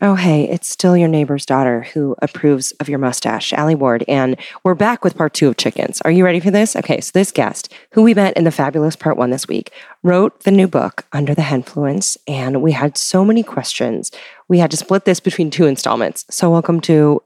Oh, 0.00 0.14
hey, 0.14 0.48
it's 0.48 0.68
still 0.68 0.96
your 0.96 1.08
neighbor's 1.08 1.44
daughter 1.44 1.82
who 1.82 2.14
approves 2.22 2.70
of 2.72 2.88
your 2.88 3.00
mustache, 3.00 3.52
Alie 3.52 3.74
Ward. 3.74 4.04
And 4.06 4.36
we're 4.62 4.76
back 4.76 5.02
with 5.02 5.16
part 5.16 5.34
two 5.34 5.48
of 5.48 5.56
chickens. 5.56 6.00
Are 6.02 6.10
you 6.12 6.24
ready 6.24 6.38
for 6.38 6.52
this? 6.52 6.76
Okay, 6.76 7.00
so 7.00 7.10
this 7.12 7.32
guest, 7.32 7.72
who 7.92 8.02
we 8.02 8.14
met 8.14 8.36
in 8.36 8.44
the 8.44 8.52
fabulous 8.52 8.94
part 8.94 9.16
one 9.16 9.30
this 9.30 9.48
week, 9.48 9.72
wrote 10.04 10.44
the 10.44 10.52
new 10.52 10.68
book, 10.68 11.06
Under 11.12 11.34
the 11.34 11.42
Henfluence. 11.42 12.16
And 12.28 12.62
we 12.62 12.72
had 12.72 12.96
so 12.96 13.24
many 13.24 13.42
questions. 13.42 14.12
We 14.46 14.60
had 14.60 14.70
to 14.70 14.76
split 14.76 15.04
this 15.04 15.18
between 15.18 15.50
two 15.50 15.66
installments. 15.66 16.24
So, 16.30 16.48
welcome 16.48 16.80
to 16.82 17.20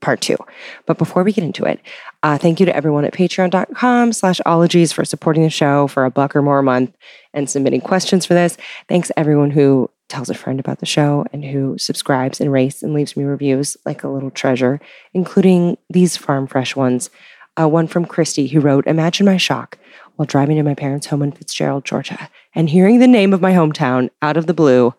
part 0.00 0.20
two. 0.20 0.36
But 0.86 0.98
before 0.98 1.24
we 1.24 1.32
get 1.32 1.44
into 1.44 1.64
it, 1.64 1.80
uh, 2.22 2.38
thank 2.38 2.60
you 2.60 2.66
to 2.66 2.76
everyone 2.76 3.04
at 3.04 3.14
patreon.com 3.14 4.12
slash 4.12 4.40
ologies 4.46 4.92
for 4.92 5.04
supporting 5.04 5.42
the 5.42 5.50
show 5.50 5.88
for 5.88 6.04
a 6.04 6.10
buck 6.10 6.36
or 6.36 6.42
more 6.42 6.60
a 6.60 6.62
month 6.62 6.94
and 7.34 7.50
submitting 7.50 7.80
questions 7.80 8.26
for 8.26 8.34
this. 8.34 8.56
Thanks 8.88 9.10
everyone 9.16 9.50
who 9.50 9.90
tells 10.12 10.28
a 10.28 10.34
friend 10.34 10.60
about 10.60 10.78
the 10.78 10.86
show 10.86 11.24
and 11.32 11.42
who 11.42 11.78
subscribes 11.78 12.38
and 12.38 12.52
rates 12.52 12.82
and 12.82 12.92
leaves 12.92 13.16
me 13.16 13.24
reviews 13.24 13.78
like 13.86 14.04
a 14.04 14.08
little 14.08 14.30
treasure, 14.30 14.78
including 15.14 15.78
these 15.88 16.18
farm 16.18 16.46
fresh 16.46 16.76
ones. 16.76 17.08
Uh, 17.58 17.66
one 17.66 17.86
from 17.86 18.04
Christy 18.04 18.46
who 18.46 18.60
wrote, 18.60 18.86
Imagine 18.86 19.24
my 19.24 19.38
shock 19.38 19.78
while 20.16 20.26
driving 20.26 20.56
to 20.56 20.62
my 20.62 20.74
parents' 20.74 21.06
home 21.06 21.22
in 21.22 21.32
Fitzgerald, 21.32 21.86
Georgia, 21.86 22.28
and 22.54 22.68
hearing 22.68 22.98
the 22.98 23.08
name 23.08 23.32
of 23.32 23.40
my 23.40 23.52
hometown 23.52 24.10
out 24.20 24.36
of 24.36 24.46
the 24.46 24.54
blue. 24.54 24.94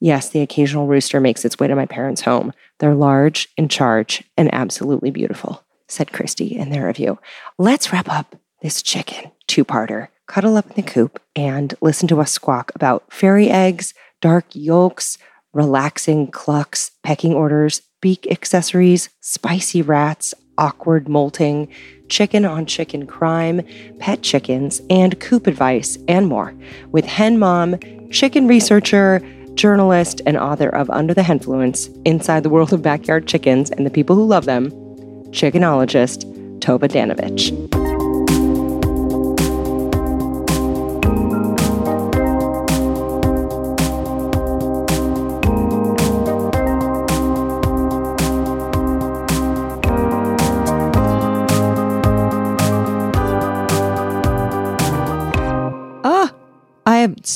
Yes, 0.00 0.30
the 0.30 0.40
occasional 0.40 0.86
rooster 0.86 1.20
makes 1.20 1.44
its 1.44 1.58
way 1.58 1.68
to 1.68 1.76
my 1.76 1.86
parents' 1.86 2.22
home. 2.22 2.52
They're 2.78 2.94
large, 2.94 3.48
in 3.58 3.68
charge, 3.68 4.24
and 4.38 4.52
absolutely 4.54 5.10
beautiful, 5.10 5.64
said 5.86 6.12
Christy 6.12 6.56
in 6.56 6.70
their 6.70 6.86
review. 6.86 7.18
Let's 7.58 7.92
wrap 7.92 8.08
up 8.08 8.36
this 8.62 8.82
chicken 8.82 9.32
two 9.46 9.64
parter. 9.66 10.08
Cuddle 10.26 10.56
up 10.56 10.66
in 10.66 10.74
the 10.74 10.82
coop 10.82 11.20
and 11.36 11.74
listen 11.80 12.08
to 12.08 12.20
us 12.20 12.32
squawk 12.32 12.72
about 12.74 13.04
fairy 13.12 13.48
eggs, 13.48 13.94
dark 14.20 14.46
yolks, 14.52 15.18
relaxing 15.52 16.30
clucks, 16.30 16.90
pecking 17.02 17.34
orders, 17.34 17.82
beak 18.00 18.26
accessories, 18.30 19.08
spicy 19.20 19.82
rats, 19.82 20.34
awkward 20.58 21.08
molting, 21.08 21.68
chicken 22.08 22.44
on 22.44 22.66
chicken 22.66 23.06
crime, 23.06 23.62
pet 23.98 24.22
chickens, 24.22 24.80
and 24.90 25.18
coop 25.20 25.46
advice, 25.46 25.98
and 26.08 26.26
more 26.26 26.54
with 26.92 27.04
Hen 27.04 27.38
Mom, 27.38 27.78
chicken 28.10 28.46
researcher, 28.46 29.20
journalist, 29.54 30.20
and 30.26 30.36
author 30.36 30.68
of 30.68 30.90
Under 30.90 31.14
the 31.14 31.22
Henfluence 31.22 31.88
Inside 32.04 32.42
the 32.42 32.50
World 32.50 32.72
of 32.72 32.82
Backyard 32.82 33.26
Chickens 33.26 33.70
and 33.70 33.86
the 33.86 33.90
People 33.90 34.14
Who 34.14 34.26
Love 34.26 34.44
Them, 34.44 34.70
chickenologist 35.30 36.24
Tove 36.60 36.88
Danovich. 36.88 37.85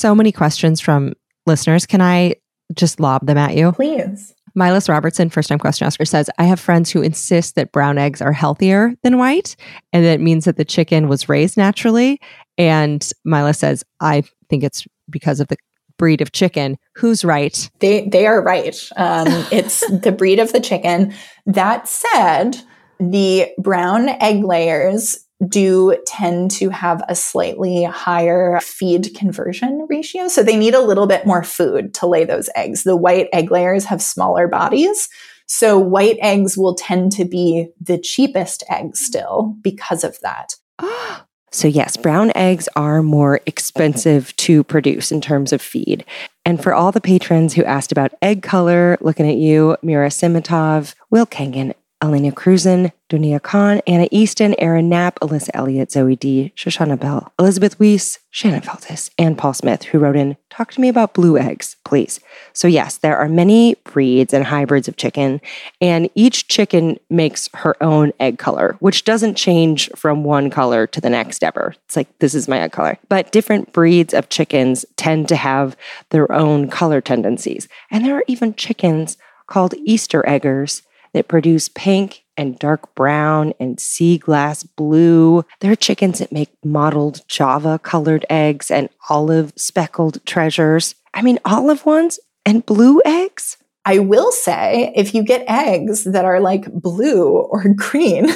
So 0.00 0.14
many 0.14 0.32
questions 0.32 0.80
from 0.80 1.12
listeners. 1.46 1.86
Can 1.86 2.00
I 2.00 2.34
just 2.74 3.00
lob 3.00 3.26
them 3.26 3.38
at 3.38 3.56
you? 3.56 3.72
Please. 3.72 4.34
Milas 4.58 4.88
Robertson, 4.88 5.30
first 5.30 5.48
time 5.48 5.58
question 5.58 5.86
asker, 5.86 6.04
says, 6.04 6.28
I 6.38 6.44
have 6.44 6.58
friends 6.58 6.90
who 6.90 7.02
insist 7.02 7.54
that 7.54 7.72
brown 7.72 7.98
eggs 7.98 8.20
are 8.20 8.32
healthier 8.32 8.94
than 9.02 9.18
white, 9.18 9.54
and 9.92 10.04
that 10.04 10.20
means 10.20 10.44
that 10.44 10.56
the 10.56 10.64
chicken 10.64 11.08
was 11.08 11.28
raised 11.28 11.56
naturally. 11.56 12.20
And 12.58 13.08
Mila 13.24 13.54
says, 13.54 13.84
I 14.00 14.24
think 14.48 14.64
it's 14.64 14.86
because 15.08 15.40
of 15.40 15.48
the 15.48 15.56
breed 15.98 16.20
of 16.20 16.32
chicken. 16.32 16.78
Who's 16.96 17.24
right? 17.24 17.70
They 17.78 18.08
they 18.08 18.26
are 18.26 18.42
right. 18.42 18.76
Um, 18.96 19.26
it's 19.52 19.86
the 19.88 20.12
breed 20.12 20.40
of 20.40 20.52
the 20.52 20.60
chicken. 20.60 21.14
That 21.46 21.86
said, 21.86 22.56
the 22.98 23.48
brown 23.58 24.08
egg 24.08 24.44
layers 24.44 25.18
do 25.48 25.96
tend 26.06 26.50
to 26.52 26.68
have 26.70 27.02
a 27.08 27.14
slightly 27.14 27.84
higher 27.84 28.60
feed 28.60 29.14
conversion 29.14 29.86
ratio. 29.88 30.28
So 30.28 30.42
they 30.42 30.56
need 30.56 30.74
a 30.74 30.82
little 30.82 31.06
bit 31.06 31.26
more 31.26 31.42
food 31.42 31.94
to 31.94 32.06
lay 32.06 32.24
those 32.24 32.50
eggs. 32.54 32.84
The 32.84 32.96
white 32.96 33.28
egg 33.32 33.50
layers 33.50 33.86
have 33.86 34.02
smaller 34.02 34.48
bodies. 34.48 35.08
So 35.46 35.78
white 35.78 36.18
eggs 36.20 36.56
will 36.56 36.74
tend 36.74 37.12
to 37.12 37.24
be 37.24 37.68
the 37.80 37.98
cheapest 37.98 38.62
eggs 38.68 39.00
still 39.00 39.56
because 39.62 40.04
of 40.04 40.18
that. 40.20 40.54
So, 41.52 41.66
yes, 41.66 41.96
brown 41.96 42.30
eggs 42.36 42.68
are 42.76 43.02
more 43.02 43.40
expensive 43.44 44.34
to 44.36 44.62
produce 44.62 45.10
in 45.10 45.20
terms 45.20 45.52
of 45.52 45.60
feed. 45.60 46.04
And 46.44 46.62
for 46.62 46.72
all 46.72 46.92
the 46.92 47.00
patrons 47.00 47.54
who 47.54 47.64
asked 47.64 47.90
about 47.90 48.14
egg 48.22 48.44
color, 48.44 48.96
looking 49.00 49.28
at 49.28 49.36
you, 49.36 49.76
Mira 49.82 50.10
Simitov, 50.10 50.94
Will 51.10 51.26
Kangan, 51.26 51.74
Elena 52.02 52.32
Cruzin, 52.32 52.92
Dunia 53.10 53.42
Khan, 53.42 53.82
Anna 53.86 54.08
Easton, 54.10 54.54
Aaron 54.58 54.88
Knapp, 54.88 55.20
Alyssa 55.20 55.50
Elliott, 55.52 55.92
Zoe 55.92 56.16
D, 56.16 56.52
Shoshana 56.56 56.98
Bell, 56.98 57.30
Elizabeth 57.38 57.78
Weiss, 57.78 58.18
Shannon 58.30 58.62
Feltis, 58.62 59.10
and 59.18 59.36
Paul 59.36 59.52
Smith, 59.52 59.82
who 59.84 59.98
wrote 59.98 60.16
in, 60.16 60.36
Talk 60.48 60.72
to 60.72 60.80
me 60.80 60.88
about 60.88 61.12
blue 61.12 61.36
eggs, 61.36 61.76
please. 61.84 62.18
So, 62.54 62.68
yes, 62.68 62.96
there 62.96 63.18
are 63.18 63.28
many 63.28 63.74
breeds 63.84 64.32
and 64.32 64.44
hybrids 64.44 64.88
of 64.88 64.96
chicken, 64.96 65.42
and 65.80 66.08
each 66.14 66.48
chicken 66.48 66.98
makes 67.10 67.50
her 67.54 67.80
own 67.82 68.12
egg 68.18 68.38
color, 68.38 68.76
which 68.80 69.04
doesn't 69.04 69.34
change 69.34 69.90
from 69.94 70.24
one 70.24 70.48
color 70.48 70.86
to 70.86 71.00
the 71.00 71.10
next 71.10 71.44
ever. 71.44 71.74
It's 71.84 71.96
like, 71.96 72.18
this 72.18 72.34
is 72.34 72.48
my 72.48 72.60
egg 72.60 72.72
color. 72.72 72.98
But 73.10 73.30
different 73.30 73.72
breeds 73.72 74.14
of 74.14 74.30
chickens 74.30 74.86
tend 74.96 75.28
to 75.28 75.36
have 75.36 75.76
their 76.10 76.30
own 76.32 76.68
color 76.70 77.00
tendencies. 77.00 77.68
And 77.90 78.04
there 78.04 78.16
are 78.16 78.24
even 78.26 78.54
chickens 78.54 79.18
called 79.46 79.74
Easter 79.84 80.26
eggers 80.26 80.82
that 81.12 81.28
produce 81.28 81.68
pink 81.68 82.24
and 82.36 82.58
dark 82.58 82.94
brown 82.94 83.52
and 83.60 83.78
sea 83.78 84.18
glass 84.18 84.62
blue. 84.62 85.44
There 85.60 85.72
are 85.72 85.76
chickens 85.76 86.18
that 86.18 86.32
make 86.32 86.50
mottled 86.64 87.22
Java 87.28 87.78
colored 87.78 88.24
eggs 88.30 88.70
and 88.70 88.88
olive 89.08 89.52
speckled 89.56 90.24
treasures. 90.24 90.94
I 91.12 91.22
mean, 91.22 91.38
olive 91.44 91.84
ones 91.84 92.18
and 92.46 92.64
blue 92.64 93.02
eggs? 93.04 93.56
I 93.84 93.98
will 93.98 94.30
say, 94.30 94.92
if 94.94 95.14
you 95.14 95.22
get 95.22 95.44
eggs 95.48 96.04
that 96.04 96.24
are 96.24 96.40
like 96.40 96.70
blue 96.72 97.28
or 97.28 97.64
green, 97.76 98.28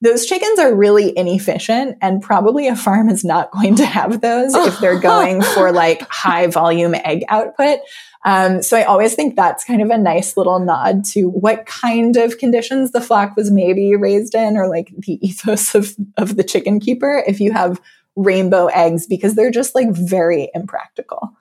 those 0.00 0.26
chickens 0.26 0.58
are 0.58 0.74
really 0.74 1.16
inefficient 1.16 1.98
and 2.00 2.22
probably 2.22 2.68
a 2.68 2.76
farm 2.76 3.08
is 3.08 3.24
not 3.24 3.50
going 3.50 3.74
to 3.76 3.86
have 3.86 4.20
those 4.20 4.54
if 4.54 4.78
they're 4.78 5.00
going 5.00 5.42
for 5.42 5.72
like 5.72 6.02
high 6.10 6.46
volume 6.46 6.94
egg 6.94 7.24
output. 7.28 7.80
Um, 8.24 8.62
so 8.62 8.76
I 8.76 8.84
always 8.84 9.14
think 9.14 9.36
that's 9.36 9.64
kind 9.64 9.82
of 9.82 9.90
a 9.90 9.98
nice 9.98 10.36
little 10.36 10.58
nod 10.58 11.04
to 11.06 11.28
what 11.28 11.66
kind 11.66 12.16
of 12.16 12.38
conditions 12.38 12.92
the 12.92 13.00
flock 13.00 13.36
was 13.36 13.50
maybe 13.50 13.94
raised 13.96 14.34
in 14.34 14.56
or 14.56 14.68
like 14.68 14.92
the 14.96 15.18
ethos 15.26 15.74
of, 15.74 15.94
of 16.16 16.36
the 16.36 16.44
chicken 16.44 16.80
keeper 16.80 17.22
if 17.26 17.40
you 17.40 17.52
have 17.52 17.80
rainbow 18.16 18.66
eggs 18.66 19.06
because 19.06 19.34
they're 19.34 19.50
just 19.50 19.74
like 19.74 19.90
very 19.90 20.50
impractical. 20.54 21.36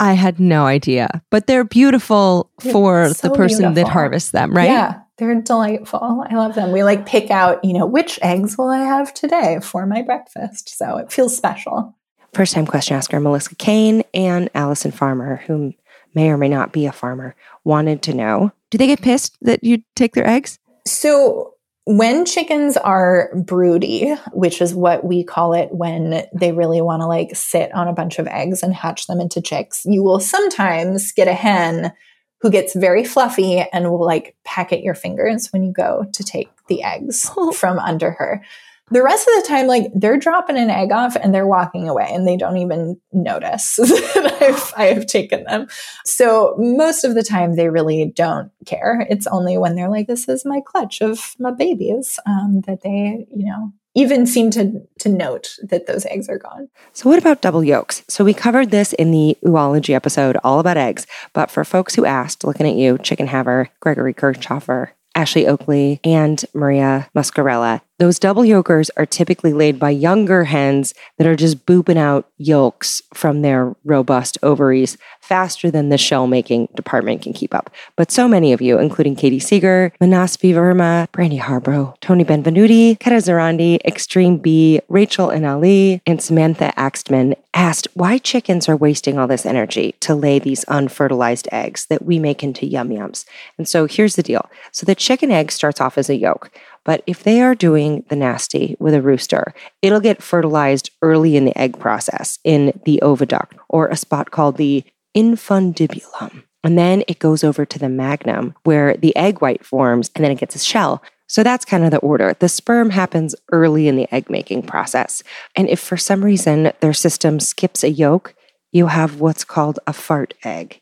I 0.00 0.14
had 0.14 0.40
no 0.40 0.66
idea, 0.66 1.22
but 1.30 1.46
they're 1.46 1.64
beautiful 1.64 2.50
They're 2.58 2.72
for 2.72 3.08
so 3.14 3.28
the 3.28 3.34
person 3.34 3.74
that 3.74 3.86
harvests 3.86 4.32
them, 4.32 4.52
right? 4.52 4.64
Yeah, 4.64 5.00
they're 5.18 5.40
delightful. 5.40 6.24
I 6.28 6.34
love 6.34 6.56
them. 6.56 6.72
We 6.72 6.82
like 6.82 7.06
pick 7.06 7.30
out, 7.30 7.64
you 7.64 7.72
know, 7.72 7.86
which 7.86 8.18
eggs 8.20 8.58
will 8.58 8.70
I 8.70 8.80
have 8.80 9.14
today 9.14 9.60
for 9.62 9.86
my 9.86 10.02
breakfast? 10.02 10.76
So 10.76 10.96
it 10.96 11.12
feels 11.12 11.36
special. 11.36 11.96
First 12.32 12.54
time 12.54 12.66
question 12.66 12.96
asker 12.96 13.20
Melissa 13.20 13.54
Kane 13.54 14.02
and 14.12 14.50
Allison 14.54 14.90
Farmer, 14.90 15.36
who 15.46 15.72
may 16.14 16.30
or 16.30 16.36
may 16.36 16.48
not 16.48 16.72
be 16.72 16.86
a 16.86 16.92
farmer, 16.92 17.34
wanted 17.64 18.02
to 18.02 18.14
know 18.14 18.52
Do 18.70 18.78
they 18.78 18.86
get 18.86 19.02
pissed 19.02 19.36
that 19.42 19.64
you 19.64 19.82
take 19.94 20.14
their 20.14 20.26
eggs? 20.26 20.58
So 20.86 21.54
when 21.86 22.24
chickens 22.24 22.76
are 22.78 23.30
broody, 23.34 24.14
which 24.32 24.62
is 24.62 24.74
what 24.74 25.04
we 25.04 25.22
call 25.22 25.52
it 25.52 25.68
when 25.70 26.24
they 26.32 26.52
really 26.52 26.80
want 26.80 27.02
to 27.02 27.06
like 27.06 27.36
sit 27.36 27.74
on 27.74 27.88
a 27.88 27.92
bunch 27.92 28.18
of 28.18 28.26
eggs 28.26 28.62
and 28.62 28.74
hatch 28.74 29.06
them 29.06 29.20
into 29.20 29.42
chicks, 29.42 29.82
you 29.84 30.02
will 30.02 30.20
sometimes 30.20 31.12
get 31.12 31.28
a 31.28 31.34
hen 31.34 31.92
who 32.40 32.50
gets 32.50 32.74
very 32.74 33.04
fluffy 33.04 33.64
and 33.72 33.90
will 33.90 34.04
like 34.04 34.36
peck 34.44 34.72
at 34.72 34.82
your 34.82 34.94
fingers 34.94 35.48
when 35.52 35.62
you 35.62 35.72
go 35.72 36.04
to 36.12 36.22
take 36.22 36.48
the 36.68 36.82
eggs 36.82 37.30
from 37.54 37.78
under 37.78 38.12
her. 38.12 38.42
The 38.90 39.02
rest 39.02 39.26
of 39.26 39.42
the 39.42 39.48
time, 39.48 39.66
like 39.66 39.90
they're 39.94 40.18
dropping 40.18 40.58
an 40.58 40.68
egg 40.68 40.92
off 40.92 41.16
and 41.16 41.34
they're 41.34 41.46
walking 41.46 41.88
away 41.88 42.06
and 42.10 42.28
they 42.28 42.36
don't 42.36 42.58
even 42.58 43.00
notice 43.12 43.76
that 43.76 44.38
I've, 44.40 44.74
I 44.76 44.92
have 44.92 45.06
taken 45.06 45.44
them. 45.44 45.68
So 46.04 46.54
most 46.58 47.02
of 47.02 47.14
the 47.14 47.22
time, 47.22 47.56
they 47.56 47.70
really 47.70 48.12
don't 48.14 48.50
care. 48.66 49.06
It's 49.08 49.26
only 49.26 49.56
when 49.56 49.74
they're 49.74 49.88
like, 49.88 50.06
this 50.06 50.28
is 50.28 50.44
my 50.44 50.60
clutch 50.64 51.00
of 51.00 51.34
my 51.38 51.50
babies 51.50 52.18
um, 52.26 52.60
that 52.66 52.82
they, 52.82 53.26
you 53.34 53.46
know, 53.46 53.72
even 53.94 54.26
seem 54.26 54.50
to, 54.50 54.82
to 54.98 55.08
note 55.08 55.56
that 55.62 55.86
those 55.86 56.04
eggs 56.06 56.28
are 56.28 56.38
gone. 56.38 56.68
So, 56.92 57.08
what 57.08 57.18
about 57.18 57.40
double 57.40 57.64
yolks? 57.64 58.02
So, 58.08 58.24
we 58.24 58.34
covered 58.34 58.70
this 58.70 58.92
in 58.94 59.12
the 59.12 59.38
oology 59.44 59.94
episode, 59.94 60.36
all 60.42 60.60
about 60.60 60.76
eggs. 60.76 61.06
But 61.32 61.50
for 61.50 61.64
folks 61.64 61.94
who 61.94 62.04
asked, 62.04 62.44
looking 62.44 62.66
at 62.66 62.74
you, 62.74 62.98
Chicken 62.98 63.28
Haver, 63.28 63.70
Gregory 63.80 64.12
Kirchhoffer, 64.12 64.90
Ashley 65.14 65.46
Oakley, 65.46 66.00
and 66.02 66.44
Maria 66.54 67.08
Muscarella, 67.14 67.80
Those 67.98 68.18
double 68.18 68.42
yolkers 68.42 68.90
are 68.96 69.06
typically 69.06 69.52
laid 69.52 69.78
by 69.78 69.90
younger 69.90 70.44
hens 70.44 70.94
that 71.16 71.28
are 71.28 71.36
just 71.36 71.64
booping 71.64 71.96
out 71.96 72.28
yolks 72.38 73.00
from 73.14 73.42
their 73.42 73.76
robust 73.84 74.36
ovaries 74.42 74.98
faster 75.20 75.70
than 75.70 75.90
the 75.90 75.96
shell 75.96 76.26
making 76.26 76.68
department 76.74 77.22
can 77.22 77.32
keep 77.32 77.54
up. 77.54 77.70
But 77.94 78.10
so 78.10 78.26
many 78.26 78.52
of 78.52 78.60
you, 78.60 78.80
including 78.80 79.14
Katie 79.14 79.38
Seeger, 79.38 79.92
Manasvi 80.00 80.52
Verma, 80.52 81.10
Brandy 81.12 81.38
Harbro, 81.38 81.94
Tony 82.00 82.24
Benvenuti, 82.24 82.98
Keta 82.98 83.18
Zarandi, 83.18 83.78
Extreme 83.84 84.38
B, 84.38 84.80
Rachel 84.88 85.30
and 85.30 85.46
Ali, 85.46 86.02
and 86.04 86.20
Samantha 86.20 86.72
Axtman, 86.76 87.36
asked 87.54 87.86
why 87.94 88.18
chickens 88.18 88.68
are 88.68 88.76
wasting 88.76 89.18
all 89.18 89.28
this 89.28 89.46
energy 89.46 89.94
to 90.00 90.16
lay 90.16 90.40
these 90.40 90.64
unfertilized 90.64 91.48
eggs 91.52 91.86
that 91.86 92.04
we 92.04 92.18
make 92.18 92.42
into 92.42 92.66
yum 92.66 92.88
yums. 92.88 93.24
And 93.56 93.68
so 93.68 93.86
here's 93.86 94.16
the 94.16 94.22
deal. 94.24 94.50
So 94.72 94.84
the 94.84 94.96
chicken 94.96 95.30
egg 95.30 95.52
starts 95.52 95.80
off 95.80 95.96
as 95.96 96.10
a 96.10 96.16
yolk. 96.16 96.50
But 96.84 97.02
if 97.06 97.22
they 97.22 97.40
are 97.40 97.54
doing 97.54 98.04
the 98.08 98.16
nasty 98.16 98.76
with 98.78 98.94
a 98.94 99.02
rooster, 99.02 99.54
it'll 99.82 100.00
get 100.00 100.22
fertilized 100.22 100.90
early 101.02 101.36
in 101.36 101.44
the 101.44 101.58
egg 101.58 101.78
process 101.78 102.38
in 102.44 102.78
the 102.84 103.00
oviduct 103.02 103.52
or 103.68 103.88
a 103.88 103.96
spot 103.96 104.30
called 104.30 104.56
the 104.56 104.84
infundibulum. 105.16 106.44
And 106.62 106.78
then 106.78 107.02
it 107.08 107.18
goes 107.18 107.44
over 107.44 107.66
to 107.66 107.78
the 107.78 107.88
magnum 107.88 108.54
where 108.64 108.96
the 108.96 109.14
egg 109.16 109.40
white 109.40 109.64
forms 109.64 110.10
and 110.14 110.24
then 110.24 110.32
it 110.32 110.38
gets 110.38 110.56
a 110.56 110.58
shell. 110.58 111.02
So 111.26 111.42
that's 111.42 111.64
kind 111.64 111.84
of 111.84 111.90
the 111.90 111.98
order. 111.98 112.34
The 112.38 112.48
sperm 112.48 112.90
happens 112.90 113.34
early 113.50 113.88
in 113.88 113.96
the 113.96 114.12
egg 114.14 114.30
making 114.30 114.62
process. 114.62 115.22
And 115.54 115.68
if 115.68 115.80
for 115.80 115.96
some 115.96 116.24
reason 116.24 116.72
their 116.80 116.92
system 116.92 117.40
skips 117.40 117.82
a 117.82 117.90
yolk, 117.90 118.34
you 118.72 118.88
have 118.88 119.20
what's 119.20 119.44
called 119.44 119.78
a 119.86 119.92
fart 119.92 120.34
egg 120.44 120.80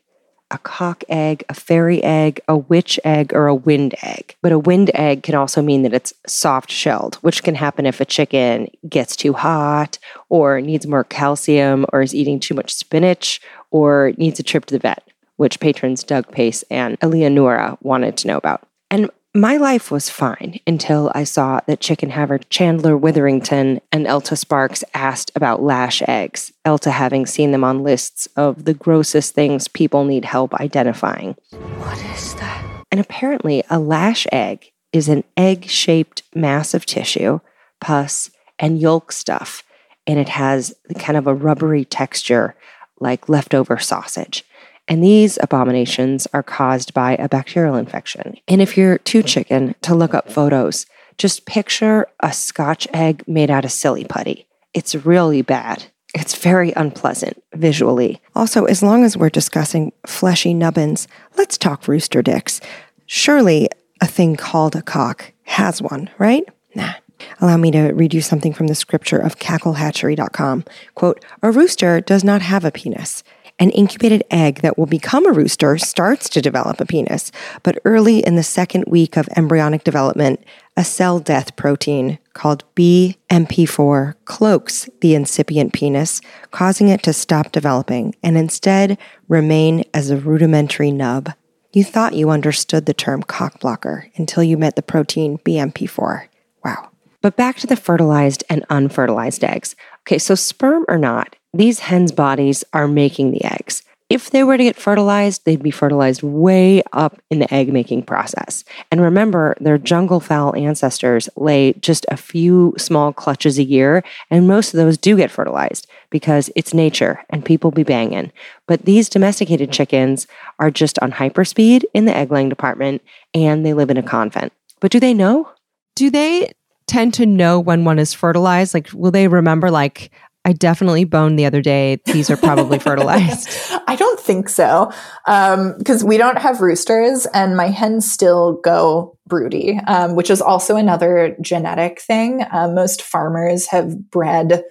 a 0.53 0.59
cock 0.59 1.03
egg, 1.09 1.43
a 1.49 1.53
fairy 1.53 2.01
egg, 2.03 2.39
a 2.47 2.55
witch 2.55 2.99
egg, 3.03 3.33
or 3.33 3.47
a 3.47 3.55
wind 3.55 3.95
egg. 4.03 4.35
But 4.41 4.51
a 4.51 4.59
wind 4.59 4.91
egg 4.93 5.23
can 5.23 5.35
also 5.35 5.61
mean 5.61 5.81
that 5.81 5.93
it's 5.93 6.13
soft 6.27 6.71
shelled, 6.71 7.15
which 7.15 7.43
can 7.43 7.55
happen 7.55 7.85
if 7.85 7.99
a 7.99 8.05
chicken 8.05 8.69
gets 8.87 9.15
too 9.15 9.33
hot 9.33 9.97
or 10.29 10.61
needs 10.61 10.87
more 10.87 11.03
calcium 11.03 11.85
or 11.91 12.01
is 12.01 12.15
eating 12.15 12.39
too 12.39 12.53
much 12.53 12.73
spinach 12.73 13.41
or 13.71 14.13
needs 14.17 14.39
a 14.39 14.43
trip 14.43 14.65
to 14.65 14.75
the 14.75 14.79
vet, 14.79 15.03
which 15.37 15.59
patrons 15.59 16.03
Doug 16.03 16.31
Pace 16.31 16.63
and 16.69 16.97
Eleonora 17.01 17.77
wanted 17.81 18.15
to 18.17 18.27
know 18.27 18.37
about. 18.37 18.61
And 18.91 19.09
my 19.35 19.57
life 19.57 19.89
was 19.89 20.09
fine 20.09 20.59
until 20.67 21.11
I 21.15 21.23
saw 21.23 21.59
that 21.65 21.79
chicken 21.79 22.11
haver 22.11 22.37
Chandler 22.37 22.95
Witherington 22.95 23.81
and 23.91 24.05
Elta 24.05 24.37
Sparks 24.37 24.83
asked 24.93 25.31
about 25.35 25.63
lash 25.63 26.03
eggs, 26.07 26.53
Elta 26.65 26.91
having 26.91 27.25
seen 27.25 27.51
them 27.51 27.63
on 27.63 27.81
lists 27.81 28.27
of 28.35 28.65
the 28.65 28.75
grossest 28.75 29.33
things 29.33 29.67
people 29.67 30.03
need 30.03 30.25
help 30.25 30.53
identifying. 30.55 31.35
What 31.49 31.97
is 32.15 32.35
that? 32.35 32.83
And 32.91 32.99
apparently, 32.99 33.63
a 33.71 33.79
lash 33.79 34.27
egg 34.31 34.71
is 34.91 35.09
an 35.09 35.23
egg 35.35 35.65
shaped 35.65 36.21
mass 36.35 36.75
of 36.75 36.85
tissue, 36.85 37.39
pus, 37.81 38.29
and 38.59 38.79
yolk 38.79 39.11
stuff, 39.11 39.63
and 40.05 40.19
it 40.19 40.29
has 40.29 40.75
kind 40.99 41.17
of 41.17 41.25
a 41.25 41.33
rubbery 41.33 41.85
texture 41.85 42.55
like 42.99 43.27
leftover 43.27 43.79
sausage. 43.79 44.45
And 44.87 45.03
these 45.03 45.39
abominations 45.41 46.27
are 46.33 46.43
caused 46.43 46.93
by 46.93 47.15
a 47.15 47.29
bacterial 47.29 47.75
infection. 47.75 48.37
And 48.47 48.61
if 48.61 48.77
you're 48.77 48.97
too 48.97 49.23
chicken 49.23 49.75
to 49.81 49.95
look 49.95 50.13
up 50.13 50.31
photos, 50.31 50.85
just 51.17 51.45
picture 51.45 52.07
a 52.19 52.33
scotch 52.33 52.87
egg 52.93 53.23
made 53.27 53.49
out 53.49 53.65
of 53.65 53.71
silly 53.71 54.03
putty. 54.03 54.47
It's 54.73 54.95
really 54.95 55.41
bad. 55.41 55.85
It's 56.13 56.35
very 56.35 56.73
unpleasant 56.75 57.41
visually. 57.53 58.21
Also, 58.35 58.65
as 58.65 58.83
long 58.83 59.03
as 59.03 59.17
we're 59.17 59.29
discussing 59.29 59.93
fleshy 60.05 60.53
nubbins, 60.53 61.07
let's 61.37 61.57
talk 61.57 61.87
rooster 61.87 62.21
dicks. 62.21 62.61
Surely 63.05 63.69
a 64.01 64.05
thing 64.05 64.35
called 64.35 64.75
a 64.75 64.81
cock 64.81 65.31
has 65.43 65.81
one, 65.81 66.09
right? 66.17 66.43
Nah. 66.75 66.93
Allow 67.39 67.57
me 67.57 67.71
to 67.71 67.91
read 67.93 68.13
you 68.13 68.21
something 68.21 68.53
from 68.53 68.67
the 68.67 68.75
scripture 68.75 69.17
of 69.17 69.39
cacklehatchery.com. 69.39 70.65
Quote, 70.95 71.23
a 71.41 71.51
rooster 71.51 72.01
does 72.01 72.23
not 72.23 72.41
have 72.41 72.65
a 72.65 72.71
penis. 72.71 73.23
An 73.59 73.69
incubated 73.69 74.23
egg 74.31 74.61
that 74.61 74.77
will 74.77 74.87
become 74.87 75.27
a 75.27 75.31
rooster 75.31 75.77
starts 75.77 76.27
to 76.29 76.41
develop 76.41 76.81
a 76.81 76.85
penis, 76.85 77.31
but 77.61 77.77
early 77.85 78.19
in 78.19 78.35
the 78.35 78.43
second 78.43 78.85
week 78.87 79.15
of 79.15 79.29
embryonic 79.35 79.83
development, 79.83 80.43
a 80.75 80.83
cell 80.83 81.19
death 81.19 81.55
protein 81.55 82.17
called 82.33 82.63
BMP4 82.75 84.15
cloaks 84.25 84.89
the 85.01 85.13
incipient 85.13 85.71
penis, 85.71 86.19
causing 86.51 86.87
it 86.87 87.03
to 87.03 87.13
stop 87.13 87.51
developing 87.51 88.15
and 88.23 88.37
instead 88.37 88.97
remain 89.27 89.83
as 89.93 90.09
a 90.09 90.17
rudimentary 90.17 90.91
nub. 90.91 91.31
You 91.73 91.83
thought 91.83 92.15
you 92.15 92.31
understood 92.31 92.85
the 92.85 92.93
term 92.93 93.23
cock 93.23 93.59
blocker 93.59 94.09
until 94.15 94.43
you 94.43 94.57
met 94.57 94.75
the 94.75 94.81
protein 94.81 95.37
BMP4. 95.39 96.27
Wow. 96.65 96.89
But 97.21 97.37
back 97.37 97.57
to 97.57 97.67
the 97.67 97.75
fertilized 97.75 98.43
and 98.49 98.65
unfertilized 98.69 99.43
eggs. 99.43 99.75
Okay, 100.01 100.17
so 100.17 100.35
sperm 100.35 100.85
or 100.87 100.97
not, 100.97 101.35
these 101.53 101.79
hens' 101.79 102.11
bodies 102.11 102.63
are 102.73 102.87
making 102.87 103.31
the 103.31 103.43
eggs. 103.43 103.83
If 104.09 104.29
they 104.29 104.43
were 104.43 104.57
to 104.57 104.63
get 104.63 104.75
fertilized, 104.75 105.43
they'd 105.43 105.63
be 105.63 105.71
fertilized 105.71 106.21
way 106.21 106.83
up 106.91 107.19
in 107.31 107.39
the 107.39 107.51
egg 107.51 107.73
making 107.73 108.03
process. 108.03 108.63
And 108.91 109.01
remember, 109.01 109.55
their 109.59 109.79
jungle 109.79 110.19
fowl 110.19 110.55
ancestors 110.55 111.29
lay 111.35 111.73
just 111.73 112.05
a 112.09 112.17
few 112.17 112.75
small 112.77 113.11
clutches 113.11 113.57
a 113.57 113.63
year, 113.63 114.03
and 114.29 114.47
most 114.47 114.73
of 114.73 114.77
those 114.77 114.97
do 114.97 115.17
get 115.17 115.31
fertilized 115.31 115.87
because 116.11 116.51
it's 116.55 116.75
nature 116.75 117.23
and 117.31 117.43
people 117.43 117.71
be 117.71 117.81
banging. 117.81 118.31
But 118.67 118.85
these 118.85 119.09
domesticated 119.09 119.71
chickens 119.71 120.27
are 120.59 120.69
just 120.69 120.99
on 120.99 121.13
hyperspeed 121.13 121.83
in 121.95 122.05
the 122.05 122.15
egg 122.15 122.31
laying 122.31 122.49
department 122.49 123.01
and 123.33 123.65
they 123.65 123.73
live 123.73 123.89
in 123.89 123.97
a 123.97 124.03
convent. 124.03 124.53
But 124.79 124.91
do 124.91 124.99
they 124.99 125.15
know? 125.15 125.49
Do 125.95 126.11
they 126.11 126.51
tend 126.85 127.15
to 127.15 127.25
know 127.25 127.59
when 127.59 127.83
one 127.83 127.97
is 127.97 128.13
fertilized? 128.13 128.75
Like, 128.75 128.89
will 128.93 129.11
they 129.11 129.27
remember, 129.27 129.71
like, 129.71 130.11
I 130.45 130.53
definitely 130.53 131.05
boned 131.05 131.39
the 131.39 131.45
other 131.45 131.61
day. 131.61 131.99
These 132.05 132.29
are 132.29 132.37
probably 132.37 132.79
fertilized. 132.79 133.49
I 133.87 133.95
don't 133.95 134.19
think 134.19 134.49
so. 134.49 134.91
Because 135.25 136.03
um, 136.03 136.07
we 136.07 136.17
don't 136.17 136.37
have 136.37 136.61
roosters 136.61 137.25
and 137.27 137.55
my 137.55 137.67
hens 137.67 138.11
still 138.11 138.59
go 138.63 139.17
broody, 139.25 139.79
um, 139.87 140.15
which 140.15 140.29
is 140.29 140.41
also 140.41 140.75
another 140.75 141.37
genetic 141.41 142.01
thing. 142.01 142.45
Um, 142.51 142.75
most 142.75 143.01
farmers 143.01 143.67
have 143.67 144.09
bred 144.11 144.63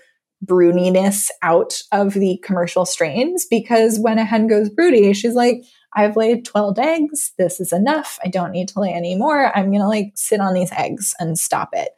broodiness 0.44 1.28
out 1.42 1.80
of 1.92 2.14
the 2.14 2.38
commercial 2.42 2.84
strains 2.84 3.46
because 3.48 3.98
when 3.98 4.18
a 4.18 4.24
hen 4.24 4.48
goes 4.48 4.68
broody, 4.68 5.12
she's 5.14 5.34
like, 5.34 5.62
I've 5.94 6.16
laid 6.16 6.44
12 6.44 6.78
eggs. 6.78 7.32
This 7.38 7.60
is 7.60 7.72
enough. 7.72 8.18
I 8.24 8.28
don't 8.28 8.50
need 8.50 8.68
to 8.68 8.80
lay 8.80 8.92
any 8.92 9.14
more. 9.14 9.56
I'm 9.56 9.70
going 9.70 9.82
to 9.82 9.88
like 9.88 10.12
sit 10.14 10.40
on 10.40 10.54
these 10.54 10.72
eggs 10.72 11.14
and 11.18 11.38
stop 11.38 11.70
it. 11.72 11.90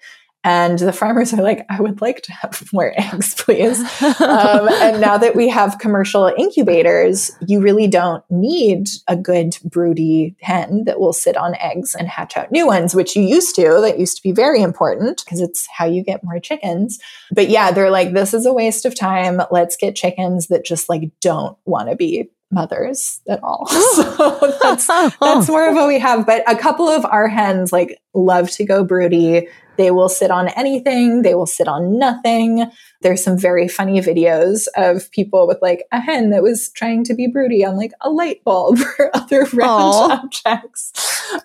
And 0.44 0.78
the 0.78 0.92
farmers 0.92 1.32
are 1.32 1.42
like, 1.42 1.64
I 1.70 1.80
would 1.80 2.02
like 2.02 2.22
to 2.22 2.32
have 2.32 2.62
more 2.72 2.92
eggs, 2.96 3.34
please. 3.38 3.80
um, 4.20 4.68
and 4.68 5.00
now 5.00 5.16
that 5.18 5.34
we 5.34 5.48
have 5.48 5.78
commercial 5.78 6.32
incubators, 6.36 7.32
you 7.46 7.60
really 7.60 7.88
don't 7.88 8.22
need 8.30 8.88
a 9.08 9.16
good 9.16 9.56
broody 9.64 10.36
hen 10.40 10.84
that 10.84 11.00
will 11.00 11.14
sit 11.14 11.36
on 11.36 11.54
eggs 11.56 11.94
and 11.94 12.08
hatch 12.08 12.36
out 12.36 12.52
new 12.52 12.66
ones, 12.66 12.94
which 12.94 13.16
you 13.16 13.22
used 13.22 13.56
to. 13.56 13.80
That 13.80 13.98
used 13.98 14.18
to 14.18 14.22
be 14.22 14.32
very 14.32 14.62
important 14.62 15.24
because 15.24 15.40
it's 15.40 15.66
how 15.66 15.86
you 15.86 16.04
get 16.04 16.22
more 16.22 16.38
chickens. 16.38 17.00
But 17.32 17.48
yeah, 17.48 17.72
they're 17.72 17.90
like, 17.90 18.12
this 18.12 18.34
is 18.34 18.44
a 18.44 18.52
waste 18.52 18.84
of 18.84 18.94
time. 18.94 19.40
Let's 19.50 19.76
get 19.76 19.96
chickens 19.96 20.48
that 20.48 20.64
just 20.64 20.88
like 20.88 21.10
don't 21.20 21.56
want 21.64 21.88
to 21.88 21.96
be 21.96 22.30
mothers 22.50 23.20
at 23.28 23.42
all. 23.42 23.66
so 23.94 24.56
that's, 24.62 24.86
that's 24.86 25.48
more 25.48 25.68
of 25.68 25.74
what 25.74 25.88
we 25.88 25.98
have. 25.98 26.26
But 26.26 26.48
a 26.50 26.56
couple 26.56 26.88
of 26.88 27.04
our 27.04 27.28
hens 27.28 27.72
like 27.72 27.98
love 28.14 28.50
to 28.52 28.64
go 28.64 28.84
broody. 28.84 29.48
They 29.76 29.90
will 29.90 30.08
sit 30.08 30.30
on 30.30 30.48
anything. 30.48 31.22
They 31.22 31.34
will 31.34 31.46
sit 31.46 31.68
on 31.68 31.98
nothing. 31.98 32.70
There's 33.00 33.22
some 33.22 33.38
very 33.38 33.68
funny 33.68 34.00
videos 34.00 34.66
of 34.76 35.10
people 35.10 35.46
with 35.46 35.58
like 35.60 35.84
a 35.92 36.00
hen 36.00 36.30
that 36.30 36.42
was 36.42 36.70
trying 36.70 37.04
to 37.04 37.14
be 37.14 37.26
broody 37.26 37.64
on 37.64 37.76
like 37.76 37.92
a 38.00 38.10
light 38.10 38.42
bulb 38.44 38.78
or 38.98 39.10
other 39.14 39.44
round 39.52 39.94
Aww. 39.94 40.10
objects. 40.24 40.92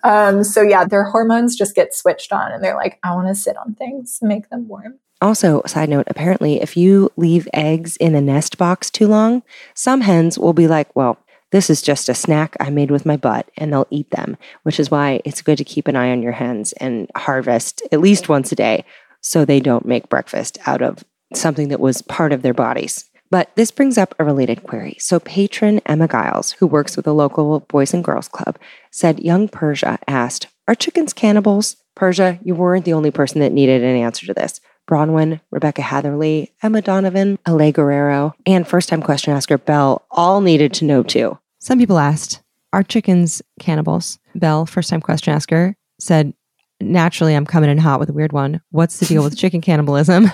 Um, 0.02 0.44
so 0.44 0.62
yeah, 0.62 0.84
their 0.84 1.04
hormones 1.04 1.56
just 1.56 1.74
get 1.74 1.94
switched 1.94 2.32
on 2.32 2.52
and 2.52 2.62
they're 2.62 2.76
like, 2.76 2.98
I 3.02 3.14
want 3.14 3.28
to 3.28 3.34
sit 3.34 3.56
on 3.56 3.74
things, 3.74 4.18
make 4.22 4.48
them 4.50 4.68
warm. 4.68 4.98
Also, 5.22 5.60
side 5.66 5.90
note, 5.90 6.06
apparently, 6.06 6.62
if 6.62 6.78
you 6.78 7.10
leave 7.16 7.46
eggs 7.52 7.98
in 7.98 8.14
the 8.14 8.22
nest 8.22 8.56
box 8.56 8.90
too 8.90 9.06
long, 9.06 9.42
some 9.74 10.00
hens 10.00 10.38
will 10.38 10.54
be 10.54 10.66
like, 10.66 10.94
well, 10.96 11.18
this 11.50 11.68
is 11.68 11.82
just 11.82 12.08
a 12.08 12.14
snack 12.14 12.56
I 12.60 12.70
made 12.70 12.90
with 12.90 13.06
my 13.06 13.16
butt, 13.16 13.50
and 13.56 13.72
they'll 13.72 13.86
eat 13.90 14.10
them, 14.10 14.36
which 14.62 14.78
is 14.78 14.90
why 14.90 15.20
it's 15.24 15.42
good 15.42 15.58
to 15.58 15.64
keep 15.64 15.88
an 15.88 15.96
eye 15.96 16.10
on 16.10 16.22
your 16.22 16.32
hens 16.32 16.72
and 16.74 17.10
harvest 17.16 17.82
at 17.90 18.00
least 18.00 18.28
once 18.28 18.52
a 18.52 18.56
day 18.56 18.84
so 19.20 19.44
they 19.44 19.60
don't 19.60 19.84
make 19.84 20.08
breakfast 20.08 20.58
out 20.66 20.80
of 20.80 21.04
something 21.34 21.68
that 21.68 21.80
was 21.80 22.02
part 22.02 22.32
of 22.32 22.42
their 22.42 22.54
bodies. 22.54 23.10
But 23.30 23.50
this 23.54 23.70
brings 23.70 23.96
up 23.96 24.14
a 24.18 24.24
related 24.24 24.64
query. 24.64 24.96
So, 24.98 25.20
patron 25.20 25.80
Emma 25.86 26.08
Giles, 26.08 26.52
who 26.52 26.66
works 26.66 26.96
with 26.96 27.06
a 27.06 27.12
local 27.12 27.60
Boys 27.60 27.94
and 27.94 28.02
Girls 28.02 28.28
Club, 28.28 28.58
said 28.90 29.20
young 29.20 29.48
Persia 29.48 29.98
asked, 30.08 30.48
Are 30.66 30.74
chickens 30.74 31.12
cannibals? 31.12 31.76
Persia, 31.94 32.40
you 32.42 32.54
weren't 32.54 32.84
the 32.84 32.92
only 32.92 33.10
person 33.10 33.40
that 33.40 33.52
needed 33.52 33.82
an 33.82 33.96
answer 33.96 34.26
to 34.26 34.34
this. 34.34 34.60
Bronwyn, 34.90 35.40
Rebecca 35.52 35.82
Hatherley, 35.82 36.52
Emma 36.62 36.82
Donovan, 36.82 37.38
Ale 37.46 37.70
Guerrero, 37.70 38.34
and 38.44 38.66
first 38.66 38.88
time 38.88 39.02
question 39.02 39.32
asker 39.32 39.58
Belle 39.58 40.04
all 40.10 40.40
needed 40.40 40.72
to 40.74 40.84
know 40.84 41.04
too. 41.04 41.38
Some 41.60 41.78
people 41.78 41.98
asked, 41.98 42.42
Are 42.72 42.82
chickens 42.82 43.42
cannibals? 43.60 44.18
Belle, 44.34 44.64
first 44.64 44.88
time 44.88 45.00
question 45.00 45.34
asker, 45.34 45.76
said, 45.98 46.32
naturally, 46.80 47.34
I'm 47.34 47.44
coming 47.44 47.68
in 47.68 47.76
hot 47.76 48.00
with 48.00 48.08
a 48.08 48.14
weird 48.14 48.32
one. 48.32 48.62
What's 48.70 48.98
the 48.98 49.06
deal 49.06 49.22
with 49.22 49.36
chicken 49.38 49.60
cannibalism? 49.60 50.32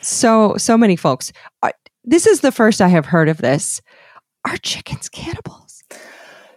so, 0.00 0.56
so 0.56 0.78
many 0.78 0.96
folks. 0.96 1.30
Uh, 1.62 1.72
this 2.04 2.26
is 2.26 2.40
the 2.40 2.52
first 2.52 2.80
I 2.80 2.88
have 2.88 3.04
heard 3.04 3.28
of 3.28 3.38
this. 3.38 3.82
Are 4.46 4.56
chickens 4.56 5.10
cannibals? 5.10 5.82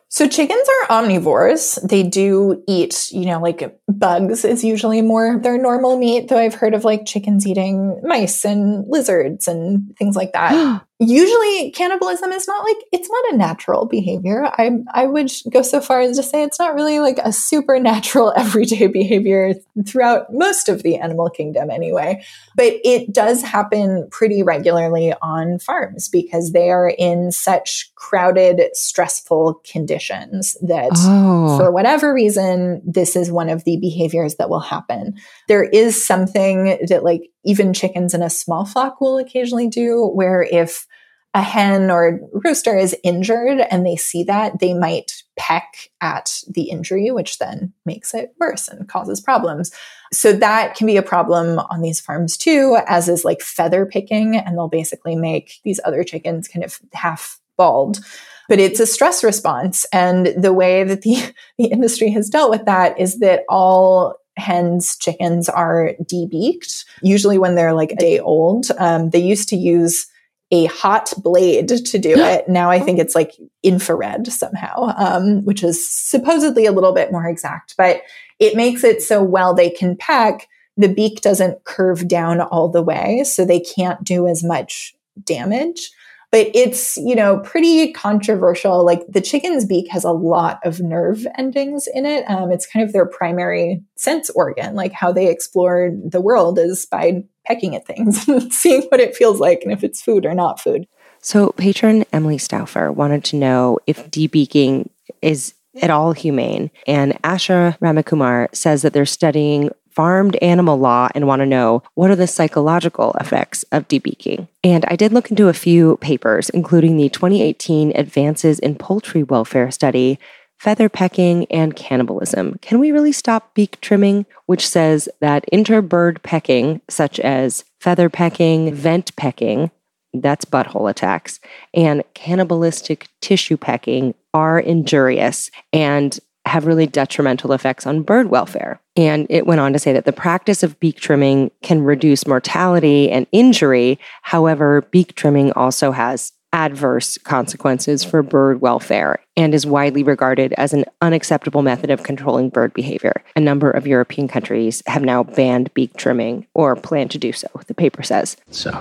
So 0.08 0.28
chickens 0.28 0.68
are 0.68 1.04
omnivores. 1.04 1.88
They 1.88 2.04
do 2.04 2.64
eat, 2.68 3.12
you 3.12 3.26
know, 3.26 3.40
like 3.40 3.78
bugs 3.88 4.44
is 4.46 4.64
usually 4.64 5.02
more 5.02 5.40
their 5.40 5.58
normal 5.58 5.98
meat, 5.98 6.30
though 6.30 6.38
I've 6.38 6.56
heard 6.56 6.74
of 6.74 6.84
like 6.84 7.06
chickens 7.06 7.46
eating 7.46 8.00
mice 8.04 8.44
and 8.44 8.86
lizards 8.88 9.48
and 9.48 9.96
things 9.98 10.16
like 10.16 10.32
that. 10.34 10.84
usually 11.00 11.72
cannibalism 11.72 12.32
is 12.34 12.46
not 12.46 12.66
like 12.66 12.76
it's 12.92 13.10
not 13.10 13.34
a 13.34 13.38
natural 13.38 13.86
behavior. 13.86 14.46
I 14.46 14.80
I 14.94 15.08
would 15.08 15.32
go 15.50 15.62
so 15.62 15.80
far 15.80 16.02
as 16.02 16.18
to 16.18 16.24
say 16.24 16.44
it's 16.44 16.60
not 16.60 16.76
really 16.76 17.00
like 17.00 17.20
a 17.20 17.32
supernatural 17.32 18.34
everyday 18.38 18.88
behavior 18.88 19.54
throughout 19.88 20.34
most 20.34 20.68
of 20.68 20.84
the 20.84 20.98
animal 20.98 21.30
kingdom 21.30 21.70
anyway. 21.72 22.24
But 22.56 22.74
it 22.84 23.14
does 23.14 23.42
happen 23.42 24.10
pretty 24.12 24.44
regularly 24.44 25.14
on 25.22 25.60
farms 25.60 26.10
because 26.10 26.52
they 26.52 26.70
are 26.70 26.90
in 26.90 27.32
such 27.32 27.92
crowded 27.96 28.62
stressful 28.74 29.62
conditions 29.70 30.58
that 30.62 30.92
oh. 30.96 31.58
for 31.58 31.72
whatever 31.72 32.14
reason 32.14 32.82
this 32.86 33.16
is 33.16 33.32
one 33.32 33.50
of 33.50 33.64
the 33.64 33.78
behaviors 33.78 34.36
that 34.36 34.50
will 34.50 34.60
happen. 34.60 35.16
There 35.48 35.64
is 35.64 36.06
something 36.06 36.78
that 36.90 37.06
like 37.06 37.32
even 37.46 37.74
chickens 37.74 38.14
in 38.14 38.22
a 38.22 38.30
small 38.30 38.66
flock 38.66 39.00
will 39.00 39.18
occasionally 39.18 39.70
do 39.70 40.06
where 40.06 40.44
if 40.44 40.86
a 41.34 41.42
hen 41.42 41.92
or 41.92 42.20
rooster 42.44 42.76
is 42.76 42.96
injured 43.04 43.60
and 43.60 43.86
they 43.86 43.96
see 43.96 44.24
that, 44.24 44.60
they 44.60 44.74
might 44.74 45.24
peck 45.38 45.90
at 46.02 46.42
the 46.48 46.64
injury, 46.64 47.12
which 47.12 47.38
then 47.38 47.72
makes 47.86 48.14
it 48.16 48.34
worse 48.40 48.68
and 48.68 48.90
causes 48.90 49.22
problems. 49.22 49.72
So 50.12 50.34
that 50.34 50.76
can 50.76 50.88
be 50.88 50.98
a 50.98 51.04
problem 51.04 51.60
on 51.60 51.82
these 51.82 52.00
farms 52.00 52.36
too, 52.36 52.78
as 52.88 53.08
is 53.08 53.24
like 53.24 53.42
feather 53.42 53.86
picking. 53.86 54.36
And 54.36 54.58
they'll 54.58 54.70
basically 54.70 55.16
make 55.16 55.60
these 55.64 55.80
other 55.86 56.04
chickens 56.04 56.48
kind 56.48 56.66
of 56.66 56.80
half 56.94 57.40
bald. 57.58 58.00
But 58.48 58.60
it's 58.60 58.80
a 58.80 58.88
stress 58.88 59.24
response. 59.24 59.86
And 59.94 60.34
the 60.36 60.54
way 60.54 60.84
that 60.84 61.04
the, 61.04 61.32
the 61.60 61.66
industry 61.66 62.10
has 62.10 62.30
dealt 62.30 62.50
with 62.50 62.66
that 62.66 63.00
is 63.00 63.20
that 63.20 63.44
all 63.48 64.16
hens, 64.36 64.98
chickens 64.98 65.48
are 65.48 65.92
debeaked, 66.02 66.86
usually 67.04 67.38
when 67.38 67.54
they're 67.54 67.74
like 67.74 67.92
a 67.92 67.98
day 67.98 68.20
old. 68.20 68.68
Um, 68.80 69.12
they 69.12 69.20
used 69.20 69.50
to 69.50 69.56
use 69.56 70.08
a 70.52 70.66
hot 70.66 71.14
blade 71.18 71.68
to 71.68 72.00
do 72.00 72.16
it. 72.16 72.50
Now 72.50 72.72
I 72.72 72.80
think 72.80 73.00
it's 73.00 73.16
like 73.16 73.36
infrared 73.62 74.28
somehow, 74.28 74.94
um, 74.98 75.46
which 75.46 75.64
is 75.64 75.90
supposedly 75.90 76.66
a 76.66 76.72
little 76.72 76.94
bit 76.94 77.12
more 77.12 77.28
exact, 77.28 77.76
but 77.78 78.02
it 78.40 78.56
makes 78.56 78.84
it 78.84 79.02
so 79.02 79.22
well 79.22 79.54
they 79.54 79.70
can 79.70 79.96
peck. 79.96 80.48
The 80.76 80.88
beak 80.88 81.22
doesn't 81.22 81.64
curve 81.66 82.08
down 82.08 82.42
all 82.42 82.70
the 82.70 82.82
way, 82.82 83.24
so 83.26 83.46
they 83.46 83.60
can't 83.60 84.04
do 84.04 84.28
as 84.28 84.44
much 84.44 84.96
damage 85.24 85.92
but 86.32 86.48
it's 86.54 86.98
you 86.98 87.16
know 87.16 87.40
pretty 87.40 87.92
controversial 87.92 88.86
like 88.86 89.02
the 89.08 89.22
chicken's 89.22 89.66
beak 89.66 89.90
has 89.90 90.04
a 90.04 90.12
lot 90.12 90.60
of 90.64 90.80
nerve 90.80 91.26
endings 91.38 91.88
in 91.94 92.06
it. 92.06 92.24
Um, 92.30 92.52
it's 92.52 92.66
kind 92.66 92.86
of 92.86 92.94
their 92.94 93.06
primary 93.06 93.82
sense 93.96 94.30
organ 94.32 94.76
like 94.76 94.92
how 94.92 95.12
they 95.12 95.30
explore 95.30 95.92
the 96.04 96.22
world 96.22 96.60
is 96.60 96.86
by 96.86 97.24
pecking 97.46 97.76
at 97.76 97.86
things 97.86 98.28
and 98.28 98.54
seeing 98.54 98.84
what 98.84 99.00
it 99.00 99.16
feels 99.16 99.40
like 99.40 99.62
and 99.64 99.72
if 99.72 99.84
it's 99.84 100.02
food 100.02 100.26
or 100.26 100.34
not 100.34 100.60
food. 100.60 100.88
So 101.22 101.52
patron 101.52 102.06
emily 102.14 102.38
stauffer 102.38 102.92
wanted 102.92 103.24
to 103.26 103.36
know 103.36 103.80
if 103.88 104.10
debeaking 104.10 104.90
is 105.22 105.54
at 105.82 105.90
all 105.90 106.14
humane. 106.14 106.72
And 106.88 107.14
asha 107.24 107.78
ramakumar 107.80 108.54
says 108.56 108.82
that 108.82 108.94
they're 108.94 109.06
studying 109.06 109.70
farmed 110.00 110.38
animal 110.38 110.80
law 110.80 111.10
and 111.14 111.28
want 111.28 111.42
to 111.42 111.46
know 111.46 111.84
what 111.94 112.10
are 112.10 112.16
the 112.16 112.26
psychological 112.26 113.12
effects 113.20 113.64
of 113.74 113.86
debeaking. 113.90 114.48
And 114.64 114.86
I 114.88 114.96
did 114.96 115.12
look 115.12 115.30
into 115.30 115.50
a 115.50 115.54
few 115.54 115.98
papers, 115.98 116.50
including 116.52 116.96
the 116.96 117.10
2018 117.10 117.92
Advances 117.94 118.60
in 118.60 118.76
Poultry 118.76 119.24
Welfare 119.24 119.70
study, 119.72 120.18
Feather 120.58 120.88
Pecking, 120.88 121.48
and 121.52 121.76
Cannibalism. 121.76 122.58
Can 122.62 122.80
we 122.80 122.94
really 122.94 123.12
stop 123.12 123.54
beak 123.54 123.82
trimming? 123.82 124.26
Which 124.46 124.66
says 124.66 125.10
that 125.20 125.44
interbird 125.52 126.24
pecking, 126.24 126.80
such 126.90 127.20
as 127.20 127.66
feather 127.82 128.10
pecking, 128.10 128.74
vent 128.74 129.14
pecking, 129.18 129.70
that's 130.14 130.46
butthole 130.46 130.90
attacks, 130.90 131.42
and 131.74 132.06
cannibalistic 132.14 133.10
tissue 133.20 133.58
pecking 133.58 134.16
are 134.34 134.60
injurious 134.62 135.52
and 135.74 136.18
have 136.50 136.66
really 136.66 136.88
detrimental 136.88 137.54
effects 137.54 137.88
on 137.88 138.02
bird 138.02 138.30
welfare. 138.30 138.82
And 138.96 139.28
it 139.30 139.48
went 139.48 139.62
on 139.62 139.72
to 139.74 139.80
say 139.80 139.94
that 139.94 140.06
the 140.06 140.12
practice 140.12 140.64
of 140.64 140.80
beak 140.80 140.98
trimming 140.98 141.52
can 141.62 141.84
reduce 141.84 142.28
mortality 142.28 143.10
and 143.10 143.28
injury. 143.32 144.00
However, 144.24 144.82
beak 144.92 145.16
trimming 145.16 145.52
also 145.54 145.92
has 145.92 146.34
adverse 146.52 147.18
consequences 147.20 148.04
for 148.04 148.24
bird 148.24 148.62
welfare 148.62 149.24
and 149.38 149.54
is 149.54 149.66
widely 149.66 150.04
regarded 150.04 150.54
as 150.54 150.74
an 150.74 150.84
unacceptable 151.02 151.62
method 151.62 151.92
of 151.92 152.04
controlling 152.04 152.50
bird 152.50 152.74
behavior. 152.74 153.24
A 153.36 153.40
number 153.40 153.70
of 153.70 153.86
European 153.86 154.28
countries 154.28 154.82
have 154.88 155.04
now 155.04 155.24
banned 155.24 155.74
beak 155.74 155.96
trimming 155.96 156.48
or 156.54 156.76
plan 156.76 157.08
to 157.10 157.18
do 157.18 157.32
so, 157.32 157.48
the 157.68 157.76
paper 157.76 158.04
says. 158.04 158.36
So, 158.50 158.72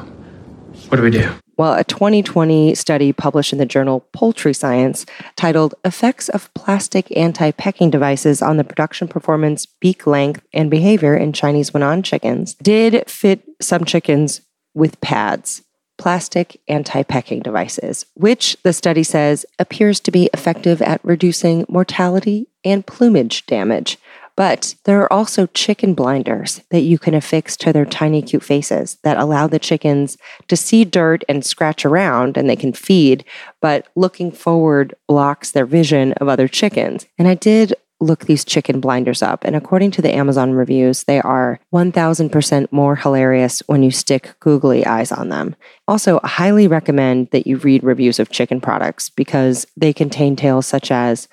what 0.88 0.96
do 0.96 1.02
we 1.02 1.10
do? 1.10 1.30
Well, 1.58 1.74
a 1.74 1.82
2020 1.82 2.76
study 2.76 3.12
published 3.12 3.52
in 3.52 3.58
the 3.58 3.66
journal 3.66 4.06
Poultry 4.12 4.54
Science 4.54 5.04
titled 5.34 5.74
Effects 5.84 6.28
of 6.28 6.54
Plastic 6.54 7.14
Anti 7.16 7.50
Pecking 7.50 7.90
Devices 7.90 8.40
on 8.40 8.58
the 8.58 8.64
Production 8.64 9.08
Performance, 9.08 9.66
Beak 9.66 10.06
Length, 10.06 10.40
and 10.52 10.70
Behavior 10.70 11.16
in 11.16 11.32
Chinese 11.32 11.72
Wenan 11.72 12.04
Chickens 12.04 12.54
did 12.54 13.10
fit 13.10 13.42
some 13.60 13.84
chickens 13.84 14.40
with 14.72 15.00
pads, 15.00 15.62
plastic 15.96 16.60
anti 16.68 17.02
pecking 17.02 17.40
devices, 17.40 18.06
which 18.14 18.56
the 18.62 18.72
study 18.72 19.02
says 19.02 19.44
appears 19.58 19.98
to 19.98 20.12
be 20.12 20.30
effective 20.32 20.80
at 20.80 21.04
reducing 21.04 21.66
mortality 21.68 22.46
and 22.64 22.86
plumage 22.86 23.44
damage. 23.46 23.98
But 24.38 24.76
there 24.84 25.00
are 25.02 25.12
also 25.12 25.46
chicken 25.46 25.94
blinders 25.94 26.60
that 26.70 26.82
you 26.82 26.96
can 26.96 27.12
affix 27.12 27.56
to 27.56 27.72
their 27.72 27.84
tiny, 27.84 28.22
cute 28.22 28.44
faces 28.44 28.96
that 29.02 29.16
allow 29.16 29.48
the 29.48 29.58
chickens 29.58 30.16
to 30.46 30.56
see 30.56 30.84
dirt 30.84 31.24
and 31.28 31.44
scratch 31.44 31.84
around 31.84 32.36
and 32.36 32.48
they 32.48 32.54
can 32.54 32.72
feed, 32.72 33.24
but 33.60 33.88
looking 33.96 34.30
forward 34.30 34.94
blocks 35.08 35.50
their 35.50 35.66
vision 35.66 36.12
of 36.12 36.28
other 36.28 36.46
chickens. 36.46 37.04
And 37.18 37.26
I 37.26 37.34
did 37.34 37.74
look 38.00 38.26
these 38.26 38.44
chicken 38.44 38.78
blinders 38.78 39.22
up, 39.24 39.42
and 39.42 39.56
according 39.56 39.90
to 39.90 40.02
the 40.02 40.14
Amazon 40.14 40.52
reviews, 40.52 41.02
they 41.02 41.20
are 41.22 41.58
1000% 41.74 42.70
more 42.70 42.94
hilarious 42.94 43.60
when 43.66 43.82
you 43.82 43.90
stick 43.90 44.36
googly 44.38 44.86
eyes 44.86 45.10
on 45.10 45.30
them. 45.30 45.56
Also, 45.88 46.20
I 46.22 46.28
highly 46.28 46.68
recommend 46.68 47.32
that 47.32 47.48
you 47.48 47.56
read 47.56 47.82
reviews 47.82 48.20
of 48.20 48.30
chicken 48.30 48.60
products 48.60 49.10
because 49.10 49.66
they 49.76 49.92
contain 49.92 50.36
tales 50.36 50.68
such 50.68 50.92
as, 50.92 51.26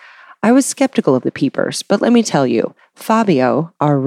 I 0.46 0.52
was 0.52 0.64
skeptical 0.64 1.16
of 1.16 1.24
the 1.24 1.32
peepers, 1.32 1.82
but 1.82 2.04
let 2.04 2.14
me 2.14 2.22
tell 2.22 2.46
you, 2.46 2.76
Fabio, 2.94 3.74
our 3.82 4.00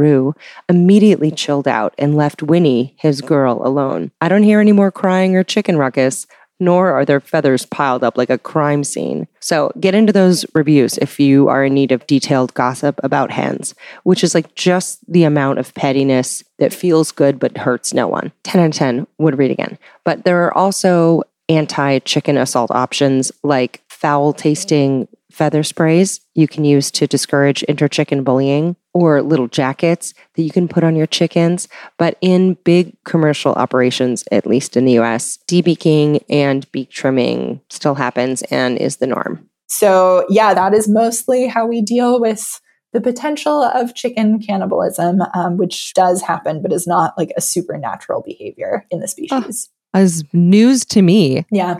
immediately 0.69 1.33
chilled 1.33 1.67
out 1.67 1.97
and 1.99 2.15
left 2.15 2.45
Winnie, 2.45 2.95
his 2.97 3.21
girl, 3.21 3.61
alone. 3.67 4.13
I 4.21 4.29
don't 4.29 4.45
hear 4.45 4.61
any 4.61 4.71
more 4.71 4.93
crying 4.93 5.35
or 5.35 5.43
chicken 5.43 5.77
ruckus, 5.77 6.29
nor 6.61 6.93
are 6.93 7.05
there 7.05 7.19
feathers 7.19 7.67
piled 7.67 8.05
up 8.05 8.17
like 8.17 8.31
a 8.31 8.39
crime 8.39 8.85
scene. 8.85 9.27
So 9.41 9.73
get 9.81 9.97
into 9.97 10.13
those 10.13 10.47
reviews 10.55 10.97
if 10.99 11.19
you 11.19 11.49
are 11.49 11.65
in 11.65 11.75
need 11.75 11.91
of 11.91 12.07
detailed 12.07 12.55
gossip 12.55 13.01
about 13.03 13.33
hens, 13.33 13.75
which 14.05 14.23
is 14.23 14.33
like 14.33 14.55
just 14.55 15.01
the 15.11 15.25
amount 15.25 15.59
of 15.59 15.75
pettiness 15.75 16.45
that 16.61 16.73
feels 16.73 17.11
good 17.11 17.41
but 17.41 17.59
hurts 17.59 17.93
no 17.93 18.07
one. 18.07 18.31
10 18.45 18.61
out 18.61 18.67
of 18.69 18.75
10 18.75 19.07
would 19.19 19.39
read 19.39 19.51
again. 19.51 19.77
But 20.05 20.25
there 20.25 20.45
are 20.45 20.57
also 20.57 21.25
anti 21.49 21.99
chicken 21.99 22.37
assault 22.37 22.71
options 22.71 23.33
like 23.43 23.83
foul 23.89 24.33
tasting 24.33 25.09
feather 25.39 25.63
sprays 25.63 26.21
you 26.35 26.49
can 26.49 26.65
use 26.65 26.91
to 26.91 27.07
discourage 27.07 27.63
inter-chicken 27.63 28.25
bullying 28.25 28.75
or 28.93 29.23
little 29.23 29.47
jackets 29.47 30.13
that 30.35 30.43
you 30.43 30.51
can 30.51 30.67
put 30.67 30.83
on 30.83 30.97
your 30.97 31.07
chickens. 31.07 31.69
But 31.97 32.19
in 32.21 32.55
big 32.65 32.97
commercial 33.05 33.53
operations, 33.55 34.25
at 34.33 34.47
least 34.47 34.77
in 34.77 34.85
the 34.85 34.99
US, 34.99 35.39
debeaking 35.47 36.25
and 36.29 36.71
beak 36.73 36.91
trimming 36.91 37.61
still 37.71 37.95
happens 37.95 38.43
and 38.51 38.77
is 38.79 38.97
the 38.97 39.07
norm. 39.07 39.49
So, 39.69 40.27
yeah, 40.29 40.55
that 40.55 40.75
is 40.75 40.89
mostly 40.89 41.47
how 41.47 41.67
we 41.67 41.83
deal 41.83 42.21
with 42.21 42.61
the 42.93 43.01
potential 43.01 43.63
of 43.63 43.95
chicken 43.95 44.41
cannibalism, 44.41 45.21
um, 45.35 45.57
which 45.57 45.95
does 45.95 46.21
happen, 46.23 46.63
but 46.63 46.73
is 46.73 46.87
not 46.87 47.17
like 47.17 47.33
a 47.37 47.41
supernatural 47.41 48.23
behavior 48.23 48.87
in 48.91 48.99
the 48.99 49.07
species. 49.07 49.69
Oh, 49.95 50.01
as 50.01 50.25
news 50.33 50.85
to 50.87 51.03
me. 51.03 51.47
Yeah. 51.53 51.77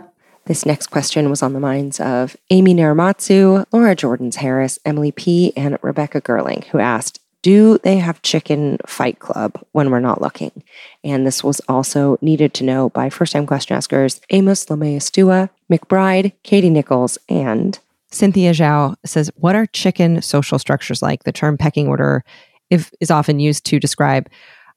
This 0.49 0.65
next 0.65 0.87
question 0.87 1.29
was 1.29 1.43
on 1.43 1.53
the 1.53 1.59
minds 1.59 1.99
of 1.99 2.35
Amy 2.49 2.73
Naramatsu, 2.73 3.65
Laura 3.71 3.95
Jordans 3.95 4.33
Harris, 4.33 4.79
Emily 4.83 5.11
P., 5.11 5.53
and 5.55 5.77
Rebecca 5.83 6.21
Gerling, 6.21 6.63
who 6.65 6.79
asked, 6.79 7.19
do 7.43 7.77
they 7.77 7.97
have 7.97 8.23
chicken 8.23 8.79
fight 8.87 9.19
club 9.19 9.63
when 9.73 9.91
we're 9.91 9.99
not 9.99 10.21
looking? 10.21 10.63
And 11.03 11.27
this 11.27 11.43
was 11.43 11.61
also 11.69 12.17
needed 12.23 12.55
to 12.55 12.63
know 12.63 12.89
by 12.89 13.11
first 13.11 13.33
time 13.33 13.45
question 13.45 13.77
askers 13.77 14.21
Amos 14.31 14.65
Lameastua, 14.65 15.51
McBride, 15.71 16.31
Katie 16.41 16.71
Nichols, 16.71 17.19
and 17.29 17.77
Cynthia 18.09 18.49
Zhao 18.51 18.95
says, 19.05 19.29
What 19.35 19.55
are 19.55 19.67
chicken 19.67 20.19
social 20.23 20.57
structures 20.57 21.03
like? 21.03 21.25
The 21.25 21.31
term 21.31 21.59
pecking 21.59 21.87
order 21.87 22.23
if, 22.71 22.91
is 22.99 23.11
often 23.11 23.39
used 23.39 23.67
to 23.67 23.79
describe 23.79 24.27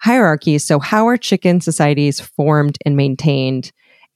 hierarchies. 0.02 0.66
So, 0.66 0.80
how 0.80 1.08
are 1.08 1.16
chicken 1.16 1.62
societies 1.62 2.20
formed 2.20 2.76
and 2.84 2.94
maintained? 2.94 3.72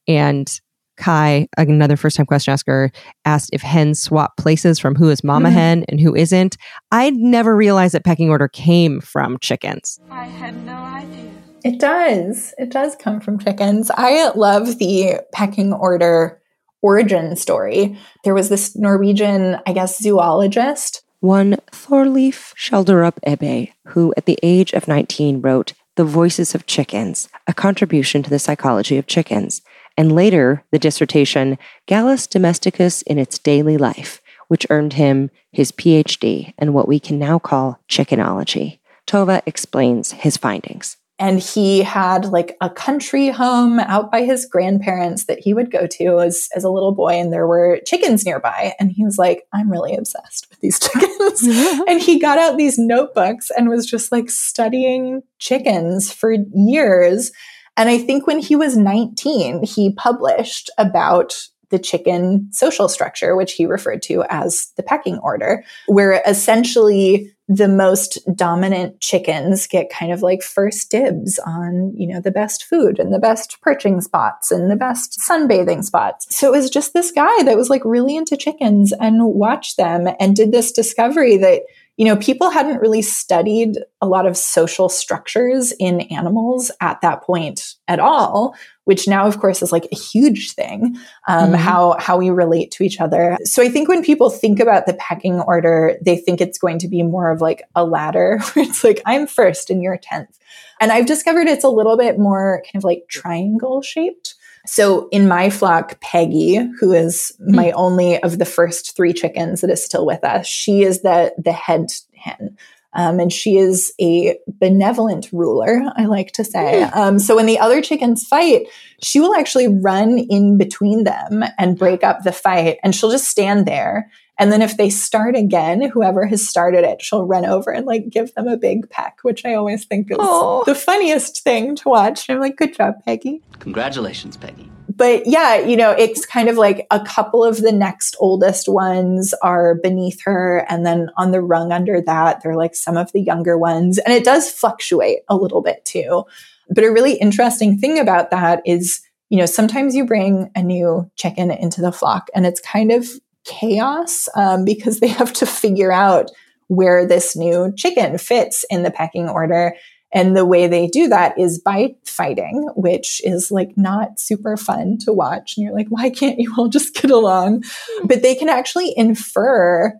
And 0.06 0.60
Kai, 0.96 1.48
another 1.56 1.96
first 1.96 2.16
time 2.16 2.26
question 2.26 2.52
asker, 2.52 2.90
asked 3.24 3.50
if 3.52 3.62
hens 3.62 4.00
swap 4.00 4.36
places 4.36 4.78
from 4.78 4.94
who 4.94 5.10
is 5.10 5.22
mama 5.24 5.48
Mm-hmm. 5.48 5.56
hen 5.58 5.84
and 5.88 6.00
who 6.00 6.14
isn't. 6.14 6.56
I'd 6.90 7.14
never 7.14 7.54
realized 7.54 7.94
that 7.94 8.04
pecking 8.04 8.30
order 8.30 8.48
came 8.48 9.00
from 9.00 9.38
chickens. 9.40 9.98
I 10.10 10.24
had 10.24 10.56
no 10.64 10.74
idea. 10.74 11.30
It 11.64 11.78
does. 11.80 12.54
It 12.58 12.70
does 12.70 12.96
come 12.96 13.20
from 13.20 13.38
chickens. 13.38 13.90
I 13.94 14.28
love 14.36 14.78
the 14.78 15.20
pecking 15.32 15.72
order 15.72 16.40
origin 16.82 17.34
story. 17.36 17.98
There 18.24 18.34
was 18.34 18.48
this 18.48 18.76
Norwegian, 18.76 19.58
I 19.66 19.72
guess, 19.72 19.98
zoologist. 19.98 21.02
One 21.20 21.56
Thorleif 21.72 22.54
Schjelderup 22.54 23.18
Ebbe, 23.24 23.72
who 23.88 24.14
at 24.16 24.26
the 24.26 24.38
age 24.42 24.72
of 24.74 24.86
19 24.86 25.40
wrote 25.40 25.72
The 25.96 26.04
Voices 26.04 26.54
of 26.54 26.66
Chickens, 26.66 27.28
a 27.48 27.54
contribution 27.54 28.22
to 28.22 28.30
the 28.30 28.38
psychology 28.38 28.98
of 28.98 29.06
chickens, 29.06 29.62
and 29.96 30.12
later 30.12 30.64
the 30.70 30.78
dissertation 30.78 31.58
Gallus 31.86 32.26
Domesticus 32.26 33.02
in 33.02 33.18
its 33.18 33.38
Daily 33.38 33.76
Life, 33.76 34.20
which 34.48 34.66
earned 34.70 34.94
him 34.94 35.30
his 35.52 35.72
PhD 35.72 36.54
in 36.58 36.72
what 36.72 36.88
we 36.88 37.00
can 37.00 37.18
now 37.18 37.38
call 37.38 37.80
chickenology. 37.88 38.80
Tove 39.06 39.40
explains 39.46 40.12
his 40.12 40.36
findings. 40.36 40.96
And 41.18 41.40
he 41.40 41.82
had 41.82 42.26
like 42.26 42.58
a 42.60 42.68
country 42.68 43.30
home 43.30 43.80
out 43.80 44.12
by 44.12 44.22
his 44.22 44.44
grandparents 44.44 45.24
that 45.24 45.38
he 45.38 45.54
would 45.54 45.70
go 45.70 45.86
to 45.86 46.20
as, 46.20 46.48
as 46.54 46.62
a 46.62 46.68
little 46.68 46.92
boy, 46.92 47.14
and 47.14 47.32
there 47.32 47.46
were 47.46 47.80
chickens 47.86 48.26
nearby. 48.26 48.74
And 48.78 48.92
he 48.92 49.02
was 49.02 49.16
like, 49.16 49.44
I'm 49.54 49.70
really 49.70 49.96
obsessed 49.96 50.46
with 50.50 50.60
these 50.60 50.78
chickens. 50.80 51.42
and 51.88 52.02
he 52.02 52.18
got 52.18 52.36
out 52.36 52.58
these 52.58 52.78
notebooks 52.78 53.50
and 53.56 53.70
was 53.70 53.86
just 53.86 54.12
like 54.12 54.28
studying 54.28 55.22
chickens 55.38 56.12
for 56.12 56.36
years. 56.54 57.32
And 57.76 57.88
I 57.88 57.98
think 57.98 58.26
when 58.26 58.38
he 58.38 58.56
was 58.56 58.76
19, 58.76 59.64
he 59.64 59.92
published 59.92 60.70
about 60.78 61.48
the 61.70 61.78
chicken 61.78 62.48
social 62.52 62.88
structure, 62.88 63.34
which 63.36 63.54
he 63.54 63.66
referred 63.66 64.02
to 64.02 64.24
as 64.30 64.70
the 64.76 64.82
pecking 64.82 65.18
order, 65.18 65.64
where 65.86 66.22
essentially 66.26 67.32
the 67.48 67.68
most 67.68 68.18
dominant 68.34 69.00
chickens 69.00 69.66
get 69.66 69.90
kind 69.90 70.12
of 70.12 70.20
like 70.20 70.42
first 70.42 70.90
dibs 70.90 71.38
on, 71.40 71.92
you 71.96 72.06
know, 72.06 72.20
the 72.20 72.30
best 72.30 72.64
food 72.64 72.98
and 72.98 73.12
the 73.12 73.20
best 73.20 73.60
perching 73.62 74.00
spots 74.00 74.50
and 74.50 74.70
the 74.70 74.76
best 74.76 75.20
sunbathing 75.20 75.84
spots. 75.84 76.26
So 76.36 76.48
it 76.48 76.56
was 76.56 76.70
just 76.70 76.92
this 76.92 77.12
guy 77.12 77.42
that 77.44 77.56
was 77.56 77.70
like 77.70 77.84
really 77.84 78.16
into 78.16 78.36
chickens 78.36 78.92
and 78.92 79.24
watched 79.24 79.76
them 79.76 80.08
and 80.18 80.34
did 80.34 80.50
this 80.50 80.72
discovery 80.72 81.36
that 81.36 81.62
you 81.96 82.04
know, 82.04 82.16
people 82.16 82.50
hadn't 82.50 82.80
really 82.80 83.02
studied 83.02 83.78
a 84.02 84.06
lot 84.06 84.26
of 84.26 84.36
social 84.36 84.88
structures 84.88 85.72
in 85.80 86.02
animals 86.02 86.70
at 86.80 87.00
that 87.00 87.22
point 87.22 87.74
at 87.88 87.98
all, 87.98 88.54
which 88.84 89.08
now, 89.08 89.26
of 89.26 89.40
course, 89.40 89.62
is 89.62 89.72
like 89.72 89.86
a 89.90 89.96
huge 89.96 90.52
thing. 90.52 90.96
Um, 91.26 91.52
Mhm. 91.52 91.56
How 91.56 91.96
how 91.98 92.16
we 92.18 92.30
relate 92.30 92.70
to 92.72 92.84
each 92.84 93.00
other. 93.00 93.36
So 93.44 93.62
I 93.62 93.68
think 93.68 93.88
when 93.88 94.02
people 94.04 94.30
think 94.30 94.60
about 94.60 94.86
the 94.86 94.94
pecking 94.94 95.40
order, 95.40 95.96
they 96.04 96.16
think 96.16 96.40
it's 96.40 96.58
going 96.58 96.78
to 96.80 96.88
be 96.88 97.02
more 97.02 97.30
of 97.30 97.40
like 97.40 97.62
a 97.74 97.84
ladder, 97.84 98.38
where 98.52 98.64
it's 98.66 98.84
like 98.84 99.00
I'm 99.06 99.26
first 99.26 99.70
and 99.70 99.82
you're 99.82 99.96
tenth. 99.96 100.38
And 100.80 100.92
I've 100.92 101.06
discovered 101.06 101.48
it's 101.48 101.64
a 101.64 101.68
little 101.70 101.96
bit 101.96 102.18
more 102.18 102.62
kind 102.66 102.76
of 102.76 102.84
like 102.84 103.04
triangle 103.08 103.82
shaped. 103.82 104.35
So 104.66 105.08
in 105.10 105.28
my 105.28 105.50
flock, 105.50 106.00
Peggy, 106.00 106.56
who 106.80 106.92
is 106.92 107.32
my 107.38 107.70
only 107.72 108.22
of 108.22 108.38
the 108.38 108.44
first 108.44 108.96
three 108.96 109.12
chickens 109.12 109.60
that 109.60 109.70
is 109.70 109.84
still 109.84 110.04
with 110.04 110.24
us, 110.24 110.46
she 110.46 110.82
is 110.82 111.02
the 111.02 111.34
the 111.38 111.52
head 111.52 111.86
hen. 112.14 112.56
Um, 112.92 113.20
and 113.20 113.30
she 113.30 113.58
is 113.58 113.92
a 114.00 114.38
benevolent 114.46 115.28
ruler, 115.30 115.82
I 115.96 116.06
like 116.06 116.32
to 116.32 116.44
say. 116.44 116.82
Um, 116.82 117.18
so 117.18 117.36
when 117.36 117.44
the 117.44 117.58
other 117.58 117.82
chickens 117.82 118.26
fight, 118.26 118.68
she 119.02 119.20
will 119.20 119.34
actually 119.34 119.68
run 119.68 120.18
in 120.18 120.56
between 120.56 121.04
them 121.04 121.44
and 121.58 121.78
break 121.78 122.02
up 122.02 122.22
the 122.22 122.32
fight. 122.32 122.78
And 122.82 122.94
she'll 122.94 123.10
just 123.10 123.28
stand 123.28 123.66
there. 123.66 124.10
And 124.38 124.52
then 124.52 124.60
if 124.62 124.76
they 124.76 124.90
start 124.90 125.34
again, 125.34 125.80
whoever 125.88 126.26
has 126.26 126.46
started 126.46 126.84
it, 126.84 127.00
she'll 127.02 127.24
run 127.26 127.46
over 127.46 127.70
and 127.70 127.86
like 127.86 128.10
give 128.10 128.34
them 128.34 128.48
a 128.48 128.56
big 128.56 128.88
peck, 128.90 129.18
which 129.22 129.44
I 129.46 129.54
always 129.54 129.84
think 129.86 130.10
is 130.10 130.18
Oh. 130.20 130.62
the 130.66 130.74
funniest 130.74 131.42
thing 131.42 131.74
to 131.76 131.88
watch. 131.88 132.28
I'm 132.28 132.40
like, 132.40 132.56
good 132.56 132.74
job, 132.74 132.96
Peggy 133.04 133.42
Congratulations, 133.60 134.36
Peggy. 134.36 134.70
but 134.94 135.26
yeah, 135.26 135.56
you 135.58 135.76
know, 135.76 135.90
it's 135.92 136.24
kind 136.26 136.48
of 136.48 136.56
like 136.56 136.86
a 136.90 137.00
couple 137.00 137.42
of 137.44 137.62
the 137.62 137.72
next 137.72 138.14
oldest 138.20 138.68
ones 138.68 139.34
are 139.42 139.74
beneath 139.76 140.20
her. 140.24 140.64
And 140.68 140.84
then 140.86 141.08
on 141.16 141.30
the 141.30 141.40
rung 141.40 141.72
under 141.72 142.00
that, 142.02 142.42
they're 142.42 142.56
like 142.56 142.74
some 142.74 142.96
of 142.96 143.12
the 143.12 143.20
younger 143.20 143.56
ones. 143.58 143.98
And 143.98 144.14
it 144.14 144.24
does 144.24 144.50
fluctuate 144.50 145.20
a 145.28 145.36
little 145.36 145.62
bit 145.62 145.84
too. 145.84 146.24
But 146.70 146.84
a 146.84 146.92
really 146.92 147.14
interesting 147.14 147.78
thing 147.78 147.98
about 147.98 148.30
that 148.30 148.60
is, 148.66 149.00
you 149.30 149.38
know, 149.38 149.46
sometimes 149.46 149.94
you 149.94 150.04
bring 150.06 150.50
a 150.54 150.62
new 150.62 151.10
chicken 151.16 151.50
into 151.50 151.80
the 151.80 151.92
flock 151.92 152.28
and 152.34 152.46
it's 152.46 152.60
kind 152.60 152.92
of 152.92 153.08
chaos 153.46 154.28
um, 154.36 154.64
because 154.64 155.00
they 155.00 155.08
have 155.08 155.32
to 155.34 155.46
figure 155.46 155.92
out 155.92 156.30
where 156.68 157.06
this 157.06 157.36
new 157.36 157.72
chicken 157.76 158.18
fits 158.18 158.64
in 158.70 158.82
the 158.82 158.90
pecking 158.90 159.28
order. 159.28 159.74
And 160.12 160.36
the 160.36 160.46
way 160.46 160.66
they 160.66 160.86
do 160.86 161.08
that 161.08 161.38
is 161.38 161.60
by 161.60 161.94
fighting, 162.04 162.70
which 162.74 163.20
is 163.24 163.50
like 163.50 163.76
not 163.76 164.18
super 164.18 164.56
fun 164.56 164.98
to 165.00 165.12
watch. 165.12 165.56
And 165.56 165.64
you're 165.64 165.74
like, 165.74 165.88
why 165.88 166.10
can't 166.10 166.38
you 166.38 166.54
all 166.56 166.68
just 166.68 166.94
get 166.94 167.10
along? 167.10 167.64
But 168.04 168.22
they 168.22 168.34
can 168.34 168.48
actually 168.48 168.94
infer 168.96 169.92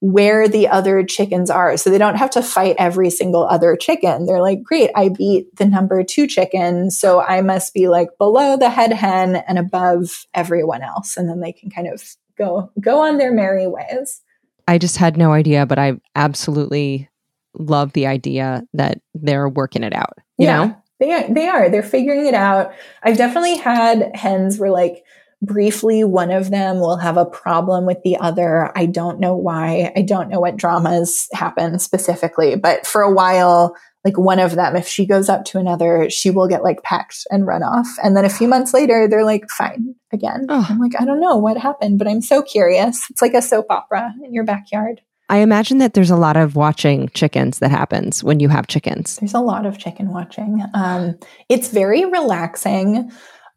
where 0.00 0.48
the 0.48 0.68
other 0.68 1.02
chickens 1.02 1.48
are. 1.48 1.78
So 1.78 1.88
they 1.88 1.96
don't 1.96 2.16
have 2.16 2.28
to 2.32 2.42
fight 2.42 2.76
every 2.78 3.08
single 3.08 3.44
other 3.44 3.74
chicken. 3.74 4.26
They're 4.26 4.42
like, 4.42 4.62
great, 4.62 4.90
I 4.94 5.08
beat 5.08 5.56
the 5.56 5.64
number 5.64 6.04
two 6.04 6.26
chicken. 6.26 6.90
So 6.90 7.22
I 7.22 7.40
must 7.40 7.72
be 7.72 7.88
like 7.88 8.10
below 8.18 8.58
the 8.58 8.68
head 8.68 8.92
hen 8.92 9.36
and 9.36 9.58
above 9.58 10.26
everyone 10.34 10.82
else. 10.82 11.16
And 11.16 11.26
then 11.26 11.40
they 11.40 11.52
can 11.52 11.70
kind 11.70 11.88
of 11.88 12.16
go, 12.36 12.70
go 12.80 13.00
on 13.00 13.18
their 13.18 13.32
merry 13.32 13.66
ways. 13.66 14.22
I 14.66 14.78
just 14.78 14.96
had 14.96 15.16
no 15.16 15.32
idea, 15.32 15.66
but 15.66 15.78
I 15.78 15.94
absolutely 16.16 17.08
love 17.58 17.92
the 17.92 18.06
idea 18.06 18.62
that 18.72 19.00
they're 19.14 19.48
working 19.48 19.82
it 19.82 19.94
out. 19.94 20.14
You 20.38 20.46
know? 20.46 20.76
they 21.00 21.12
are. 21.12 21.32
They 21.32 21.48
are. 21.48 21.68
They're 21.68 21.82
figuring 21.82 22.26
it 22.26 22.34
out. 22.34 22.72
I've 23.02 23.16
definitely 23.16 23.56
had 23.56 24.14
hens 24.14 24.58
where 24.58 24.70
like 24.70 25.04
briefly 25.42 26.04
one 26.04 26.30
of 26.30 26.50
them 26.50 26.80
will 26.80 26.96
have 26.96 27.16
a 27.16 27.26
problem 27.26 27.86
with 27.86 28.02
the 28.02 28.16
other. 28.16 28.76
I 28.76 28.86
don't 28.86 29.20
know 29.20 29.36
why. 29.36 29.92
I 29.96 30.02
don't 30.02 30.28
know 30.28 30.40
what 30.40 30.56
dramas 30.56 31.28
happen 31.32 31.78
specifically, 31.78 32.56
but 32.56 32.86
for 32.86 33.02
a 33.02 33.12
while, 33.12 33.76
like 34.04 34.18
one 34.18 34.38
of 34.38 34.54
them, 34.54 34.76
if 34.76 34.86
she 34.86 35.06
goes 35.06 35.28
up 35.28 35.44
to 35.46 35.58
another, 35.58 36.10
she 36.10 36.30
will 36.30 36.46
get 36.46 36.62
like 36.62 36.82
pecked 36.82 37.26
and 37.30 37.46
run 37.46 37.62
off. 37.62 37.88
And 38.02 38.16
then 38.16 38.24
a 38.24 38.30
few 38.30 38.46
months 38.46 38.74
later, 38.74 39.08
they're 39.08 39.24
like 39.24 39.48
fine 39.50 39.94
again. 40.12 40.46
Oh. 40.48 40.66
I'm 40.68 40.78
like, 40.78 41.00
I 41.00 41.04
don't 41.04 41.20
know 41.20 41.36
what 41.36 41.56
happened, 41.56 41.98
but 41.98 42.06
I'm 42.06 42.20
so 42.20 42.42
curious. 42.42 43.08
It's 43.10 43.22
like 43.22 43.34
a 43.34 43.42
soap 43.42 43.66
opera 43.70 44.12
in 44.22 44.34
your 44.34 44.44
backyard. 44.44 45.00
I 45.30 45.38
imagine 45.38 45.78
that 45.78 45.94
there's 45.94 46.10
a 46.10 46.16
lot 46.16 46.36
of 46.36 46.54
watching 46.54 47.08
chickens 47.14 47.60
that 47.60 47.70
happens 47.70 48.22
when 48.22 48.40
you 48.40 48.50
have 48.50 48.66
chickens. 48.66 49.16
There's 49.16 49.32
a 49.32 49.40
lot 49.40 49.64
of 49.64 49.78
chicken 49.78 50.10
watching. 50.10 50.62
Um, 50.74 51.18
it's 51.48 51.68
very 51.68 52.04
relaxing. 52.04 53.10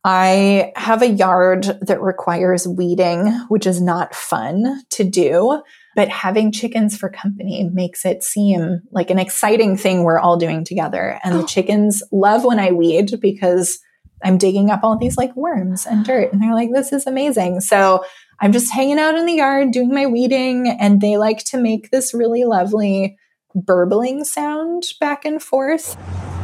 I 0.06 0.72
have 0.78 1.02
a 1.02 1.10
yard 1.10 1.66
that 1.82 2.02
requires 2.02 2.66
weeding, 2.66 3.28
which 3.50 3.68
is 3.68 3.82
not 3.82 4.16
fun 4.16 4.84
to 4.92 5.04
do. 5.04 5.62
But 5.98 6.10
having 6.10 6.52
chickens 6.52 6.96
for 6.96 7.10
company 7.10 7.68
makes 7.74 8.06
it 8.06 8.22
seem 8.22 8.84
like 8.92 9.10
an 9.10 9.18
exciting 9.18 9.76
thing 9.78 10.04
we're 10.04 10.20
all 10.20 10.38
doing 10.38 10.64
together. 10.64 11.20
And 11.24 11.34
the 11.34 11.42
oh. 11.42 11.46
chickens 11.48 12.04
love 12.12 12.46
when 12.46 12.60
I 12.60 12.72
weed 12.72 13.20
because 13.20 13.80
I'm 14.24 14.38
digging 14.38 14.70
up 14.70 14.82
all 14.84 14.96
these 14.96 15.18
like 15.18 15.36
worms 15.36 15.88
and 15.88 16.06
dirt. 16.06 16.32
And 16.32 16.40
they're 16.40 16.54
like, 16.54 16.70
this 16.72 16.94
is 16.94 17.08
amazing. 17.08 17.62
So 17.62 18.06
I'm 18.40 18.52
just 18.52 18.72
hanging 18.72 19.00
out 19.00 19.16
in 19.16 19.26
the 19.26 19.34
yard 19.34 19.72
doing 19.72 19.92
my 19.92 20.06
weeding. 20.06 20.68
And 20.80 21.02
they 21.02 21.18
like 21.18 21.44
to 21.46 21.58
make 21.58 21.90
this 21.90 22.14
really 22.14 22.44
lovely 22.44 23.18
burbling 23.56 24.24
sound 24.24 24.84
back 25.00 25.26
and 25.26 25.42
forth. 25.42 25.98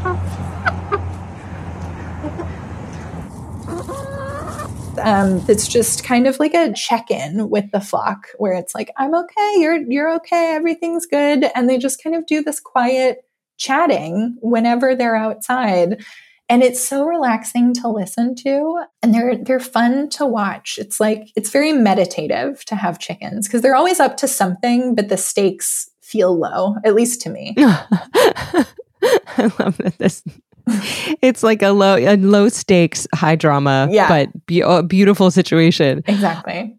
Oh. 0.03 0.42
Um, 4.99 5.43
it's 5.47 5.67
just 5.67 6.03
kind 6.03 6.27
of 6.27 6.39
like 6.39 6.53
a 6.53 6.73
check-in 6.73 7.49
with 7.49 7.71
the 7.71 7.82
flock 7.82 8.27
where 8.38 8.53
it's 8.53 8.75
like, 8.75 8.91
I'm 8.97 9.15
okay, 9.15 9.56
you're 9.58 9.82
you're 9.89 10.13
okay, 10.15 10.53
everything's 10.56 11.06
good. 11.06 11.45
And 11.56 11.69
they 11.69 11.77
just 11.77 12.03
kind 12.03 12.15
of 12.15 12.25
do 12.25 12.43
this 12.43 12.60
quiet 12.60 13.25
chatting 13.58 14.38
whenever 14.41 14.95
they're 14.95 15.15
outside. 15.15 16.03
And 16.49 16.62
it's 16.62 16.84
so 16.84 17.06
relaxing 17.06 17.73
to 17.75 17.88
listen 17.88 18.36
to. 18.36 18.84
And 19.01 19.13
they're 19.13 19.38
they're 19.38 19.60
fun 19.60 20.10
to 20.12 20.25
watch. 20.25 20.77
It's 20.77 20.99
like 20.99 21.29
it's 21.36 21.49
very 21.49 21.71
meditative 21.71 22.63
to 22.65 22.75
have 22.75 22.99
chickens 22.99 23.47
because 23.47 23.62
they're 23.62 23.75
always 23.75 23.99
up 23.99 24.17
to 24.17 24.27
something, 24.27 24.95
but 24.95 25.10
the 25.10 25.17
stakes 25.17 25.89
feel 26.01 26.38
low, 26.38 26.75
at 26.86 26.95
least 26.95 27.21
to 27.21 27.29
me. 27.29 27.56
I 29.38 29.51
love 29.60 29.77
that 29.77 29.95
this 29.97 30.23
it's 31.21 31.43
like 31.43 31.62
a 31.62 31.69
low 31.69 31.97
a 31.97 32.15
low 32.17 32.49
stakes 32.49 33.08
high 33.13 33.36
drama 33.36 33.88
Yeah. 33.91 34.08
but 34.08 34.45
be- 34.45 34.62
a 34.62 34.84
beautiful 34.84 35.30
situation 35.32 36.04
Exactly. 36.08 36.76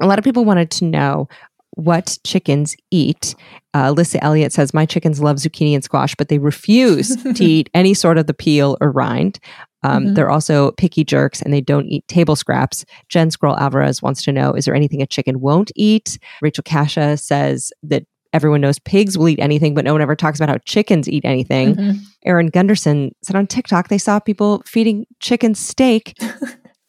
a 0.00 0.06
lot 0.06 0.18
of 0.18 0.24
people 0.24 0.44
wanted 0.44 0.70
to 0.72 0.84
know 0.84 1.28
what 1.74 2.18
chickens 2.24 2.74
eat. 2.90 3.34
Uh, 3.74 3.92
Alyssa 3.92 4.18
Elliott 4.22 4.50
says, 4.54 4.72
My 4.72 4.86
chickens 4.86 5.20
love 5.20 5.36
zucchini 5.36 5.74
and 5.74 5.84
squash, 5.84 6.14
but 6.14 6.28
they 6.28 6.38
refuse 6.38 7.14
to 7.34 7.44
eat 7.44 7.68
any 7.74 7.92
sort 7.92 8.16
of 8.16 8.26
the 8.26 8.32
peel 8.32 8.78
or 8.80 8.90
rind. 8.90 9.38
Um, 9.82 10.04
Mhm. 10.06 10.14
They're 10.14 10.30
also 10.30 10.70
picky 10.72 11.04
jerks 11.04 11.42
and 11.42 11.52
they 11.52 11.60
don't 11.60 11.84
eat 11.86 12.08
table 12.08 12.34
scraps. 12.34 12.86
Jen 13.10 13.30
Scroll 13.30 13.58
Alvarez 13.58 14.00
wants 14.00 14.22
to 14.24 14.32
know 14.32 14.52
Is 14.54 14.64
there 14.64 14.74
anything 14.74 15.02
a 15.02 15.06
chicken 15.06 15.38
won't 15.40 15.70
eat? 15.76 16.18
Rachel 16.40 16.64
Kasha 16.64 17.18
says 17.18 17.70
that 17.82 18.04
everyone 18.36 18.60
knows 18.60 18.78
pigs 18.78 19.16
will 19.16 19.28
eat 19.28 19.40
anything, 19.40 19.74
but 19.74 19.84
no 19.84 19.92
one 19.92 20.02
ever 20.02 20.14
talks 20.14 20.38
about 20.38 20.50
how 20.50 20.58
chickens 20.66 21.08
eat 21.08 21.24
anything. 21.24 21.74
Mhm. 21.74 21.98
Aaron 22.26 22.48
Gunderson 22.48 23.12
said 23.24 23.34
on 23.34 23.46
TikTok 23.46 23.88
they 23.88 23.98
saw 23.98 24.20
people 24.20 24.62
feeding 24.66 25.06
chickens 25.20 25.58
steak. 25.58 26.14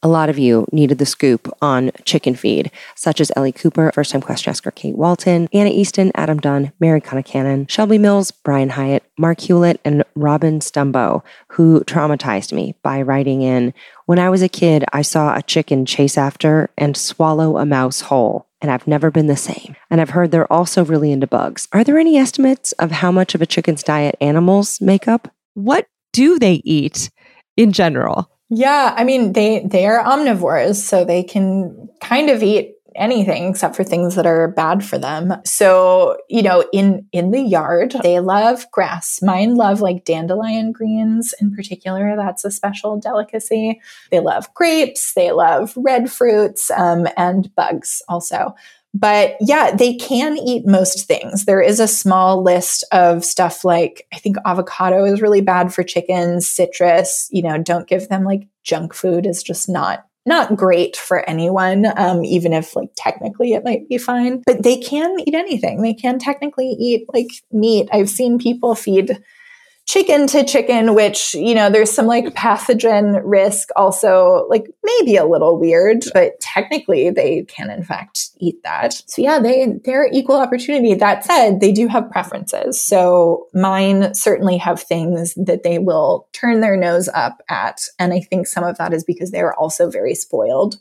A 0.03 0.07
lot 0.07 0.29
of 0.29 0.37
you 0.37 0.67
needed 0.71 0.99
the 0.99 1.07
scoop 1.07 1.51
on 1.59 1.89
chicken 2.05 2.35
feed, 2.35 2.69
such 2.95 3.19
as 3.19 3.31
Ellie 3.35 3.51
Cooper, 3.51 3.91
first 3.95 4.11
time 4.11 4.21
question 4.21 4.51
asker 4.51 4.69
Kate 4.69 4.95
Walton, 4.95 5.49
Anna 5.51 5.71
Easton, 5.71 6.11
Adam 6.13 6.37
Dunn, 6.37 6.71
Mary 6.79 7.01
Connicannon, 7.01 7.67
Shelby 7.67 7.97
Mills, 7.97 8.29
Brian 8.29 8.69
Hyatt, 8.69 9.03
Mark 9.17 9.39
Hewlett, 9.39 9.81
and 9.83 10.03
Robin 10.15 10.59
Stumbo, 10.59 11.23
who 11.49 11.79
traumatized 11.85 12.53
me 12.53 12.75
by 12.83 13.01
writing 13.01 13.41
in 13.41 13.73
When 14.05 14.19
I 14.19 14.29
was 14.29 14.43
a 14.43 14.49
kid, 14.49 14.85
I 14.93 15.01
saw 15.01 15.35
a 15.35 15.41
chicken 15.41 15.85
chase 15.85 16.17
after 16.17 16.69
and 16.77 16.95
swallow 16.95 17.57
a 17.57 17.65
mouse 17.65 18.01
whole. 18.01 18.46
And 18.61 18.71
I've 18.71 18.87
never 18.87 19.11
been 19.11 19.27
the 19.27 19.35
same. 19.35 19.75
And 19.89 20.01
I've 20.01 20.09
heard 20.09 20.31
they're 20.31 20.51
also 20.51 20.83
really 20.83 21.11
into 21.11 21.27
bugs. 21.27 21.67
Are 21.73 21.83
there 21.83 21.97
any 21.97 22.17
estimates 22.17 22.71
of 22.73 22.91
how 22.91 23.11
much 23.11 23.35
of 23.35 23.41
a 23.41 23.45
chicken's 23.45 23.83
diet 23.83 24.15
animals 24.19 24.81
make 24.81 25.07
up? 25.07 25.31
What 25.53 25.87
do 26.11 26.39
they 26.39 26.61
eat 26.63 27.11
in 27.55 27.71
general? 27.71 28.31
Yeah, 28.49 28.93
I 28.95 29.03
mean 29.03 29.33
they 29.33 29.67
they 29.69 29.85
are 29.85 30.03
omnivores, 30.03 30.75
so 30.75 31.03
they 31.03 31.23
can 31.23 31.89
kind 32.01 32.29
of 32.29 32.41
eat 32.41 32.75
anything 32.97 33.45
except 33.45 33.75
for 33.75 33.83
things 33.83 34.15
that 34.15 34.25
are 34.25 34.49
bad 34.49 34.83
for 34.83 34.97
them. 34.97 35.33
So, 35.45 36.17
you 36.29 36.41
know, 36.41 36.65
in 36.73 37.07
in 37.11 37.31
the 37.31 37.41
yard, 37.41 37.95
they 38.03 38.19
love 38.19 38.65
grass. 38.71 39.19
Mine 39.21 39.55
love 39.55 39.81
like 39.81 40.05
dandelion 40.05 40.71
greens 40.71 41.33
in 41.39 41.55
particular. 41.55 42.15
That's 42.15 42.43
a 42.43 42.51
special 42.51 42.99
delicacy. 42.99 43.81
They 44.11 44.19
love 44.19 44.53
grapes, 44.53 45.13
they 45.13 45.31
love 45.31 45.73
red 45.75 46.11
fruits, 46.11 46.71
um, 46.71 47.07
and 47.15 47.53
bugs 47.55 48.01
also. 48.09 48.55
But 48.93 49.35
yeah, 49.41 49.75
they 49.75 49.95
can 49.95 50.37
eat 50.37 50.65
most 50.65 51.05
things. 51.05 51.45
There 51.45 51.61
is 51.61 51.79
a 51.79 51.87
small 51.87 52.41
list 52.41 52.83
of 52.91 53.23
stuff 53.23 53.63
like 53.63 54.07
I 54.11 54.17
think 54.17 54.37
avocado 54.45 55.05
is 55.05 55.21
really 55.21 55.41
bad 55.41 55.73
for 55.73 55.83
chickens, 55.83 56.49
citrus, 56.49 57.29
you 57.31 57.43
know, 57.43 57.61
don't 57.61 57.87
give 57.87 58.09
them 58.09 58.23
like 58.23 58.47
junk 58.63 58.93
food 58.93 59.25
is 59.25 59.43
just 59.43 59.69
not 59.69 60.06
not 60.27 60.55
great 60.55 60.95
for 60.95 61.27
anyone 61.29 61.85
um, 61.97 62.23
even 62.25 62.53
if 62.53 62.75
like 62.75 62.89
technically 62.95 63.53
it 63.53 63.63
might 63.63 63.87
be 63.89 63.97
fine 63.97 64.41
but 64.45 64.63
they 64.63 64.77
can 64.77 65.19
eat 65.19 65.33
anything. 65.33 65.81
They 65.81 65.93
can 65.93 66.19
technically 66.19 66.69
eat 66.79 67.05
like 67.13 67.27
meat. 67.51 67.89
I've 67.91 68.09
seen 68.09 68.37
people 68.37 68.75
feed 68.75 69.21
chicken 69.87 70.27
to 70.27 70.43
chicken 70.43 70.95
which 70.95 71.33
you 71.33 71.55
know 71.55 71.69
there's 71.69 71.91
some 71.91 72.05
like 72.05 72.25
pathogen 72.35 73.21
risk 73.23 73.69
also 73.75 74.45
like 74.49 74.65
maybe 74.83 75.15
a 75.15 75.25
little 75.25 75.57
weird 75.57 76.03
but 76.13 76.39
technically 76.41 77.09
they 77.09 77.43
can 77.43 77.69
in 77.69 77.83
fact 77.83 78.29
eat 78.39 78.61
that. 78.63 78.93
So 79.07 79.21
yeah 79.21 79.39
they 79.39 79.79
they're 79.85 80.09
equal 80.11 80.37
opportunity. 80.37 80.93
That 80.93 81.23
said 81.23 81.59
they 81.59 81.71
do 81.71 81.87
have 81.87 82.11
preferences. 82.11 82.83
So 82.83 83.47
mine 83.53 84.13
certainly 84.13 84.57
have 84.57 84.81
things 84.81 85.33
that 85.35 85.63
they 85.63 85.79
will 85.79 86.27
turn 86.33 86.61
their 86.61 86.77
nose 86.77 87.07
up 87.09 87.41
at 87.49 87.81
and 87.97 88.13
i 88.13 88.19
think 88.19 88.47
some 88.47 88.63
of 88.63 88.77
that 88.77 88.93
is 88.93 89.03
because 89.03 89.31
they're 89.31 89.53
also 89.53 89.89
very 89.89 90.13
spoiled 90.13 90.77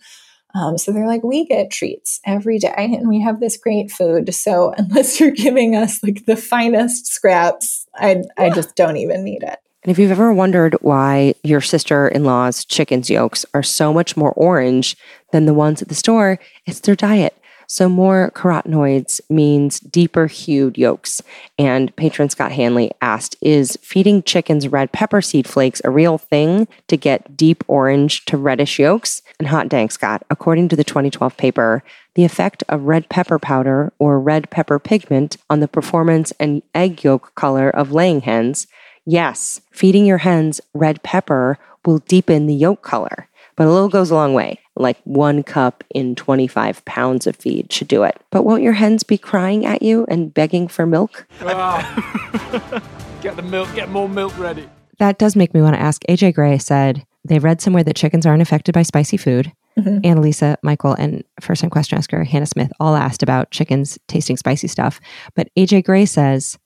um, 0.55 0.79
so 0.79 0.93
they're 0.93 1.07
like, 1.07 1.23
we 1.23 1.45
get 1.45 1.71
treats 1.71 2.21
every 2.25 2.59
day 2.59 2.73
and 2.77 3.09
we 3.09 3.21
have 3.21 3.41
this 3.41 3.57
great 3.57 3.91
food. 3.91 4.35
So 4.35 4.73
unless 4.79 5.21
you're 5.21 5.31
giving 5.31 5.77
us 5.77 6.03
like 6.03 6.25
the 6.27 6.37
finest 6.37 7.07
scraps, 7.07 7.87
I, 7.95 8.23
I 8.39 8.51
just 8.51 8.75
don't 8.77 8.97
even 8.97 9.25
need 9.25 9.43
it. 9.43 9.59
And 9.83 9.93
if 9.93 9.99
you've 10.01 10.11
ever 10.11 10.33
wondered 10.33 10.75
why 10.81 11.35
your 11.45 11.61
sister 11.61 12.09
in 12.09 12.25
law's 12.25 12.65
chicken's 12.65 13.09
yolks 13.09 13.47
are 13.55 13.63
so 13.63 13.93
much 13.93 14.17
more 14.17 14.33
orange 14.33 14.97
than 15.31 15.47
the 15.47 15.55
ones 15.55 15.81
at 15.81 15.89
the 15.89 15.95
store, 15.95 16.41
it's 16.65 16.81
their 16.81 16.97
diet. 16.97 17.37
So, 17.67 17.89
more 17.89 18.31
carotenoids 18.35 19.21
means 19.29 19.81
deeper 19.81 20.27
hued 20.27 20.79
yolks. 20.79 21.21
And 21.59 21.95
patron 21.97 22.31
Scott 22.31 22.53
Hanley 22.53 22.93
asked 23.01 23.37
Is 23.41 23.79
feeding 23.83 24.23
chickens 24.23 24.69
red 24.69 24.93
pepper 24.93 25.21
seed 25.21 25.47
flakes 25.47 25.83
a 25.85 25.91
real 25.91 26.19
thing 26.19 26.69
to 26.89 26.97
get 26.97 27.37
deep 27.37 27.65
orange 27.67 28.25
to 28.27 28.37
reddish 28.37 28.79
yolks? 28.79 29.23
And 29.39 29.49
hot 29.49 29.69
dang, 29.69 29.91
Scott, 29.91 30.25
according 30.31 30.69
to 30.69 30.77
the 30.77 30.85
2012 30.85 31.37
paper, 31.37 31.83
the 32.15 32.25
effect 32.25 32.63
of 32.69 32.85
red 32.85 33.09
pepper 33.09 33.39
powder 33.39 33.93
or 33.99 34.21
red 34.21 34.51
pepper 34.51 34.79
pigment 34.79 35.37
on 35.51 35.61
the 35.61 35.69
performance 35.69 36.33
and 36.41 36.63
egg 36.75 37.05
yolk 37.05 37.35
color 37.35 37.71
of 37.71 37.93
laying 37.93 38.23
hens 38.23 38.67
Yes, 39.09 39.61
feeding 39.71 40.05
your 40.05 40.19
hens 40.19 40.61
red 40.75 41.01
pepper 41.05 41.61
will 41.85 41.99
deepen 41.99 42.47
the 42.47 42.55
yolk 42.55 42.83
color, 42.83 43.29
but 43.55 43.69
a 43.69 43.71
little 43.71 43.89
goes 43.89 44.11
a 44.11 44.17
long 44.17 44.35
way. 44.35 44.59
Like 44.77 44.99
one 45.05 45.43
cup 45.43 45.83
in 45.91 46.15
25 46.15 46.85
pounds 46.85 47.27
of 47.27 47.35
feed 47.37 47.73
should 47.73 47.89
do 47.89 48.03
it. 48.03 48.21
But 48.31 48.45
won't 48.45 48.63
your 48.63 48.75
hens 48.75 49.03
be 49.03 49.17
crying 49.19 49.65
at 49.65 49.83
you 49.83 50.05
and 50.09 50.33
begging 50.33 50.69
for 50.69 50.87
milk? 50.87 51.27
get 51.41 53.37
the 53.37 53.43
milk, 53.43 53.75
get 53.75 53.89
more 53.89 54.09
milk 54.09 54.37
ready. 54.39 54.69
That 54.99 55.19
does 55.19 55.37
make 55.37 55.55
me 55.55 55.61
want 55.63 55.75
to 55.75 55.81
ask. 55.81 56.03
AJ 56.09 56.35
Gray 56.35 56.59
said 56.59 57.05
they 57.25 57.39
read 57.39 57.61
somewhere 57.61 57.85
that 57.85 57.97
chickens 57.97 58.27
aren't 58.27 58.43
affected 58.43 58.73
by 58.75 58.83
spicy 58.83 59.17
food. 59.17 59.53
Mhm. 59.79 60.03
Annalisa, 60.03 60.57
Michael, 60.63 60.95
and 60.95 61.23
first 61.41 61.61
time 61.61 61.71
question 61.71 61.99
asker 61.99 62.25
Hannah 62.25 62.47
Smith 62.47 62.73
all 62.81 62.97
asked 62.97 63.23
about 63.23 63.51
chickens 63.51 63.99
tasting 64.09 64.37
spicy 64.39 64.69
stuff. 64.69 65.01
But 65.35 65.49
AJ 65.57 65.85
Gray 65.85 66.07
says 66.07 66.59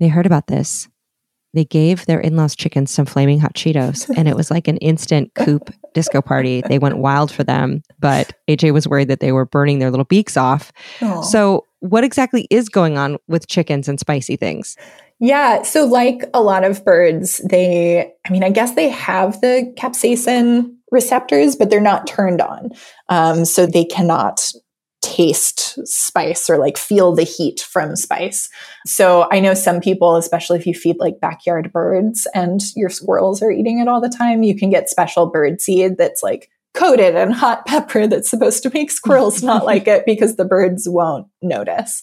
they 0.00 0.08
heard 0.08 0.26
about 0.26 0.46
this. 0.48 0.88
They 1.54 1.64
gave 1.64 2.06
their 2.06 2.20
in 2.20 2.36
laws 2.36 2.56
chickens 2.56 2.90
some 2.90 3.06
flaming 3.06 3.38
hot 3.38 3.54
Cheetos, 3.54 4.10
and 4.16 4.28
it 4.28 4.36
was 4.36 4.50
like 4.50 4.66
an 4.68 4.76
instant 4.78 5.32
coop 5.34 5.72
disco 5.94 6.20
party. 6.20 6.62
They 6.68 6.78
went 6.78 6.98
wild 6.98 7.30
for 7.30 7.44
them, 7.44 7.82
but 8.00 8.32
AJ 8.48 8.72
was 8.72 8.88
worried 8.88 9.08
that 9.08 9.20
they 9.20 9.32
were 9.32 9.46
burning 9.46 9.78
their 9.78 9.90
little 9.90 10.04
beaks 10.04 10.36
off. 10.36 10.72
Aw. 11.00 11.22
So, 11.22 11.64
what 11.78 12.02
exactly 12.02 12.46
is 12.50 12.68
going 12.68 12.98
on 12.98 13.18
with 13.28 13.46
chickens 13.46 13.88
and 13.88 14.00
spicy 14.00 14.36
things? 14.36 14.76
Yeah. 15.20 15.62
So, 15.62 15.84
like 15.84 16.24
a 16.34 16.42
lot 16.42 16.64
of 16.64 16.84
birds, 16.84 17.38
they, 17.48 18.12
I 18.26 18.32
mean, 18.32 18.42
I 18.42 18.50
guess 18.50 18.74
they 18.74 18.88
have 18.88 19.40
the 19.40 19.72
capsaicin 19.78 20.74
receptors, 20.90 21.56
but 21.56 21.70
they're 21.70 21.80
not 21.80 22.06
turned 22.06 22.40
on. 22.40 22.70
Um, 23.08 23.44
so, 23.44 23.64
they 23.64 23.84
cannot 23.84 24.52
taste 25.04 25.78
spice 25.86 26.48
or 26.48 26.56
like 26.56 26.78
feel 26.78 27.14
the 27.14 27.24
heat 27.24 27.60
from 27.60 27.94
spice. 27.94 28.48
So, 28.86 29.28
I 29.30 29.38
know 29.40 29.54
some 29.54 29.80
people, 29.80 30.16
especially 30.16 30.58
if 30.58 30.66
you 30.66 30.74
feed 30.74 30.96
like 30.98 31.20
backyard 31.20 31.72
birds 31.72 32.26
and 32.34 32.62
your 32.74 32.88
squirrels 32.88 33.42
are 33.42 33.50
eating 33.50 33.78
it 33.78 33.88
all 33.88 34.00
the 34.00 34.08
time, 34.08 34.42
you 34.42 34.56
can 34.56 34.70
get 34.70 34.88
special 34.88 35.26
bird 35.26 35.60
seed 35.60 35.98
that's 35.98 36.22
like 36.22 36.50
coated 36.74 37.14
in 37.14 37.30
hot 37.30 37.64
pepper 37.66 38.06
that's 38.06 38.28
supposed 38.28 38.62
to 38.64 38.70
make 38.74 38.90
squirrels 38.90 39.42
not 39.42 39.64
like 39.72 39.86
it 39.88 40.04
because 40.04 40.36
the 40.36 40.44
birds 40.44 40.88
won't 40.88 41.26
notice. 41.40 42.02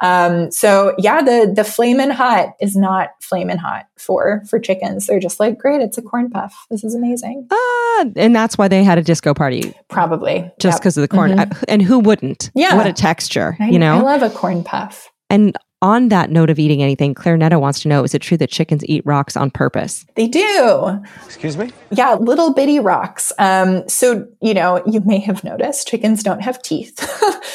Um, 0.00 0.50
so 0.50 0.94
yeah, 0.98 1.22
the 1.22 1.52
the 1.54 1.62
flamin' 1.64 2.10
hot 2.10 2.54
is 2.60 2.74
not 2.74 3.10
flamin' 3.20 3.58
hot 3.58 3.84
for 3.98 4.42
for 4.48 4.58
chickens. 4.58 5.06
They're 5.06 5.20
just 5.20 5.38
like, 5.38 5.58
great, 5.58 5.80
it's 5.80 5.96
a 5.98 6.02
corn 6.02 6.28
puff. 6.30 6.54
This 6.70 6.82
is 6.82 6.94
amazing. 6.94 7.46
Ah, 7.52 8.04
and 8.16 8.34
that's 8.34 8.58
why 8.58 8.66
they 8.68 8.82
had 8.82 8.98
a 8.98 9.02
disco 9.02 9.32
party 9.34 9.74
Probably 9.88 10.50
just 10.58 10.76
Yep. 10.76 10.80
because 10.80 10.96
of 10.96 11.02
the 11.02 11.08
corn. 11.08 11.32
Mhm. 11.32 11.54
I- 11.56 11.64
and 11.68 11.82
who 11.82 12.00
wouldn't? 12.00 12.50
Yeah. 12.54 12.76
What 12.76 12.86
a 12.88 12.92
texture, 12.92 13.56
I, 13.60 13.68
you 13.68 13.78
know? 13.78 13.98
I 13.98 14.00
love 14.00 14.22
a 14.22 14.30
corn 14.30 14.64
puff. 14.64 15.08
and 15.30 15.56
on 15.82 16.08
that 16.08 16.30
note 16.30 16.48
of 16.48 16.58
eating 16.58 16.82
anything, 16.82 17.12
Claire 17.12 17.36
Netto 17.36 17.58
wants 17.58 17.80
to 17.80 17.88
know 17.88 18.04
is 18.04 18.14
it 18.14 18.22
true 18.22 18.36
that 18.38 18.50
chickens 18.50 18.84
eat 18.86 19.04
rocks 19.04 19.36
on 19.36 19.50
purpose? 19.50 20.06
They 20.14 20.28
do. 20.28 21.02
Excuse 21.26 21.56
me? 21.56 21.72
Yeah, 21.90 22.14
little 22.14 22.54
bitty 22.54 22.78
rocks. 22.78 23.32
Um, 23.38 23.86
so, 23.88 24.26
you 24.40 24.54
know, 24.54 24.82
you 24.86 25.00
may 25.00 25.18
have 25.18 25.42
noticed 25.42 25.88
chickens 25.88 26.22
don't 26.22 26.40
have 26.40 26.62
teeth. 26.62 27.00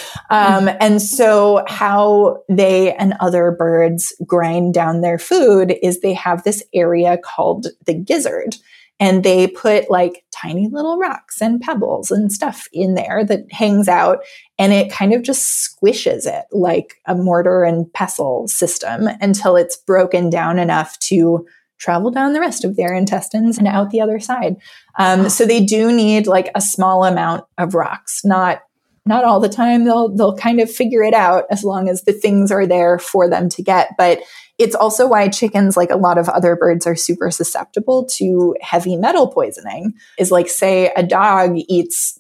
um, 0.30 0.70
and 0.82 1.02
so, 1.02 1.64
how 1.68 2.44
they 2.50 2.94
and 2.96 3.14
other 3.20 3.52
birds 3.52 4.14
grind 4.26 4.74
down 4.74 5.02
their 5.02 5.18
food 5.18 5.76
is 5.82 6.02
they 6.02 6.14
have 6.14 6.44
this 6.44 6.62
area 6.74 7.18
called 7.18 7.68
the 7.86 7.94
gizzard. 7.94 8.58
And 9.00 9.24
they 9.24 9.48
put 9.48 9.92
like 9.92 10.24
tiny 10.32 10.70
little 10.72 10.98
rocks 10.98 11.42
and 11.42 11.62
pebbles 11.62 12.10
and 12.10 12.32
stuff 12.32 12.68
in 12.74 12.96
there 12.96 13.24
that 13.26 13.52
hangs 13.52 13.88
out 13.88 14.24
and 14.58 14.74
it 14.74 14.92
kind 14.92 15.14
of 15.14 15.22
just 15.22 15.70
squishes 15.70 16.26
it 16.26 16.46
like 16.52 16.96
a 17.06 17.16
mortar 17.16 17.64
and 17.64 17.92
pestle 17.94 18.48
system 18.48 19.08
until 19.22 19.56
it's 19.56 19.78
broken 19.78 20.30
down 20.30 20.58
enough 20.58 20.98
to 21.00 21.46
travel 21.78 22.12
down 22.12 22.34
the 22.34 22.40
rest 22.40 22.66
of 22.66 22.76
their 22.76 22.94
intestines 22.94 23.58
and 23.58 23.68
out 23.68 23.92
the 23.92 24.02
other 24.02 24.20
side. 24.20 24.56
Um, 24.98 25.30
so 25.30 25.46
they 25.46 25.64
do 25.64 25.92
need 25.92 26.28
like 26.28 26.50
a 26.56 26.62
small 26.62 27.04
amount 27.04 27.46
of 27.58 27.76
rocks, 27.76 28.26
not 28.26 28.62
not 29.08 29.24
all 29.24 29.40
the 29.40 29.50
time. 29.50 29.86
They'll 29.86 30.10
they'll 30.16 30.36
kind 30.36 30.60
of 30.60 30.72
figure 30.72 31.04
it 31.04 31.14
out 31.14 31.46
as 31.50 31.64
long 31.64 31.90
as 31.90 32.04
the 32.04 32.14
things 32.14 32.52
are 32.52 32.66
there 32.66 33.00
for 33.00 33.30
them 33.30 33.50
to 33.50 33.64
get. 33.64 33.96
But 33.98 34.20
it's 34.58 34.76
also 34.76 35.08
why 35.08 35.30
chickens, 35.30 35.78
like 35.78 35.92
a 35.92 35.98
lot 35.98 36.18
of 36.18 36.30
other 36.30 36.56
birds, 36.56 36.88
are 36.88 36.96
super 36.96 37.30
susceptible 37.32 38.06
to 38.14 38.56
heavy 38.62 38.96
metal 38.96 39.28
poisoning. 39.28 39.94
Is 40.18 40.32
like 40.32 40.50
say 40.50 40.92
a 40.96 41.04
dog 41.04 41.52
eats 41.56 42.20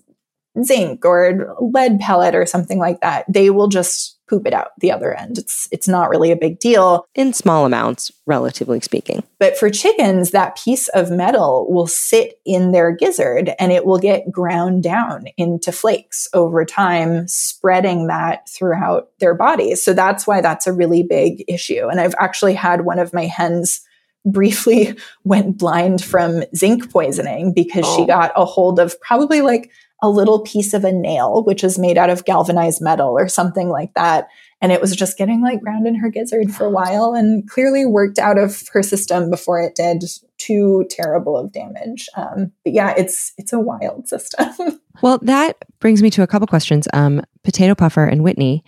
zinc 0.63 1.06
or 1.06 1.56
lead 1.60 2.00
pellet 2.00 2.36
or 2.36 2.45
something 2.45 2.80
like 2.80 3.02
that, 3.02 3.26
they 3.28 3.50
will 3.50 3.67
just 3.67 4.16
poop 4.28 4.46
it 4.46 4.54
out 4.54 4.72
the 4.80 4.92
other 4.92 5.13
end. 5.13 5.38
It's 5.38 5.68
it's 5.72 5.88
not 5.88 6.10
really 6.10 6.32
a 6.32 6.36
big 6.36 6.60
deal. 6.60 7.06
In 7.16 7.34
small 7.34 7.66
amounts, 7.66 8.12
relatively 8.26 8.80
speaking. 8.82 9.24
But 9.40 9.58
for 9.58 9.70
chickens, 9.70 10.32
that 10.32 10.58
piece 10.58 10.88
of 10.90 11.12
metal 11.12 11.68
will 11.70 11.88
sit 11.88 12.40
in 12.46 12.72
their 12.72 12.92
gizzard 12.92 13.52
and 13.60 13.72
it 13.72 13.86
will 13.86 14.00
get 14.00 14.32
ground 14.32 14.84
down 14.84 15.26
into 15.38 15.72
flakes 15.72 16.28
over 16.34 16.66
time, 16.66 17.28
spreading 17.28 18.08
that 18.08 18.48
throughout 18.50 19.10
their 19.20 19.34
bodies. 19.34 19.84
So 19.84 19.94
that's 19.94 20.28
why 20.28 20.42
that's 20.42 20.68
a 20.68 20.74
really 20.74 21.04
big 21.04 21.44
issue. 21.48 21.88
And 21.88 22.00
I've 22.00 22.16
actually 22.20 22.54
had 22.54 22.82
one 22.82 23.00
of 23.00 23.13
my 23.13 23.26
hens 23.26 23.82
briefly 24.26 24.98
went 25.24 25.58
blind 25.58 26.04
from 26.04 26.44
zinc 26.56 26.92
poisoning 26.92 27.54
because 27.54 27.86
oh. 27.86 27.98
she 27.98 28.06
got 28.06 28.32
a 28.36 28.46
hold 28.46 28.80
of 28.80 29.00
probably 29.02 29.42
like 29.42 29.72
a 30.01 30.10
little 30.10 30.39
piece 30.41 30.73
of 30.73 30.83
a 30.83 30.91
nail, 30.91 31.43
which 31.43 31.63
is 31.63 31.79
made 31.79 31.97
out 31.97 32.10
of 32.10 32.25
galvanized 32.25 32.81
metal 32.81 33.10
or 33.10 33.27
something 33.27 33.69
like 33.69 33.93
that. 33.95 34.27
And 34.62 34.71
it 34.71 34.81
was 34.81 34.95
just 34.95 35.17
getting 35.17 35.41
like 35.41 35.62
ground 35.62 35.88
in 35.88 35.95
her 35.95 36.10
gizzard 36.10 36.51
for 36.51 36.65
a 36.65 36.69
while 36.69 37.13
and 37.13 37.47
clearly 37.49 37.86
worked 37.86 38.17
out 38.17 38.38
of 38.38 38.67
her 38.73 38.81
system 38.81 39.29
before 39.29 39.62
it 39.62 39.75
did 39.75 40.03
too 40.38 40.86
terrible 40.89 41.38
of 41.38 41.51
damage. 41.51 42.07
Um, 42.15 42.51
but 42.63 42.73
yeah, 42.73 42.93
it's 42.97 43.33
it's 43.38 43.53
a 43.53 43.60
wild 43.60 44.07
system. 44.07 44.47
well, 45.01 45.19
that 45.23 45.57
brings 45.79 46.01
me 46.01 46.10
to 46.12 46.23
a 46.23 46.27
couple 46.27 46.47
questions. 46.47 46.88
Um, 46.93 47.21
Potato 47.43 47.75
Puffer 47.75 48.05
and 48.05 48.23
Whitney 48.23 48.63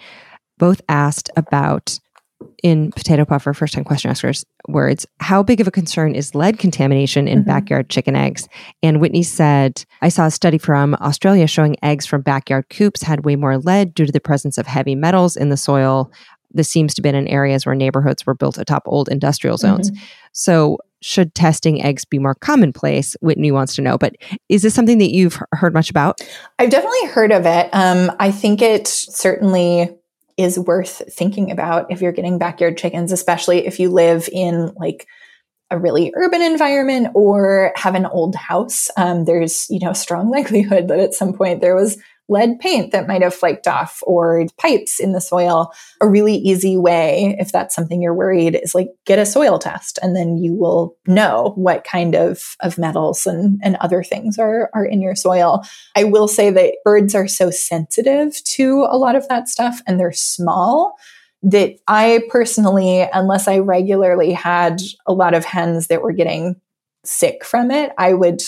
both 0.58 0.82
asked 0.90 1.30
about 1.36 2.00
in 2.64 2.92
Potato 2.92 3.26
Puffer, 3.26 3.54
first 3.54 3.74
time 3.74 3.84
question 3.84 4.12
askers 4.12 4.46
words, 4.68 5.06
how 5.20 5.42
big 5.42 5.60
of 5.62 5.68
a 5.68 5.72
concern 5.72 6.16
is 6.16 6.36
lead 6.36 6.60
contamination 6.60 7.28
in 7.28 7.40
mm-hmm. 7.40 7.48
backyard 7.48 7.90
chicken 7.90 8.16
eggs? 8.16 8.48
And 8.84 9.00
Whitney 9.00 9.24
said, 9.24 9.84
I 10.02 10.10
saw 10.10 10.26
a 10.26 10.32
study 10.32 10.58
from 10.58 10.96
Australia 10.96 11.48
showing 11.48 11.76
eggs 11.84 12.06
from 12.06 12.22
backyard 12.22 12.66
coops 12.70 13.02
had 13.02 13.26
way 13.26 13.36
more 13.36 13.58
lead 13.58 13.94
due 13.94 14.06
to 14.06 14.12
the 14.12 14.20
presence 14.20 14.58
of 14.58 14.68
heavy 14.68 14.96
metals 14.96 15.36
in 15.36 15.50
the 15.50 15.58
soil. 15.58 16.12
This 16.52 16.70
seems 16.70 16.94
to 16.96 17.02
be 17.02 17.10
in 17.10 17.28
areas 17.28 17.66
where 17.66 17.76
neighborhoods 17.76 18.26
were 18.26 18.34
built 18.34 18.58
atop 18.58 18.84
old 18.86 19.10
industrial 19.10 19.58
zones. 19.58 19.92
Mm-hmm. 19.92 20.04
So, 20.32 20.78
should 21.02 21.34
testing 21.34 21.82
eggs 21.82 22.04
be 22.04 22.20
more 22.20 22.36
commonplace? 22.36 23.16
Whitney 23.22 23.52
wants 23.52 23.74
to 23.76 23.82
know. 23.82 23.98
But 23.98 24.16
is 24.50 24.64
this 24.64 24.74
something 24.74 24.98
that 24.98 25.14
you've 25.14 25.40
heard 25.54 25.74
much 25.74 25.90
about? 25.90 26.20
I've 26.58 26.70
definitely 26.70 27.08
heard 27.08 27.32
of 27.32 27.46
it. 27.46 27.70
Um, 27.72 28.12
I 28.20 28.32
think 28.32 28.62
it 28.62 28.86
certainly 28.86 29.90
is 30.40 30.58
worth 30.58 31.02
thinking 31.14 31.52
about 31.52 31.92
if 31.92 32.02
you're 32.02 32.14
getting 32.14 32.38
backyard 32.38 32.78
chickens, 32.78 33.12
especially 33.12 33.68
if 33.68 33.78
you 33.78 33.90
live 33.90 34.30
in 34.32 34.72
like 34.78 35.06
a 35.70 35.78
really 35.78 36.14
urban 36.16 36.42
environment 36.42 37.10
or 37.14 37.74
have 37.76 37.94
an 37.94 38.06
old 38.06 38.36
house. 38.36 38.90
Um, 38.96 39.26
there's, 39.26 39.70
you 39.70 39.80
know, 39.80 39.92
strong 39.92 40.32
likelihood 40.32 40.88
that 40.88 41.00
at 41.00 41.14
some 41.14 41.34
point 41.34 41.60
there 41.60 41.76
was 41.76 41.98
lead 42.30 42.60
paint 42.60 42.92
that 42.92 43.08
might 43.08 43.22
have 43.22 43.34
flaked 43.34 43.68
off 43.68 44.02
or 44.04 44.46
pipes 44.58 45.00
in 45.00 45.12
the 45.12 45.20
soil. 45.20 45.74
A 46.00 46.08
really 46.08 46.36
easy 46.36 46.78
way, 46.78 47.36
if 47.40 47.52
that's 47.52 47.76
something 47.76 48.02
you're 48.02 48.14
worried, 48.14 48.60
is 48.62 48.76
like 48.76 48.90
get 49.06 49.20
a 49.20 49.26
soil 49.26 49.60
test 49.60 50.00
and 50.02 50.16
then 50.16 50.38
you 50.38 50.54
will 50.54 50.96
know 51.08 51.54
what 51.56 51.84
kind 51.84 52.16
of, 52.16 52.56
of 52.62 52.78
metals 52.78 53.26
and, 53.26 53.60
and 53.64 53.76
other 53.78 54.04
things 54.04 54.38
are, 54.38 54.70
are 54.74 54.86
in 54.86 55.02
your 55.02 55.16
soil. 55.16 55.64
I 55.96 56.06
will 56.06 56.28
say 56.28 56.52
that 56.52 56.76
birds 56.86 57.16
are 57.16 57.28
so 57.28 57.50
sensitive 57.50 58.42
to 58.44 58.88
a 58.90 58.98
lot 58.98 59.16
of 59.16 59.28
that 59.28 59.50
stuff 59.50 59.82
and 59.88 60.00
they're 60.00 60.12
small 60.12 60.96
that 61.42 61.76
I 61.88 62.24
personally, 62.30 63.08
unless 63.14 63.48
I 63.48 63.60
regularly 63.60 64.34
had 64.34 64.82
a 65.06 65.14
lot 65.14 65.34
of 65.34 65.46
hens 65.46 65.88
that 65.88 66.02
were 66.02 66.12
getting 66.12 66.60
sick 67.06 67.46
from 67.46 67.72
it, 67.72 67.92
I 67.98 68.14
would 68.14 68.42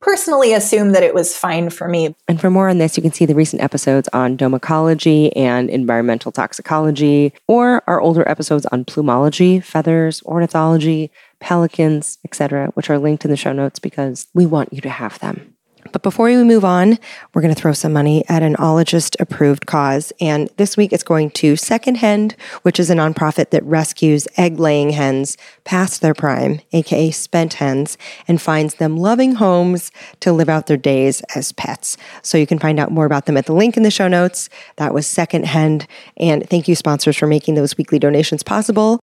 personally 0.00 0.52
assume 0.52 0.92
that 0.92 1.02
it 1.02 1.14
was 1.14 1.36
fine 1.36 1.70
for 1.70 1.88
me. 1.88 2.14
And 2.28 2.40
for 2.40 2.50
more 2.50 2.68
on 2.68 2.78
this, 2.78 2.96
you 2.96 3.02
can 3.02 3.12
see 3.12 3.26
the 3.26 3.34
recent 3.34 3.62
episodes 3.62 4.08
on 4.12 4.36
domicology 4.36 5.34
and 5.36 5.70
environmental 5.70 6.32
toxicology, 6.32 7.32
or 7.46 7.82
our 7.86 8.00
older 8.00 8.28
episodes 8.28 8.66
on 8.66 8.84
plumology, 8.84 9.62
feathers, 9.62 10.22
ornithology, 10.24 11.10
pelicans, 11.38 12.18
etc., 12.24 12.70
which 12.74 12.90
are 12.90 12.98
linked 12.98 13.24
in 13.24 13.30
the 13.30 13.36
show 13.36 13.52
notes 13.52 13.78
because 13.78 14.26
we 14.34 14.46
want 14.46 14.72
you 14.72 14.80
to 14.80 14.90
have 14.90 15.18
them. 15.20 15.54
But 15.92 16.02
before 16.02 16.26
we 16.26 16.36
move 16.44 16.64
on, 16.64 16.98
we're 17.34 17.42
going 17.42 17.54
to 17.54 17.60
throw 17.60 17.72
some 17.72 17.92
money 17.92 18.24
at 18.28 18.42
an 18.42 18.56
ologist 18.56 19.16
approved 19.20 19.66
cause. 19.66 20.12
And 20.20 20.48
this 20.56 20.76
week 20.76 20.92
it's 20.92 21.02
going 21.02 21.30
to 21.32 21.56
Second 21.56 21.96
Hen, 21.96 22.32
which 22.62 22.78
is 22.78 22.90
a 22.90 22.94
nonprofit 22.94 23.50
that 23.50 23.64
rescues 23.64 24.26
egg 24.36 24.58
laying 24.58 24.90
hens 24.90 25.36
past 25.64 26.00
their 26.00 26.14
prime, 26.14 26.60
aka 26.72 27.10
spent 27.10 27.54
hens, 27.54 27.98
and 28.28 28.40
finds 28.40 28.76
them 28.76 28.96
loving 28.96 29.34
homes 29.34 29.90
to 30.20 30.32
live 30.32 30.48
out 30.48 30.66
their 30.66 30.76
days 30.76 31.22
as 31.34 31.52
pets. 31.52 31.96
So 32.22 32.38
you 32.38 32.46
can 32.46 32.58
find 32.58 32.78
out 32.78 32.92
more 32.92 33.04
about 33.04 33.26
them 33.26 33.36
at 33.36 33.46
the 33.46 33.54
link 33.54 33.76
in 33.76 33.82
the 33.82 33.90
show 33.90 34.08
notes. 34.08 34.48
That 34.76 34.94
was 34.94 35.06
Second 35.06 35.46
Hen. 35.46 35.86
And 36.16 36.48
thank 36.48 36.68
you, 36.68 36.74
sponsors, 36.74 37.16
for 37.16 37.26
making 37.26 37.54
those 37.54 37.76
weekly 37.76 37.98
donations 37.98 38.42
possible. 38.42 39.00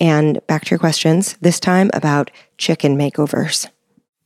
And 0.00 0.44
back 0.46 0.64
to 0.64 0.70
your 0.70 0.78
questions, 0.78 1.36
this 1.40 1.60
time 1.60 1.90
about 1.94 2.30
chicken 2.58 2.96
makeovers. 2.96 3.68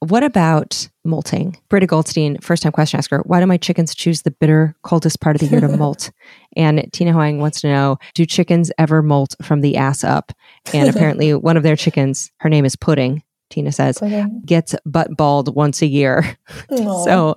What 0.00 0.22
about 0.22 0.88
molting? 1.04 1.56
Britta 1.68 1.86
Goldstein, 1.86 2.38
first 2.40 2.62
time 2.62 2.72
question 2.72 2.98
asker, 2.98 3.22
why 3.24 3.40
do 3.40 3.46
my 3.46 3.56
chickens 3.56 3.94
choose 3.94 4.22
the 4.22 4.30
bitter, 4.30 4.76
coldest 4.82 5.20
part 5.20 5.36
of 5.36 5.40
the 5.40 5.46
year 5.46 5.60
to 5.60 5.68
molt? 5.76 6.10
and 6.56 6.88
Tina 6.92 7.12
Hoang 7.12 7.38
wants 7.38 7.60
to 7.60 7.68
know, 7.68 7.98
do 8.14 8.24
chickens 8.24 8.70
ever 8.78 9.02
molt 9.02 9.34
from 9.42 9.60
the 9.60 9.76
ass 9.76 10.04
up? 10.04 10.32
And 10.72 10.88
apparently, 10.88 11.34
one 11.34 11.56
of 11.56 11.62
their 11.62 11.76
chickens, 11.76 12.30
her 12.38 12.48
name 12.48 12.64
is 12.64 12.76
Pudding, 12.76 13.22
Tina 13.50 13.70
says, 13.72 13.98
Pudding. 13.98 14.42
gets 14.44 14.74
butt 14.84 15.16
bald 15.16 15.54
once 15.54 15.80
a 15.82 15.86
year. 15.86 16.36
so, 16.76 17.34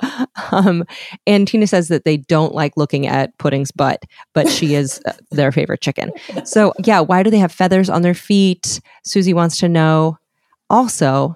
um, 0.52 0.84
and 1.28 1.48
Tina 1.48 1.68
says 1.68 1.88
that 1.90 2.04
they 2.04 2.18
don't 2.18 2.56
like 2.56 2.74
looking 2.78 3.08
at 3.08 3.38
Pudding's 3.38 3.72
butt, 3.72 4.04
but 4.34 4.50
she 4.50 4.74
is 4.76 5.02
uh, 5.06 5.14
their 5.32 5.52
favorite 5.52 5.82
chicken. 5.82 6.12
So, 6.46 6.74
yeah, 6.84 7.00
why 7.00 7.24
do 7.24 7.30
they 7.30 7.38
have 7.38 7.52
feathers 7.52 7.90
on 7.90 8.02
their 8.02 8.16
feet? 8.16 8.82
Susie 9.04 9.34
wants 9.34 9.58
to 9.60 9.70
know. 9.70 10.18
Also, 10.72 11.36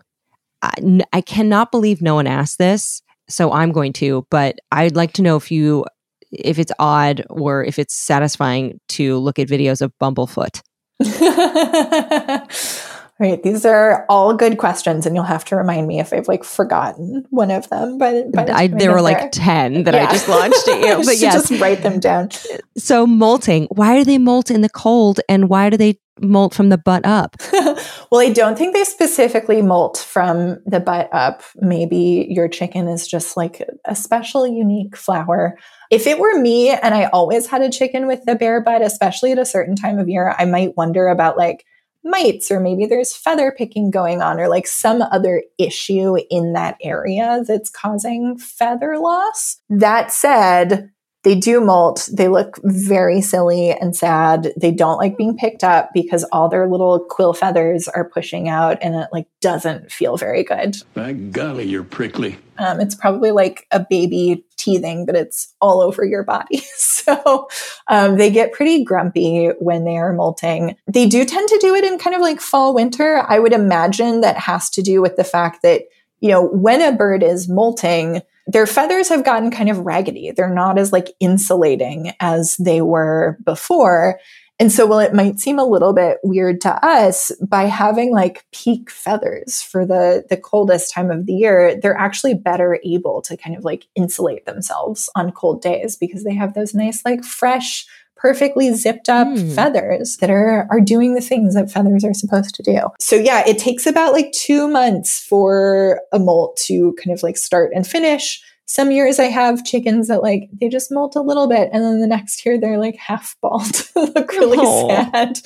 I, 1.12 1.22
cannot 1.22 1.72
believe 1.72 2.02
no 2.02 2.16
one 2.16 2.28
asked 2.28 2.58
this, 2.58 3.02
so 3.30 3.52
I'm 3.52 3.72
going 3.72 3.94
to. 3.94 4.26
But 4.30 4.60
I'd 4.72 4.96
like 4.96 5.14
to 5.14 5.22
know 5.22 5.36
if 5.36 5.52
you, 5.52 5.86
if 6.32 6.58
it's 6.58 6.72
odd 6.80 7.26
or 7.30 7.64
if 7.64 7.78
it's 7.78 7.94
satisfying 7.96 8.80
to 8.90 9.18
look 9.18 9.40
at 9.40 9.48
videos 9.48 9.82
of 9.82 9.92
Bumblefoot. 10.02 10.62
Right. 13.20 13.42
These 13.44 13.64
are 13.64 14.06
all 14.10 14.34
good 14.34 14.58
questions, 14.58 15.06
and 15.06 15.16
you'll 15.16 15.24
have 15.24 15.46
to 15.46 15.56
remind 15.56 15.88
me 15.88 16.00
if 16.00 16.12
I've 16.12 16.28
like 16.28 16.44
forgotten 16.44 17.26
one 17.30 17.52
of 17.52 17.70
them. 17.70 18.00
But 18.00 18.50
I, 18.50 18.68
there 18.68 18.92
were 18.92 19.02
like 19.02 19.32
10 19.32 19.84
that 19.84 19.94
yeah. 19.94 20.08
I 20.08 20.12
just 20.12 20.28
launched 20.28 20.68
at 20.68 20.80
you. 21.00 21.06
But 21.06 21.18
yes. 21.18 21.50
just 21.50 21.62
write 21.62 21.84
them 21.84 22.00
down. 22.00 22.30
So, 22.76 23.06
molting. 23.06 23.68
Why 23.70 24.00
do 24.00 24.04
they 24.04 24.18
molt 24.18 24.50
in 24.50 24.62
the 24.62 24.70
cold 24.70 25.22
and 25.30 25.48
why 25.48 25.70
do 25.70 25.78
they 25.78 26.00
molt 26.22 26.56
from 26.56 26.70
the 26.70 26.78
butt 26.78 27.06
up? 27.06 27.36
well, 27.54 28.20
I 28.20 28.32
don't 28.34 28.58
think 28.58 28.74
they 28.74 28.84
specifically 28.84 29.62
molt 29.62 30.00
from 30.00 30.58
the 30.66 30.80
butt 30.80 31.10
up. 31.12 31.44
Maybe 31.58 32.28
your 32.30 32.48
chicken 32.48 32.88
is 32.88 33.08
just 33.08 33.38
like 33.38 33.62
a 33.86 33.96
special, 33.96 34.48
unique 34.48 34.96
flower. 34.96 35.58
If 35.92 36.08
it 36.08 36.18
were 36.18 36.40
me 36.40 36.72
and 36.72 36.96
I 36.96 37.06
always 37.06 37.48
had 37.48 37.62
a 37.62 37.70
chicken 37.70 38.08
with 38.08 38.26
the 38.26 38.36
bare 38.36 38.62
butt, 38.62 38.82
especially 38.82 39.32
at 39.32 39.40
a 39.40 39.46
certain 39.46 39.76
time 39.76 40.00
of 40.00 40.10
year, 40.10 40.34
I 40.38 40.46
might 40.46 40.76
wonder 40.76 41.08
about 41.08 41.38
like, 41.38 41.64
mites 42.04 42.52
or 42.52 42.60
maybe 42.60 42.86
there's 42.86 43.16
feather 43.16 43.54
picking 43.58 43.90
going 43.92 44.22
on 44.22 44.40
or 44.40 44.48
like 44.48 44.68
some 44.68 45.02
other 45.02 45.44
issue 45.58 46.18
in 46.30 46.54
that 46.54 46.78
area 46.82 47.44
that's 47.48 47.70
causing 47.70 48.38
feather 48.38 48.98
loss. 48.98 49.60
That 49.70 50.12
said, 50.12 50.90
they 51.24 51.36
do 51.36 51.62
molt. 51.62 52.10
They 52.12 52.28
look 52.28 52.60
very 52.64 53.22
silly 53.22 53.72
and 53.72 53.96
sad. 53.96 54.54
They 54.58 54.72
don't 54.72 54.98
like 54.98 55.18
being 55.18 55.38
picked 55.38 55.64
up 55.64 55.90
because 55.94 56.24
all 56.26 56.50
their 56.50 56.68
little 56.68 57.00
quill 57.00 57.34
feathers 57.34 57.88
are 57.88 58.10
pushing 58.10 58.50
out 58.50 58.78
and 58.82 58.96
it 58.96 59.08
like 59.12 59.28
doesn't 59.42 59.92
feel 59.92 60.18
very 60.18 60.44
good. 60.44 60.78
By 60.94 61.14
golly, 61.14 61.66
you're 61.66 61.84
prickly. 61.84 62.38
Um, 62.58 62.80
it's 62.80 62.94
probably 62.94 63.32
like 63.32 63.66
a 63.72 63.80
baby 63.80 64.46
teething, 64.58 65.06
but 65.06 65.16
it's 65.16 65.54
all 65.60 65.82
over 65.82 66.06
your 66.06 66.24
body. 66.24 66.58
so 66.76 67.48
um, 67.88 68.18
they 68.18 68.30
get 68.30 68.52
pretty 68.52 68.84
grumpy 68.84 69.48
when 69.60 69.86
they 69.86 69.98
are 69.98 70.14
molting. 70.14 70.76
They 70.88 71.08
do 71.08 71.26
tend 71.26 71.50
to 71.50 71.58
do 71.60 71.74
it 71.74 71.84
in 71.84 71.98
kind 71.98 72.16
of 72.16 72.22
like 72.22 72.40
fall, 72.40 72.74
winter. 72.74 73.24
I 73.28 73.40
would 73.40 73.54
imagine 73.54 74.22
that 74.22 74.38
has 74.38 74.70
to 74.72 74.82
do 74.82 75.02
with 75.02 75.16
the 75.16 75.24
fact 75.24 75.62
that, 75.64 75.84
you 76.24 76.30
know, 76.30 76.42
when 76.42 76.82
a 76.82 76.96
bird 76.96 77.22
is 77.22 77.50
molting, 77.50 78.22
their 78.48 78.66
feathers 78.66 79.10
have 79.10 79.26
gotten 79.26 79.52
kind 79.52 79.70
of 79.70 79.80
raggedy. 79.80 80.32
They're 80.32 80.54
not 80.54 80.80
as 80.80 80.94
like 80.94 81.10
insulating 81.20 82.14
as 82.22 82.56
they 82.56 82.82
were 82.82 83.38
before. 83.44 84.22
And 84.58 84.72
so, 84.72 84.86
while 84.86 85.00
it 85.00 85.14
might 85.14 85.42
seem 85.42 85.60
a 85.60 85.66
little 85.66 85.92
bit 85.92 86.20
weird 86.24 86.62
to 86.62 86.86
us, 86.86 87.34
by 87.46 87.64
having 87.64 88.14
like 88.14 88.46
peak 88.54 88.90
feathers 88.90 89.62
for 89.62 89.86
the, 89.86 90.24
the 90.30 90.38
coldest 90.38 90.94
time 90.94 91.12
of 91.12 91.26
the 91.26 91.34
year, 91.34 91.78
they're 91.82 91.98
actually 91.98 92.36
better 92.36 92.80
able 92.86 93.22
to 93.24 93.36
kind 93.36 93.58
of 93.58 93.66
like 93.66 93.86
insulate 93.94 94.46
themselves 94.46 95.10
on 95.16 95.34
cold 95.34 95.62
days 95.62 95.98
because 95.98 96.24
they 96.24 96.36
have 96.36 96.54
those 96.54 96.74
nice, 96.74 97.04
like 97.04 97.26
fresh, 97.26 97.86
perfectly 98.24 98.74
zipped 98.74 99.10
up 99.10 99.28
mm. 99.28 99.54
feathers 99.54 100.16
that 100.22 100.30
are 100.30 100.66
are 100.72 100.80
doing 100.80 101.14
the 101.14 101.22
things 101.22 101.56
that 101.56 101.70
feathers 101.70 102.06
are 102.06 102.14
supposed 102.14 102.56
to 102.56 102.64
do. 102.64 102.80
So 103.02 103.18
yeah, 103.18 103.44
it 103.46 103.60
takes 103.60 103.86
about 103.86 104.14
like 104.14 104.32
2 104.32 104.70
months 104.70 105.20
for 105.20 106.00
a 106.14 106.20
molt 106.20 106.58
to 106.68 106.96
kind 107.04 107.14
of 107.14 107.22
like 107.22 107.38
start 107.38 107.72
and 107.76 107.86
finish. 107.86 108.42
some 108.66 108.92
years 108.92 109.20
I 109.20 109.26
have 109.26 109.66
chickens 109.66 110.08
that 110.08 110.24
like 110.24 110.50
they 110.60 110.70
just 110.70 110.90
molt 110.90 111.18
a 111.18 111.22
little 111.22 111.48
bit, 111.48 111.70
and 111.74 111.84
then 111.84 112.00
the 112.00 112.08
next 112.08 112.46
year 112.46 112.58
they're 112.58 112.80
like 112.80 112.96
half 112.96 113.36
bald, 113.42 113.84
look 113.96 114.32
really 114.32 114.58
Aw. 114.58 114.88
sad. 114.88 115.40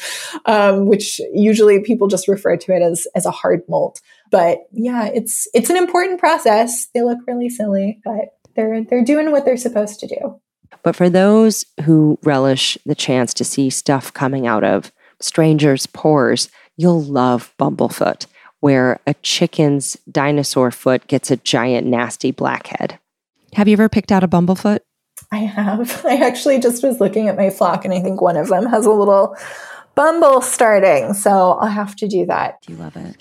Um, 0.45 0.85
which 0.85 1.19
usually 1.33 1.81
people 1.81 2.07
just 2.07 2.27
refer 2.27 2.57
to 2.57 2.71
it 2.75 2.83
as 2.83 3.07
as 3.15 3.25
a 3.25 3.31
hard 3.31 3.61
molt. 3.67 4.01
But 4.29 4.59
yeah, 4.71 5.09
it's 5.13 5.47
it's 5.55 5.71
an 5.71 5.77
important 5.77 6.19
process. 6.19 6.87
They 6.93 7.01
look 7.01 7.19
really 7.27 7.49
silly, 7.49 7.99
but 8.05 8.37
they're 8.55 8.83
they're 8.83 9.03
doing 9.03 9.31
what 9.31 9.45
they're 9.45 9.57
supposed 9.57 9.99
to 10.01 10.07
do. 10.07 10.39
But 10.83 10.95
for 10.95 11.09
those 11.09 11.65
who 11.83 12.17
relish 12.23 12.77
the 12.85 12.95
chance 12.95 13.33
to 13.35 13.43
see 13.43 13.69
stuff 13.69 14.13
coming 14.13 14.47
out 14.47 14.63
of 14.63 14.91
strangers' 15.19 15.87
pores, 15.87 16.49
you'll 16.77 17.03
love 17.03 17.53
Bumblefoot, 17.59 18.25
where 18.59 18.99
a 19.05 19.13
chicken's 19.15 19.97
dinosaur 20.09 20.71
foot 20.71 21.07
gets 21.07 21.31
a 21.31 21.37
giant, 21.37 21.87
nasty 21.87 22.31
blackhead. 22.31 22.99
Have 23.53 23.67
you 23.67 23.73
ever 23.73 23.89
picked 23.89 24.11
out 24.11 24.23
a 24.23 24.27
bumblefoot? 24.27 24.79
I 25.31 25.39
have. 25.39 26.05
I 26.05 26.17
actually 26.17 26.59
just 26.59 26.83
was 26.83 26.99
looking 26.99 27.27
at 27.27 27.37
my 27.37 27.49
flock, 27.49 27.85
and 27.85 27.93
I 27.93 28.01
think 28.01 28.21
one 28.21 28.37
of 28.37 28.47
them 28.47 28.65
has 28.67 28.85
a 28.85 28.91
little 28.91 29.35
bumble 29.95 30.41
starting. 30.41 31.13
So 31.13 31.53
I'll 31.53 31.67
have 31.67 31.95
to 31.97 32.07
do 32.07 32.25
that. 32.27 32.61
Do 32.61 32.73
you 32.73 32.79
love 32.79 32.95
it? 32.95 33.15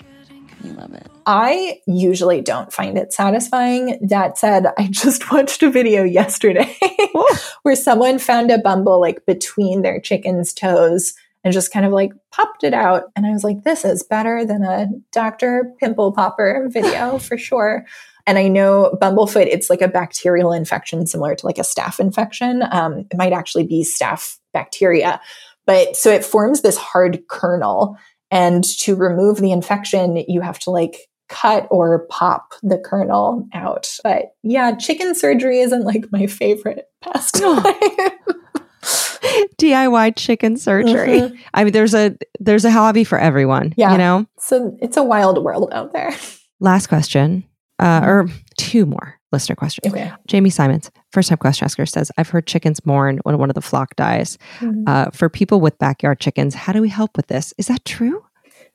You 0.63 0.73
love 0.73 0.93
it. 0.93 1.07
I 1.25 1.81
usually 1.85 2.41
don't 2.41 2.71
find 2.73 2.97
it 2.97 3.13
satisfying. 3.13 3.99
That 4.01 4.37
said, 4.37 4.67
I 4.77 4.87
just 4.89 5.31
watched 5.31 5.63
a 5.63 5.69
video 5.69 6.03
yesterday 6.03 6.77
where 7.63 7.75
someone 7.75 8.19
found 8.19 8.51
a 8.51 8.57
bumble 8.57 8.99
like 8.99 9.25
between 9.25 9.81
their 9.81 9.99
chicken's 9.99 10.53
toes 10.53 11.13
and 11.43 11.53
just 11.53 11.71
kind 11.71 11.85
of 11.85 11.93
like 11.93 12.11
popped 12.31 12.63
it 12.63 12.73
out. 12.73 13.05
And 13.15 13.25
I 13.25 13.31
was 13.31 13.43
like, 13.43 13.63
this 13.63 13.85
is 13.85 14.03
better 14.03 14.45
than 14.45 14.63
a 14.63 14.87
Dr. 15.11 15.73
Pimple 15.79 16.11
Popper 16.11 16.67
video 16.69 17.17
for 17.19 17.37
sure. 17.37 17.85
And 18.25 18.37
I 18.37 18.49
know 18.49 18.97
bumblefoot, 19.01 19.47
it's 19.47 19.69
like 19.69 19.81
a 19.81 19.87
bacterial 19.87 20.51
infection 20.51 21.07
similar 21.07 21.35
to 21.35 21.45
like 21.45 21.57
a 21.57 21.61
staph 21.61 21.99
infection. 21.99 22.63
Um, 22.69 23.05
it 23.09 23.15
might 23.15 23.31
actually 23.31 23.65
be 23.65 23.85
staph 23.85 24.37
bacteria. 24.51 25.21
But 25.65 25.95
so 25.95 26.11
it 26.11 26.25
forms 26.25 26.61
this 26.61 26.77
hard 26.77 27.27
kernel. 27.29 27.97
And 28.31 28.63
to 28.79 28.95
remove 28.95 29.37
the 29.37 29.51
infection, 29.51 30.23
you 30.27 30.41
have 30.41 30.59
to 30.59 30.71
like 30.71 30.97
cut 31.29 31.67
or 31.69 32.05
pop 32.09 32.53
the 32.63 32.77
kernel 32.77 33.47
out. 33.53 33.89
But 34.03 34.33
yeah, 34.43 34.75
chicken 34.75 35.15
surgery 35.15 35.59
isn't 35.59 35.83
like 35.83 36.05
my 36.11 36.27
favorite 36.27 36.89
pastime. 37.01 37.63
DIY 39.57 40.15
chicken 40.15 40.57
surgery. 40.57 41.19
Mhm. 41.21 41.37
I 41.53 41.63
mean, 41.63 41.73
there's 41.73 41.93
a 41.93 42.15
there's 42.39 42.65
a 42.65 42.71
hobby 42.71 43.03
for 43.03 43.17
everyone. 43.17 43.73
Yeah. 43.77 43.91
You 43.91 43.97
know. 43.97 44.25
so 44.39 44.77
it's 44.81 44.97
a 44.97 45.03
wild 45.03 45.43
world 45.43 45.69
out 45.73 45.93
there. 45.93 46.13
Last 46.59 46.87
question, 46.87 47.43
uh, 47.79 48.01
or 48.03 48.27
two 48.57 48.85
more 48.85 49.19
listener 49.31 49.55
questions. 49.55 49.93
Okay. 49.93 50.11
Jamie 50.27 50.49
Simons, 50.49 50.89
first 51.17 51.29
time 51.29 51.39
question 51.39 51.65
asker, 51.65 51.83
says, 51.87 52.11
I've 52.15 52.29
heard 52.29 52.45
chickens 52.45 52.85
mourn 52.85 53.17
when 53.23 53.39
one 53.39 53.49
of 53.49 53.55
the 53.55 53.61
flock 53.61 53.95
dies. 53.95 54.37
Uh, 54.85 55.09
for 55.09 55.29
people 55.29 55.59
with 55.59 55.79
backyard 55.79 56.19
chickens, 56.19 56.53
how 56.53 56.73
do 56.73 56.79
we 56.79 56.89
help 56.89 57.17
with 57.17 57.25
this? 57.25 57.55
Is 57.57 57.65
that 57.65 57.83
true? 57.85 58.23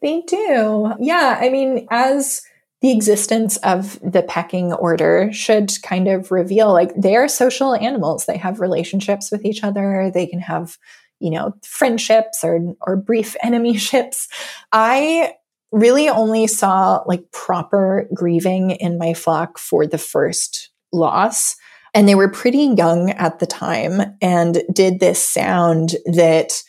They 0.01 0.23
do. 0.23 0.93
Yeah. 0.99 1.39
I 1.41 1.51
mean, 1.51 1.87
as 1.93 2.43
the 2.81 2.91
existence 2.91 3.59
of 3.59 4.01
the 4.01 4.25
pecking 4.25 4.73
order 4.73 5.33
should 5.33 5.71
kind 5.85 6.09
of 6.09 6.33
reveal 6.33 6.73
like 6.73 6.93
they 6.97 7.15
are 7.15 7.29
social 7.29 7.77
animals. 7.77 8.27
They 8.27 8.39
have 8.39 8.59
relationships 8.59 9.31
with 9.31 9.45
each 9.45 9.63
other. 9.63 10.11
They 10.13 10.27
can 10.27 10.41
have, 10.41 10.79
you 11.21 11.31
know, 11.31 11.55
friendships 11.63 12.43
or 12.43 12.59
or 12.81 12.97
brief 12.97 13.37
enemyships. 13.45 14.27
I 14.73 15.35
really 15.71 16.09
only 16.09 16.49
saw 16.49 17.05
like 17.07 17.31
proper 17.31 18.09
grieving 18.13 18.73
in 18.73 18.99
my 18.99 19.15
flock 19.15 19.59
for 19.59 19.87
the 19.87 19.97
first 19.97 20.71
loss. 20.93 21.55
And 21.95 22.09
they 22.09 22.15
were 22.15 22.29
pretty 22.29 22.75
young 22.77 23.11
at 23.11 23.39
the 23.39 23.47
time 23.47 24.17
and 24.21 24.63
did 24.73 24.99
this 24.99 25.23
sound 25.23 25.97
that 26.07 26.63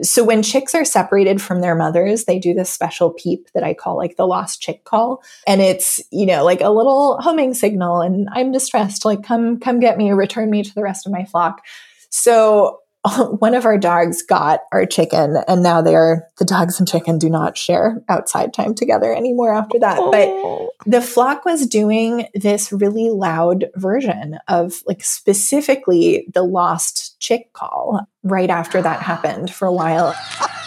so 0.00 0.24
when 0.24 0.42
chicks 0.42 0.74
are 0.74 0.86
separated 0.86 1.42
from 1.42 1.60
their 1.60 1.74
mothers, 1.74 2.24
they 2.24 2.38
do 2.38 2.54
this 2.54 2.70
special 2.70 3.10
peep 3.10 3.48
that 3.52 3.62
I 3.62 3.74
call 3.74 3.96
like 3.96 4.16
the 4.16 4.26
lost 4.26 4.62
chick 4.62 4.84
call. 4.84 5.22
And 5.46 5.60
it's, 5.60 6.00
you 6.10 6.24
know, 6.24 6.44
like 6.44 6.62
a 6.62 6.70
little 6.70 7.20
homing 7.20 7.52
signal 7.52 8.00
and 8.00 8.26
I'm 8.32 8.52
distressed, 8.52 9.04
like 9.04 9.22
come 9.22 9.60
come 9.60 9.80
get 9.80 9.98
me, 9.98 10.10
return 10.12 10.50
me 10.50 10.62
to 10.62 10.74
the 10.74 10.82
rest 10.82 11.06
of 11.06 11.12
my 11.12 11.24
flock. 11.24 11.60
So 12.08 12.78
one 13.38 13.54
of 13.54 13.64
our 13.64 13.78
dogs 13.78 14.22
got 14.22 14.60
our 14.70 14.86
chicken 14.86 15.36
and 15.48 15.62
now 15.62 15.82
they're 15.82 16.28
the 16.38 16.44
dogs 16.44 16.78
and 16.78 16.88
chicken 16.88 17.18
do 17.18 17.28
not 17.28 17.58
share 17.58 18.02
outside 18.08 18.54
time 18.54 18.74
together 18.74 19.12
anymore 19.12 19.52
after 19.52 19.78
that. 19.80 19.96
But 19.96 20.28
oh. 20.28 20.70
the 20.86 21.02
flock 21.02 21.44
was 21.44 21.66
doing 21.66 22.28
this 22.34 22.70
really 22.72 23.10
loud 23.10 23.66
version 23.74 24.38
of 24.46 24.82
like 24.86 25.02
specifically 25.02 26.26
the 26.32 26.44
lost 26.44 27.18
chick 27.18 27.52
call 27.52 28.06
right 28.22 28.50
after 28.50 28.80
that 28.80 29.02
happened 29.02 29.50
for 29.50 29.66
a 29.66 29.72
while. 29.72 30.14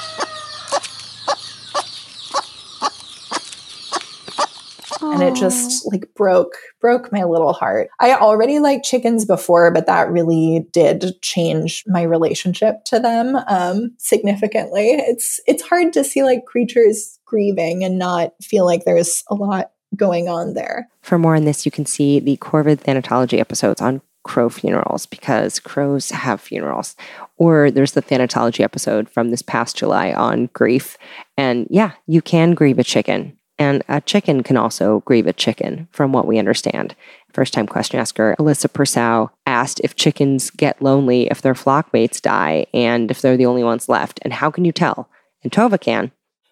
And 5.13 5.23
it 5.23 5.35
just 5.35 5.85
like 5.91 6.09
broke 6.15 6.55
broke 6.79 7.11
my 7.11 7.23
little 7.23 7.53
heart. 7.53 7.89
I 7.99 8.13
already 8.13 8.59
liked 8.59 8.85
chickens 8.85 9.25
before, 9.25 9.71
but 9.71 9.85
that 9.87 10.09
really 10.09 10.67
did 10.71 11.21
change 11.21 11.83
my 11.87 12.03
relationship 12.03 12.83
to 12.85 12.99
them 12.99 13.37
um, 13.47 13.93
significantly. 13.97 14.91
It's 14.91 15.39
it's 15.47 15.63
hard 15.63 15.93
to 15.93 16.03
see 16.03 16.23
like 16.23 16.45
creatures 16.45 17.19
grieving 17.25 17.83
and 17.83 17.97
not 17.97 18.33
feel 18.41 18.65
like 18.65 18.85
there's 18.85 19.23
a 19.29 19.35
lot 19.35 19.71
going 19.95 20.27
on 20.27 20.53
there. 20.53 20.87
For 21.01 21.17
more 21.17 21.35
on 21.35 21.45
this, 21.45 21.65
you 21.65 21.71
can 21.71 21.85
see 21.85 22.19
the 22.19 22.37
Corvid 22.37 22.77
Thanatology 22.77 23.39
episodes 23.39 23.81
on 23.81 24.01
crow 24.23 24.49
funerals 24.49 25.05
because 25.05 25.59
crows 25.59 26.09
have 26.09 26.41
funerals. 26.41 26.95
Or 27.37 27.71
there's 27.71 27.93
the 27.93 28.01
Thanatology 28.01 28.61
episode 28.61 29.09
from 29.09 29.29
this 29.29 29.41
past 29.41 29.77
July 29.77 30.11
on 30.11 30.47
grief. 30.53 30.97
And 31.37 31.67
yeah, 31.69 31.91
you 32.07 32.21
can 32.21 32.53
grieve 32.53 32.79
a 32.79 32.83
chicken. 32.83 33.37
And 33.57 33.83
a 33.87 34.01
chicken 34.01 34.43
can 34.43 34.57
also 34.57 34.99
grieve 35.01 35.27
a 35.27 35.33
chicken, 35.33 35.87
from 35.91 36.11
what 36.11 36.27
we 36.27 36.39
understand. 36.39 36.95
First 37.33 37.53
time 37.53 37.67
question 37.67 37.99
asker 37.99 38.35
Alyssa 38.39 38.67
Persow 38.67 39.29
asked 39.45 39.79
if 39.83 39.95
chickens 39.95 40.49
get 40.49 40.81
lonely 40.81 41.27
if 41.27 41.41
their 41.41 41.55
flock 41.55 41.91
mates 41.93 42.19
die 42.19 42.65
and 42.73 43.09
if 43.11 43.21
they're 43.21 43.37
the 43.37 43.45
only 43.45 43.63
ones 43.63 43.89
left. 43.89 44.19
And 44.23 44.33
how 44.33 44.51
can 44.51 44.65
you 44.65 44.71
tell? 44.71 45.09
And 45.43 45.51
Tove 45.51 45.79
can. 45.79 46.11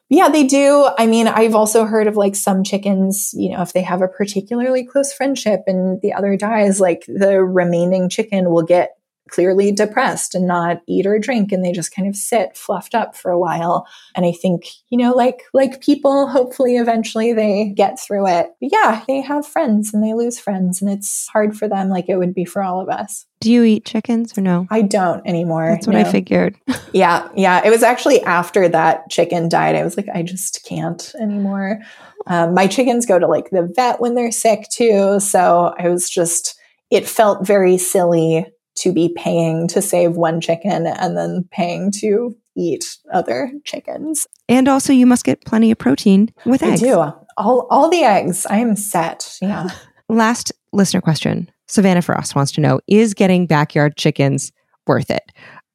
Yeah, 0.10 0.30
they 0.30 0.46
do. 0.46 0.90
I 0.98 1.08
mean, 1.08 1.28
I've 1.28 1.56
also 1.56 1.86
heard 1.86 2.08
of 2.08 2.16
like 2.16 2.36
some 2.36 2.64
chickens, 2.64 3.32
you 3.34 3.50
know, 3.50 3.62
if 3.62 3.74
they 3.74 3.82
have 3.82 4.02
a 4.02 4.08
particularly 4.08 4.86
close 4.86 5.12
friendship 5.12 5.62
and 5.66 6.02
the 6.02 6.14
other 6.14 6.38
dies, 6.38 6.80
like 6.80 7.04
the 7.08 7.44
remaining 7.44 8.10
chicken 8.10 8.52
will 8.52 8.64
get 8.64 8.92
clearly 9.30 9.72
depressed 9.72 10.36
and 10.36 10.46
not 10.46 10.82
eat 10.88 11.06
or 11.06 11.18
drink 11.18 11.52
and 11.52 11.64
they 11.64 11.72
just 11.72 11.96
kind 11.96 12.08
of 12.08 12.16
sit 12.16 12.58
fluffed 12.58 12.94
up 12.94 13.16
for 13.16 13.32
a 13.32 13.40
while. 13.40 13.88
And 14.16 14.26
I 14.26 14.32
think, 14.32 14.66
you 14.90 14.98
know, 14.98 15.14
like 15.14 15.44
like 15.54 15.82
people, 15.82 16.28
hopefully 16.28 16.78
eventually 16.78 17.34
they 17.34 17.74
get 17.76 18.00
through 18.00 18.28
it. 18.28 18.52
But 18.60 18.70
yeah, 18.72 19.04
they 19.08 19.22
have 19.22 19.48
friends 19.48 19.94
and 19.94 20.04
they 20.04 20.14
lose 20.14 20.40
friends 20.40 20.82
and 20.82 20.92
it's 20.92 21.28
hard 21.30 21.58
for 21.58 21.68
them 21.68 21.90
like 21.90 22.10
it 22.10 22.18
would 22.18 22.34
be 22.34 22.46
for 22.46 22.62
all 22.62 22.82
of 22.82 22.90
us. 22.90 23.26
Do 23.40 23.52
you 23.52 23.64
eat 23.64 23.86
chickens 23.86 24.38
or 24.38 24.42
no? 24.42 24.68
I 24.70 24.82
don't 24.82 25.26
anymore. 25.28 25.68
That's 25.70 25.88
what 25.88 25.96
I 25.96 26.10
figured. 26.10 26.56
Yeah, 26.94 27.28
yeah. 27.36 27.60
It 27.66 27.72
was 27.72 27.82
actually 27.82 28.22
after 28.22 28.70
that 28.70 29.10
chicken 29.10 29.50
died. 29.50 29.76
I 29.76 29.84
was 29.84 29.98
like, 29.98 30.06
I 30.14 30.22
just 30.22 30.64
can't 30.64 31.12
anymore. 31.20 31.80
Um, 32.28 32.54
my 32.54 32.68
chickens 32.68 33.08
go 33.08 33.18
to 33.18 33.26
like 33.28 33.50
the 33.50 33.68
vet 33.76 34.00
when 34.00 34.14
they're 34.14 34.32
sick 34.32 34.68
too. 34.70 35.20
So 35.20 35.74
I 35.80 35.90
was 35.90 36.08
just, 36.08 36.56
it 36.92 37.08
felt 37.08 37.48
very 37.48 37.80
silly 37.80 38.46
to 38.76 38.92
be 38.92 39.14
paying 39.16 39.68
to 39.70 39.82
save 39.82 40.14
one 40.14 40.42
chicken 40.42 40.88
and 40.88 41.18
then 41.18 41.48
paying 41.52 41.92
to 42.00 42.36
eat 42.56 42.98
other 43.12 43.52
chickens. 43.64 44.28
And 44.48 44.68
also, 44.68 44.94
you 44.94 45.06
must 45.06 45.24
get 45.24 45.46
plenty 45.46 45.72
of 45.72 45.78
protein 45.78 46.34
with 46.46 46.64
I 46.64 46.72
eggs. 46.72 46.82
do. 46.82 47.00
All, 47.38 47.68
all 47.70 47.90
the 47.90 48.04
eggs. 48.04 48.46
I 48.46 48.58
am 48.58 48.76
set. 48.76 49.38
Yeah. 49.42 49.70
Last 50.10 50.52
listener 50.72 51.02
question 51.02 51.50
Savannah 51.68 52.02
Frost 52.02 52.36
wants 52.36 52.52
to 52.54 52.62
know 52.62 52.80
Is 52.88 53.14
getting 53.14 53.48
backyard 53.48 53.96
chickens 53.98 54.52
worth 54.86 55.10
it? 55.10 55.24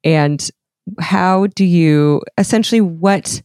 And 0.03 0.49
how 0.99 1.47
do 1.47 1.65
you 1.65 2.21
essentially 2.37 2.81
what 2.81 3.41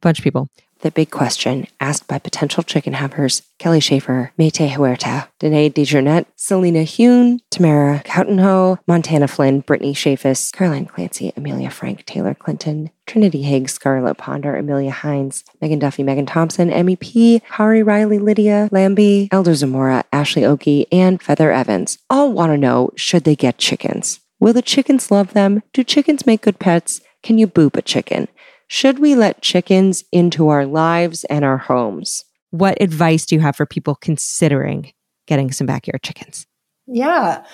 bunch 0.00 0.18
of 0.18 0.22
people? 0.22 0.48
The 0.80 0.92
big 0.92 1.10
question 1.10 1.66
asked 1.80 2.06
by 2.06 2.20
potential 2.20 2.62
chicken 2.62 2.92
havers 2.92 3.42
Kelly 3.58 3.80
Schaefer, 3.80 4.32
Mayte 4.38 4.70
Huerta, 4.70 5.26
Danae 5.40 5.70
DeJournette, 5.70 6.26
Selena 6.36 6.84
Hune, 6.84 7.40
Tamara 7.50 8.00
Coutenho, 8.04 8.78
Montana 8.86 9.26
Flynn, 9.26 9.60
Brittany 9.60 9.92
Chaffis, 9.92 10.52
Caroline 10.52 10.86
Clancy, 10.86 11.32
Amelia 11.36 11.70
Frank, 11.70 12.06
Taylor 12.06 12.32
Clinton, 12.32 12.90
Trinity 13.06 13.42
Higgs, 13.42 13.72
Scarlett 13.72 14.18
Ponder, 14.18 14.54
Amelia 14.54 14.92
Hines, 14.92 15.42
Megan 15.60 15.80
Duffy, 15.80 16.04
Megan 16.04 16.26
Thompson, 16.26 16.70
MEP, 16.70 17.42
Hari 17.42 17.82
Riley, 17.82 18.20
Lydia 18.20 18.68
Lambie, 18.70 19.28
Elder 19.32 19.54
Zamora, 19.54 20.04
Ashley 20.12 20.44
Oki, 20.44 20.86
and 20.92 21.20
Feather 21.20 21.50
Evans 21.50 21.98
all 22.08 22.32
want 22.32 22.52
to 22.52 22.56
know 22.56 22.92
should 22.94 23.24
they 23.24 23.34
get 23.34 23.58
chickens? 23.58 24.20
Will 24.38 24.52
the 24.52 24.62
chickens 24.62 25.10
love 25.10 25.32
them? 25.32 25.64
Do 25.72 25.82
chickens 25.82 26.24
make 26.24 26.42
good 26.42 26.60
pets? 26.60 27.00
Can 27.24 27.36
you 27.36 27.48
boop 27.48 27.76
a 27.76 27.82
chicken? 27.82 28.28
Should 28.68 28.98
we 28.98 29.14
let 29.14 29.40
chickens 29.40 30.04
into 30.12 30.48
our 30.48 30.66
lives 30.66 31.24
and 31.24 31.44
our 31.44 31.56
homes? 31.56 32.24
What 32.50 32.80
advice 32.82 33.24
do 33.24 33.34
you 33.34 33.40
have 33.40 33.56
for 33.56 33.66
people 33.66 33.94
considering 33.94 34.92
getting 35.26 35.50
some 35.52 35.66
backyard 35.66 36.02
chickens? 36.02 36.46
Yeah. 36.86 37.44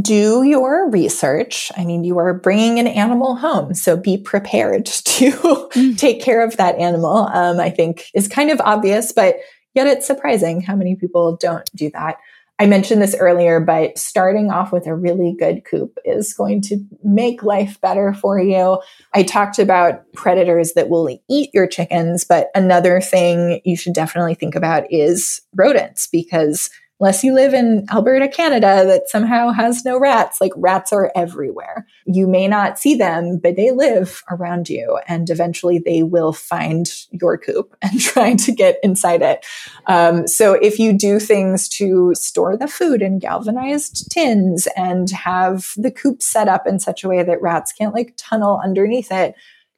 Do 0.00 0.42
your 0.42 0.90
research. 0.90 1.70
I 1.76 1.84
mean, 1.84 2.02
you 2.02 2.18
are 2.18 2.34
bringing 2.34 2.80
an 2.80 2.88
animal 2.88 3.36
home, 3.36 3.74
so 3.74 3.96
be 3.96 4.18
prepared 4.18 4.86
to 5.04 5.30
mm. 5.30 5.96
take 5.96 6.20
care 6.20 6.44
of 6.44 6.56
that 6.56 6.76
animal. 6.76 7.28
Um, 7.32 7.60
I 7.60 7.70
think 7.70 8.06
is 8.12 8.28
kind 8.28 8.50
of 8.50 8.60
obvious, 8.60 9.12
but 9.12 9.36
yet 9.74 9.86
it's 9.86 10.06
surprising 10.06 10.60
how 10.60 10.74
many 10.74 10.96
people 10.96 11.36
don't 11.36 11.68
do 11.74 11.90
that. 11.94 12.16
I 12.58 12.66
mentioned 12.66 13.02
this 13.02 13.14
earlier, 13.18 13.60
but 13.60 13.98
starting 13.98 14.50
off 14.50 14.72
with 14.72 14.86
a 14.86 14.94
really 14.94 15.36
good 15.38 15.64
coop 15.64 15.98
is 16.06 16.32
going 16.32 16.62
to 16.62 16.78
make 17.04 17.42
life 17.42 17.78
better 17.82 18.14
for 18.14 18.40
you. 18.40 18.80
I 19.12 19.24
talked 19.24 19.58
about 19.58 20.10
predators 20.14 20.72
that 20.72 20.88
will 20.88 21.20
eat 21.28 21.50
your 21.52 21.66
chickens, 21.66 22.24
but 22.24 22.48
another 22.54 23.00
thing 23.00 23.60
you 23.64 23.76
should 23.76 23.92
definitely 23.92 24.34
think 24.34 24.54
about 24.54 24.90
is 24.90 25.42
rodents 25.54 26.06
because 26.06 26.70
unless 26.98 27.22
you 27.22 27.34
live 27.34 27.52
in 27.52 27.86
Alberta, 27.90 28.28
Canada, 28.28 28.84
that 28.86 29.08
somehow 29.08 29.50
has 29.50 29.84
no 29.84 29.98
rats. 29.98 30.40
Like 30.40 30.52
rats 30.56 30.92
are 30.92 31.12
everywhere. 31.14 31.86
You 32.06 32.26
may 32.26 32.48
not 32.48 32.78
see 32.78 32.94
them, 32.94 33.38
but 33.42 33.56
they 33.56 33.70
live 33.70 34.22
around 34.30 34.68
you, 34.68 34.98
and 35.06 35.28
eventually 35.28 35.78
they 35.78 36.02
will 36.02 36.32
find 36.32 36.90
your 37.10 37.36
coop 37.36 37.76
and 37.82 38.00
try 38.00 38.34
to 38.34 38.52
get 38.52 38.78
inside 38.82 39.22
it. 39.22 39.44
Um, 39.86 40.26
so 40.26 40.54
if 40.54 40.78
you 40.78 40.92
do 40.92 41.18
things 41.18 41.68
to 41.70 42.14
store 42.14 42.56
the 42.56 42.68
food 42.68 43.02
in 43.02 43.18
galvanized 43.18 44.10
tins 44.10 44.66
and 44.76 45.10
have 45.10 45.72
the 45.76 45.90
coop 45.90 46.22
set 46.22 46.48
up 46.48 46.66
in 46.66 46.78
such 46.78 47.04
a 47.04 47.08
way 47.08 47.22
that 47.22 47.42
rats 47.42 47.72
can't 47.72 47.94
like 47.94 48.14
tunnel 48.16 48.60
underneath 48.64 49.12
it, 49.12 49.34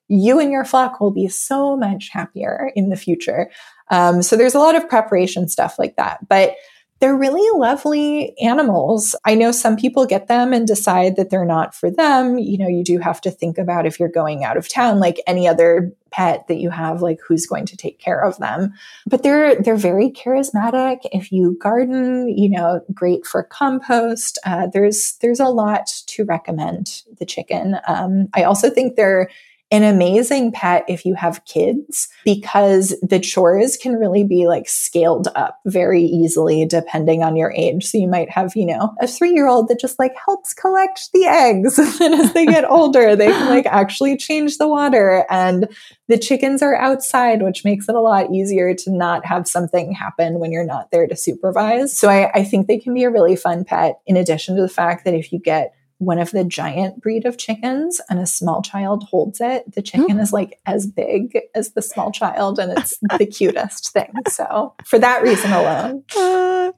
you 0.09 0.41
and 0.41 0.51
your 0.51 0.65
flock 0.65 1.01
will 1.01 1.11
be 1.11 1.29
so 1.29 1.77
much 1.77 2.09
happier 2.11 2.73
in 2.75 2.89
the 2.89 2.97
future. 2.97 3.51
Um, 3.91 4.23
so 4.23 4.37
there's 4.37 4.55
a 4.55 4.59
lot 4.59 4.75
of 4.75 4.89
preparation 4.89 5.49
stuff 5.49 5.79
like 5.79 5.97
that, 5.97 6.27
but 6.29 6.55
they're 7.01 7.17
really 7.17 7.59
lovely 7.59 8.37
animals. 8.39 9.15
I 9.25 9.35
know 9.35 9.53
some 9.53 9.77
people 9.77 10.05
get 10.07 10.27
them 10.27 10.53
and 10.53 10.67
decide 10.67 11.17
that 11.17 11.31
they're 11.31 11.45
not 11.45 11.75
for 11.75 11.91
them. 11.91 12.39
You 12.39 12.59
know, 12.59 12.69
you 12.69 12.83
do 12.83 12.99
have 12.99 13.21
to 13.23 13.31
think 13.31 13.57
about 13.57 13.87
if 13.87 14.01
you're 14.01 14.09
going 14.09 14.45
out 14.45 14.57
of 14.57 14.69
town, 14.69 14.99
like 14.99 15.21
any 15.27 15.47
other 15.47 15.93
pet 16.11 16.47
that 16.49 16.57
you 16.57 16.71
have, 16.71 17.03
like 17.03 17.21
who's 17.27 17.47
going 17.47 17.67
to 17.67 17.77
take 17.77 17.99
care 17.99 18.21
of 18.21 18.39
them. 18.39 18.73
But 19.07 19.23
they're 19.23 19.61
they're 19.61 19.77
very 19.77 20.11
charismatic. 20.11 21.01
If 21.13 21.31
you 21.31 21.57
garden, 21.61 22.29
you 22.29 22.51
know, 22.51 22.81
great 22.93 23.27
for 23.27 23.43
compost. 23.45 24.39
Uh, 24.45 24.67
there's 24.67 25.17
there's 25.21 25.41
a 25.41 25.49
lot 25.49 25.87
to 26.07 26.25
recommend 26.25 27.03
the 27.19 27.27
chicken. 27.27 27.77
Um, 27.87 28.29
I 28.35 28.43
also 28.43 28.71
think 28.71 28.97
they're 28.97 29.29
an 29.71 29.83
amazing 29.83 30.51
pet 30.51 30.85
if 30.89 31.05
you 31.05 31.15
have 31.15 31.45
kids 31.45 32.09
because 32.25 32.95
the 33.03 33.21
chores 33.21 33.77
can 33.77 33.95
really 33.95 34.25
be 34.25 34.47
like 34.47 34.67
scaled 34.67 35.29
up 35.35 35.61
very 35.67 36.03
easily 36.03 36.65
depending 36.65 37.23
on 37.23 37.37
your 37.37 37.53
age. 37.53 37.85
So 37.85 37.99
you 37.99 38.09
might 38.09 38.31
have, 38.31 38.57
you 38.57 38.65
know, 38.65 38.95
a 39.01 39.07
three 39.07 39.33
year 39.33 39.47
old 39.47 39.69
that 39.69 39.79
just 39.79 39.99
like 39.99 40.15
helps 40.25 40.55
collect 40.55 41.11
the 41.13 41.27
eggs. 41.27 41.79
and 42.01 42.15
as 42.15 42.33
they 42.33 42.47
get 42.47 42.69
older, 42.69 43.15
they 43.15 43.27
can 43.27 43.49
like 43.49 43.67
actually 43.71 44.17
change 44.17 44.57
the 44.57 44.69
water 44.69 45.27
and 45.29 45.69
the 46.09 46.19
chickens 46.19 46.63
are 46.63 46.75
outside, 46.75 47.43
which 47.43 47.65
makes 47.65 47.91
it 47.91 47.95
a 47.95 48.01
lot 48.01 48.33
easier 48.33 48.75
to 48.75 48.91
not 48.91 49.27
have 49.27 49.47
something 49.47 49.93
happen 49.93 50.39
when 50.39 50.51
you're 50.51 50.65
not 50.65 50.91
there 50.91 51.07
to 51.07 51.17
supervise. 51.17 51.97
So 51.97 52.09
I, 52.09 52.31
I 52.33 52.45
think 52.45 52.67
they 52.67 52.79
can 52.79 52.95
be 52.95 53.05
a 53.05 53.11
really 53.11 53.37
fun 53.37 53.65
pet 53.65 54.01
in 54.07 54.17
addition 54.17 54.57
to 54.57 54.63
the 54.63 54.69
fact 54.69 55.05
that 55.05 55.13
if 55.13 55.31
you 55.31 55.39
get 55.39 55.75
one 55.99 56.19
of 56.19 56.31
the 56.31 56.45
giant 56.45 57.01
breed 57.03 57.27
of 57.27 57.39
chickens 57.39 58.01
and 58.09 58.19
a 58.19 58.27
small 58.27 58.63
child 58.63 59.05
holds 59.05 59.41
it, 59.41 59.73
the 59.75 59.83
chicken 59.83 60.19
is 60.19 60.33
like 60.33 60.59
as 60.65 60.87
big 60.87 61.39
as 61.55 61.73
the 61.73 61.83
small 61.83 62.13
child 62.13 62.59
and 62.59 62.77
it's 62.79 62.99
the 63.19 63.27
cutest 63.27 63.93
thing. 63.93 64.13
So, 64.29 64.75
for 64.85 64.99
that 64.99 65.23
reason 65.23 65.53
alone. 65.53 66.05
Uh, 66.19 66.73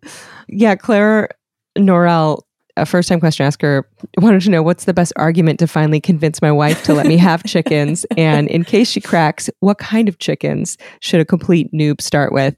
yeah, 0.49 0.77
Claire 0.77 1.31
Norrell 1.77 2.43
a 2.77 2.87
first 2.87 3.09
time 3.09 3.21
question 3.21 3.47
asker 3.47 3.89
wanted 4.19 4.43
to 4.43 4.51
know 4.51 4.63
what's 4.63 4.85
the 4.85 4.95
best 4.95 5.13
argument 5.17 5.59
to 5.59 5.67
finally 5.67 6.01
convince 6.01 6.41
my 6.41 6.53
wife 6.53 6.83
to 6.85 6.95
let 6.95 7.07
me 7.07 7.17
have 7.17 7.45
chickens. 7.47 8.05
And 8.17 8.49
in 8.49 8.65
case 8.65 8.91
she 8.91 9.01
cracks, 9.01 9.51
what 9.61 9.79
kind 9.79 10.09
of 10.09 10.19
chickens 10.19 10.77
should 11.01 11.21
a 11.21 11.25
complete 11.25 11.73
noob 11.73 12.01
start 12.01 12.33
with? 12.33 12.57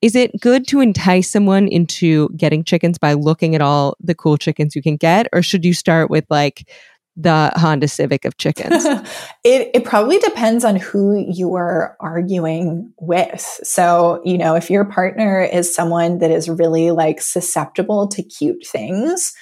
Is 0.00 0.14
it 0.14 0.32
good 0.40 0.66
to 0.68 0.80
entice 0.80 1.30
someone 1.30 1.68
into 1.68 2.28
getting 2.30 2.64
chickens 2.64 2.98
by 2.98 3.14
looking 3.14 3.54
at 3.54 3.60
all 3.60 3.96
the 4.00 4.14
cool 4.14 4.36
chickens 4.36 4.74
you 4.76 4.82
can 4.82 4.96
get? 4.96 5.28
Or 5.32 5.42
should 5.42 5.64
you 5.64 5.74
start 5.74 6.10
with 6.10 6.24
like 6.28 6.68
the 7.16 7.52
Honda 7.56 7.88
Civic 7.88 8.24
of 8.24 8.36
chickens? 8.36 8.84
it, 9.44 9.70
it 9.74 9.84
probably 9.84 10.18
depends 10.18 10.64
on 10.64 10.76
who 10.76 11.24
you 11.28 11.54
are 11.54 11.96
arguing 12.00 12.92
with. 13.00 13.40
So, 13.62 14.20
you 14.24 14.38
know, 14.38 14.54
if 14.54 14.70
your 14.70 14.84
partner 14.84 15.42
is 15.42 15.74
someone 15.74 16.18
that 16.18 16.30
is 16.30 16.48
really 16.48 16.90
like 16.90 17.20
susceptible 17.20 18.08
to 18.08 18.22
cute 18.22 18.66
things, 18.66 19.34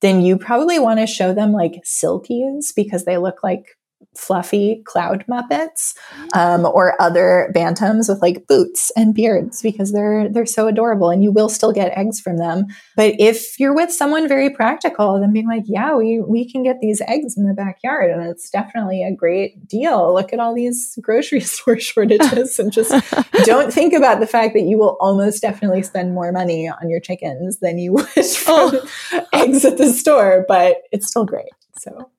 then 0.00 0.20
you 0.20 0.36
probably 0.36 0.78
want 0.78 1.00
to 1.00 1.06
show 1.06 1.32
them 1.32 1.52
like 1.52 1.82
silkies 1.84 2.74
because 2.74 3.04
they 3.04 3.18
look 3.18 3.42
like 3.42 3.76
fluffy 4.16 4.82
cloud 4.84 5.24
muppets 5.28 5.94
um, 6.34 6.64
or 6.64 7.00
other 7.00 7.52
bantams 7.54 8.08
with 8.08 8.20
like 8.22 8.46
boots 8.46 8.92
and 8.96 9.14
beards 9.14 9.62
because 9.62 9.92
they're 9.92 10.28
they're 10.28 10.46
so 10.46 10.66
adorable 10.66 11.10
and 11.10 11.22
you 11.22 11.32
will 11.32 11.48
still 11.48 11.72
get 11.72 11.96
eggs 11.96 12.20
from 12.20 12.36
them. 12.36 12.66
But 12.96 13.14
if 13.18 13.58
you're 13.58 13.74
with 13.74 13.92
someone 13.92 14.28
very 14.28 14.50
practical 14.50 15.20
then 15.20 15.32
being 15.32 15.48
like 15.48 15.64
yeah 15.66 15.94
we 15.94 16.20
we 16.20 16.50
can 16.50 16.62
get 16.62 16.80
these 16.80 17.00
eggs 17.02 17.36
in 17.36 17.46
the 17.46 17.54
backyard 17.54 18.10
and 18.10 18.22
it's 18.28 18.50
definitely 18.50 19.02
a 19.02 19.14
great 19.14 19.66
deal. 19.66 20.12
Look 20.14 20.32
at 20.32 20.40
all 20.40 20.54
these 20.54 20.98
grocery 21.00 21.40
store 21.40 21.78
shortages 21.78 22.58
and 22.58 22.72
just 22.72 22.92
don't 23.44 23.72
think 23.72 23.92
about 23.92 24.20
the 24.20 24.26
fact 24.26 24.54
that 24.54 24.62
you 24.62 24.78
will 24.78 24.96
almost 25.00 25.42
definitely 25.42 25.82
spend 25.82 26.14
more 26.14 26.32
money 26.32 26.68
on 26.68 26.88
your 26.88 27.00
chickens 27.00 27.58
than 27.58 27.78
you 27.78 27.92
would 27.94 28.06
from 28.36 28.72
oh. 29.12 29.26
eggs 29.32 29.64
at 29.64 29.78
the 29.78 29.92
store 29.92 30.44
but 30.48 30.76
it's 30.92 31.08
still 31.08 31.24
great. 31.24 31.48
So 31.78 32.10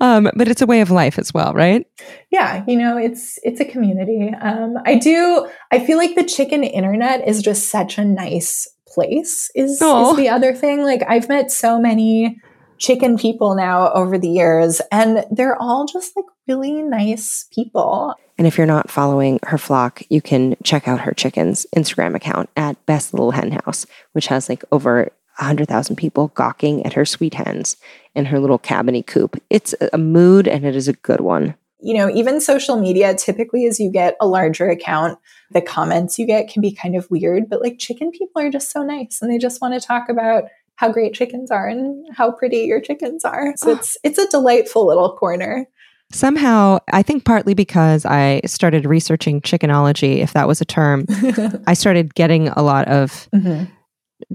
um, 0.00 0.30
but 0.34 0.48
it's 0.48 0.62
a 0.62 0.66
way 0.66 0.80
of 0.80 0.90
life 0.90 1.18
as 1.18 1.32
well, 1.32 1.52
right? 1.52 1.86
Yeah, 2.30 2.64
you 2.66 2.76
know, 2.76 2.96
it's 2.96 3.38
it's 3.42 3.60
a 3.60 3.64
community. 3.64 4.32
Um, 4.40 4.76
I 4.84 4.96
do. 4.96 5.48
I 5.70 5.84
feel 5.84 5.98
like 5.98 6.14
the 6.14 6.24
chicken 6.24 6.64
internet 6.64 7.26
is 7.26 7.42
just 7.42 7.68
such 7.68 7.98
a 7.98 8.04
nice 8.04 8.68
place. 8.88 9.50
Is, 9.54 9.78
is 9.78 10.16
the 10.16 10.28
other 10.28 10.54
thing? 10.54 10.82
Like 10.82 11.02
I've 11.08 11.28
met 11.28 11.50
so 11.50 11.80
many 11.80 12.40
chicken 12.78 13.18
people 13.18 13.54
now 13.54 13.92
over 13.92 14.18
the 14.18 14.28
years, 14.28 14.80
and 14.90 15.24
they're 15.30 15.60
all 15.60 15.86
just 15.86 16.16
like 16.16 16.26
really 16.48 16.82
nice 16.82 17.46
people. 17.54 18.14
And 18.36 18.46
if 18.46 18.56
you're 18.56 18.66
not 18.66 18.90
following 18.90 19.38
her 19.44 19.58
flock, 19.58 20.02
you 20.08 20.22
can 20.22 20.56
check 20.64 20.88
out 20.88 21.02
her 21.02 21.12
chicken's 21.12 21.66
Instagram 21.76 22.14
account 22.14 22.48
at 22.56 22.84
Best 22.86 23.12
Little 23.12 23.32
Hen 23.32 23.52
House, 23.52 23.86
which 24.12 24.28
has 24.28 24.48
like 24.48 24.64
over 24.72 25.10
100,000 25.40 25.96
people 25.96 26.28
gawking 26.28 26.84
at 26.84 26.92
her 26.92 27.04
sweet 27.04 27.34
hens 27.34 27.76
in 28.14 28.26
her 28.26 28.38
little 28.38 28.58
cabiny 28.58 29.06
coop. 29.06 29.40
It's 29.50 29.74
a 29.92 29.98
mood 29.98 30.46
and 30.46 30.64
it 30.64 30.76
is 30.76 30.88
a 30.88 30.92
good 30.92 31.20
one. 31.20 31.54
You 31.82 31.94
know, 31.94 32.10
even 32.10 32.40
social 32.40 32.76
media, 32.76 33.14
typically 33.14 33.66
as 33.66 33.80
you 33.80 33.90
get 33.90 34.16
a 34.20 34.26
larger 34.26 34.68
account, 34.68 35.18
the 35.50 35.62
comments 35.62 36.18
you 36.18 36.26
get 36.26 36.48
can 36.48 36.60
be 36.60 36.72
kind 36.72 36.94
of 36.94 37.10
weird, 37.10 37.48
but 37.48 37.62
like 37.62 37.78
chicken 37.78 38.10
people 38.10 38.42
are 38.42 38.50
just 38.50 38.70
so 38.70 38.82
nice 38.82 39.20
and 39.22 39.30
they 39.30 39.38
just 39.38 39.60
want 39.60 39.80
to 39.80 39.86
talk 39.86 40.08
about 40.08 40.44
how 40.76 40.90
great 40.90 41.14
chickens 41.14 41.50
are 41.50 41.68
and 41.68 42.06
how 42.14 42.30
pretty 42.30 42.60
your 42.60 42.80
chickens 42.80 43.24
are. 43.24 43.54
So 43.56 43.70
it's 43.70 43.96
it's 44.02 44.18
a 44.18 44.28
delightful 44.28 44.86
little 44.86 45.16
corner. 45.16 45.66
Somehow, 46.12 46.78
I 46.92 47.02
think 47.02 47.24
partly 47.24 47.54
because 47.54 48.04
I 48.04 48.40
started 48.44 48.84
researching 48.84 49.42
chickenology, 49.42 50.20
if 50.20 50.32
that 50.32 50.48
was 50.48 50.60
a 50.60 50.64
term, 50.64 51.06
I 51.66 51.74
started 51.74 52.14
getting 52.14 52.48
a 52.48 52.62
lot 52.62 52.88
of 52.88 53.28
mm-hmm. 53.32 53.72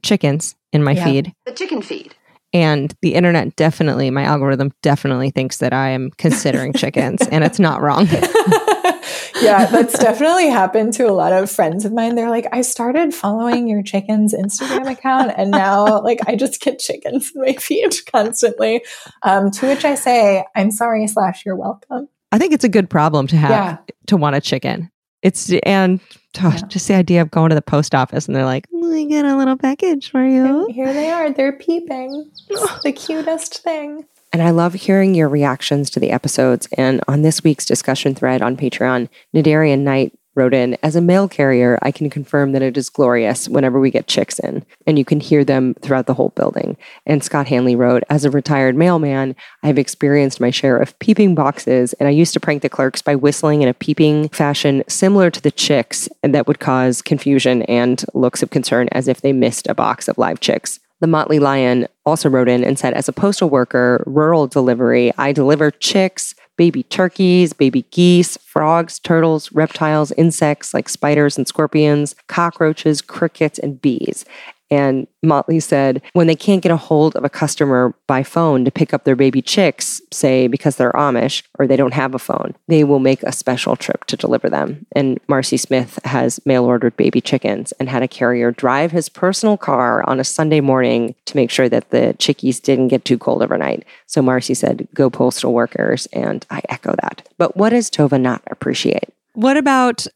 Chickens 0.03 0.55
in 0.71 0.83
my 0.83 0.91
yeah. 0.91 1.05
feed. 1.05 1.33
The 1.45 1.51
chicken 1.51 1.81
feed. 1.81 2.15
And 2.53 2.93
the 3.01 3.15
internet 3.15 3.55
definitely, 3.57 4.09
my 4.11 4.23
algorithm 4.23 4.71
definitely 4.81 5.29
thinks 5.29 5.57
that 5.57 5.73
I 5.73 5.89
am 5.89 6.11
considering 6.17 6.73
chickens, 6.77 7.27
and 7.27 7.43
it's 7.43 7.59
not 7.59 7.81
wrong. 7.81 8.07
yeah, 9.41 9.65
that's 9.65 9.99
definitely 9.99 10.47
happened 10.47 10.93
to 10.93 11.09
a 11.09 11.11
lot 11.11 11.33
of 11.33 11.51
friends 11.51 11.83
of 11.83 11.91
mine. 11.91 12.15
They're 12.15 12.29
like, 12.29 12.47
I 12.53 12.61
started 12.61 13.13
following 13.13 13.67
your 13.67 13.83
chicken's 13.83 14.33
Instagram 14.33 14.89
account, 14.89 15.33
and 15.35 15.51
now 15.51 16.01
like 16.01 16.19
I 16.27 16.35
just 16.35 16.61
get 16.61 16.79
chickens 16.79 17.33
in 17.35 17.41
my 17.41 17.53
feed 17.53 17.93
constantly. 18.11 18.85
Um, 19.23 19.51
to 19.51 19.67
which 19.67 19.83
I 19.83 19.95
say, 19.95 20.45
I'm 20.55 20.71
sorry, 20.71 21.07
slash, 21.07 21.45
you're 21.45 21.57
welcome. 21.57 22.07
I 22.31 22.37
think 22.37 22.53
it's 22.53 22.63
a 22.63 22.69
good 22.69 22.89
problem 22.89 23.27
to 23.27 23.37
have 23.37 23.49
yeah. 23.49 23.77
to 24.07 24.17
want 24.17 24.35
a 24.35 24.41
chicken. 24.41 24.91
It's 25.21 25.51
and 25.63 25.99
oh, 26.41 26.49
yeah. 26.49 26.67
just 26.67 26.87
the 26.87 26.93
idea 26.93 27.21
of 27.21 27.31
going 27.31 27.49
to 27.49 27.55
the 27.55 27.61
post 27.61 27.95
office 27.95 28.27
and 28.27 28.35
they're 28.35 28.45
like, 28.45 28.67
"We 28.95 29.05
get 29.07 29.25
a 29.25 29.35
little 29.35 29.57
package 29.57 30.09
for 30.09 30.25
you." 30.25 30.65
And 30.65 30.73
here 30.73 30.93
they 30.93 31.11
are. 31.11 31.29
They're 31.29 31.51
peeping. 31.51 32.31
It's 32.49 32.79
the 32.83 32.93
cutest 32.93 33.61
thing. 33.61 34.05
And 34.31 34.41
I 34.41 34.51
love 34.51 34.73
hearing 34.73 35.15
your 35.15 35.27
reactions 35.27 35.89
to 35.91 35.99
the 35.99 36.11
episodes. 36.11 36.67
And 36.77 37.01
on 37.07 37.21
this 37.21 37.43
week's 37.43 37.65
discussion 37.65 38.15
thread 38.15 38.41
on 38.41 38.55
Patreon, 38.55 39.09
Nadarian 39.33 39.79
Knight 39.79 40.17
wrote 40.35 40.53
in 40.53 40.77
As 40.83 40.95
a 40.95 41.01
mail 41.01 41.27
carrier, 41.27 41.79
I 41.81 41.91
can 41.91 42.09
confirm 42.09 42.51
that 42.51 42.61
it 42.61 42.77
is 42.77 42.89
glorious 42.89 43.49
whenever 43.49 43.79
we 43.79 43.91
get 43.91 44.07
chicks 44.07 44.39
in, 44.39 44.65
and 44.85 44.99
you 44.99 45.05
can 45.05 45.19
hear 45.19 45.43
them 45.43 45.73
throughout 45.81 46.05
the 46.05 46.13
whole 46.13 46.29
building. 46.29 46.77
And 47.05 47.23
Scott 47.23 47.47
Hanley 47.47 47.75
wrote 47.75 48.03
As 48.09 48.25
a 48.25 48.31
retired 48.31 48.75
mailman, 48.75 49.35
I 49.63 49.67
have 49.67 49.77
experienced 49.77 50.39
my 50.39 50.51
share 50.51 50.77
of 50.77 50.97
peeping 50.99 51.35
boxes, 51.35 51.93
and 51.93 52.07
I 52.07 52.11
used 52.11 52.33
to 52.33 52.39
prank 52.39 52.61
the 52.61 52.69
clerks 52.69 53.01
by 53.01 53.15
whistling 53.15 53.61
in 53.61 53.69
a 53.69 53.73
peeping 53.73 54.29
fashion 54.29 54.83
similar 54.87 55.31
to 55.31 55.41
the 55.41 55.51
chicks, 55.51 56.09
and 56.21 56.35
that 56.35 56.47
would 56.47 56.59
cause 56.59 57.01
confusion 57.01 57.63
and 57.63 58.03
looks 58.13 58.43
of 58.43 58.49
concern 58.49 58.89
as 58.91 59.07
if 59.07 59.21
they 59.21 59.33
missed 59.33 59.67
a 59.67 59.73
box 59.73 60.07
of 60.07 60.17
live 60.17 60.39
chicks. 60.39 60.79
The 61.01 61.07
Motley 61.07 61.39
Lion 61.39 61.87
also 62.05 62.29
wrote 62.29 62.47
in 62.47 62.63
and 62.63 62.79
said, 62.79 62.93
as 62.93 63.09
a 63.09 63.13
postal 63.13 63.49
worker, 63.49 64.01
rural 64.05 64.47
delivery, 64.47 65.11
I 65.17 65.33
deliver 65.33 65.69
chicks, 65.69 66.35
baby 66.57 66.83
turkeys, 66.83 67.53
baby 67.53 67.85
geese, 67.91 68.37
frogs, 68.37 68.99
turtles, 68.99 69.51
reptiles, 69.51 70.11
insects 70.13 70.73
like 70.73 70.89
spiders 70.89 71.37
and 71.37 71.47
scorpions, 71.47 72.15
cockroaches, 72.27 73.01
crickets, 73.01 73.59
and 73.59 73.81
bees. 73.81 74.25
And 74.71 75.07
Motley 75.21 75.59
said, 75.59 76.01
when 76.13 76.27
they 76.27 76.35
can't 76.35 76.63
get 76.63 76.71
a 76.71 76.77
hold 76.77 77.15
of 77.15 77.23
a 77.23 77.29
customer 77.29 77.95
by 78.07 78.23
phone 78.23 78.65
to 78.65 78.71
pick 78.71 78.93
up 78.93 79.03
their 79.03 79.15
baby 79.15 79.41
chicks, 79.41 80.01
say 80.11 80.47
because 80.47 80.75
they're 80.75 80.91
Amish 80.93 81.43
or 81.59 81.67
they 81.67 81.75
don't 81.75 81.93
have 81.93 82.15
a 82.15 82.19
phone, 82.19 82.55
they 82.67 82.83
will 82.83 82.99
make 82.99 83.21
a 83.23 83.31
special 83.31 83.75
trip 83.75 84.05
to 84.05 84.17
deliver 84.17 84.49
them. 84.49 84.85
And 84.95 85.19
Marcy 85.27 85.57
Smith 85.57 85.99
has 86.03 86.43
mail 86.45 86.65
ordered 86.65 86.97
baby 86.97 87.21
chickens 87.21 87.73
and 87.73 87.89
had 87.89 88.01
a 88.01 88.07
carrier 88.07 88.51
drive 88.51 88.91
his 88.91 89.07
personal 89.09 89.57
car 89.57 90.07
on 90.09 90.19
a 90.19 90.23
Sunday 90.23 90.61
morning 90.61 91.15
to 91.25 91.35
make 91.35 91.51
sure 91.51 91.69
that 91.69 91.91
the 91.91 92.15
chickies 92.17 92.59
didn't 92.61 92.87
get 92.87 93.05
too 93.05 93.17
cold 93.17 93.43
overnight. 93.43 93.85
So 94.07 94.21
Marcy 94.21 94.55
said, 94.55 94.87
go 94.93 95.09
postal 95.09 95.53
workers. 95.53 96.07
And 96.07 96.45
I 96.49 96.61
echo 96.69 96.95
that. 97.01 97.27
But 97.37 97.55
what 97.55 97.69
does 97.69 97.89
Tove 97.89 98.19
not 98.19 98.41
appreciate? 98.47 99.09
What 99.33 99.57
about 99.57 100.07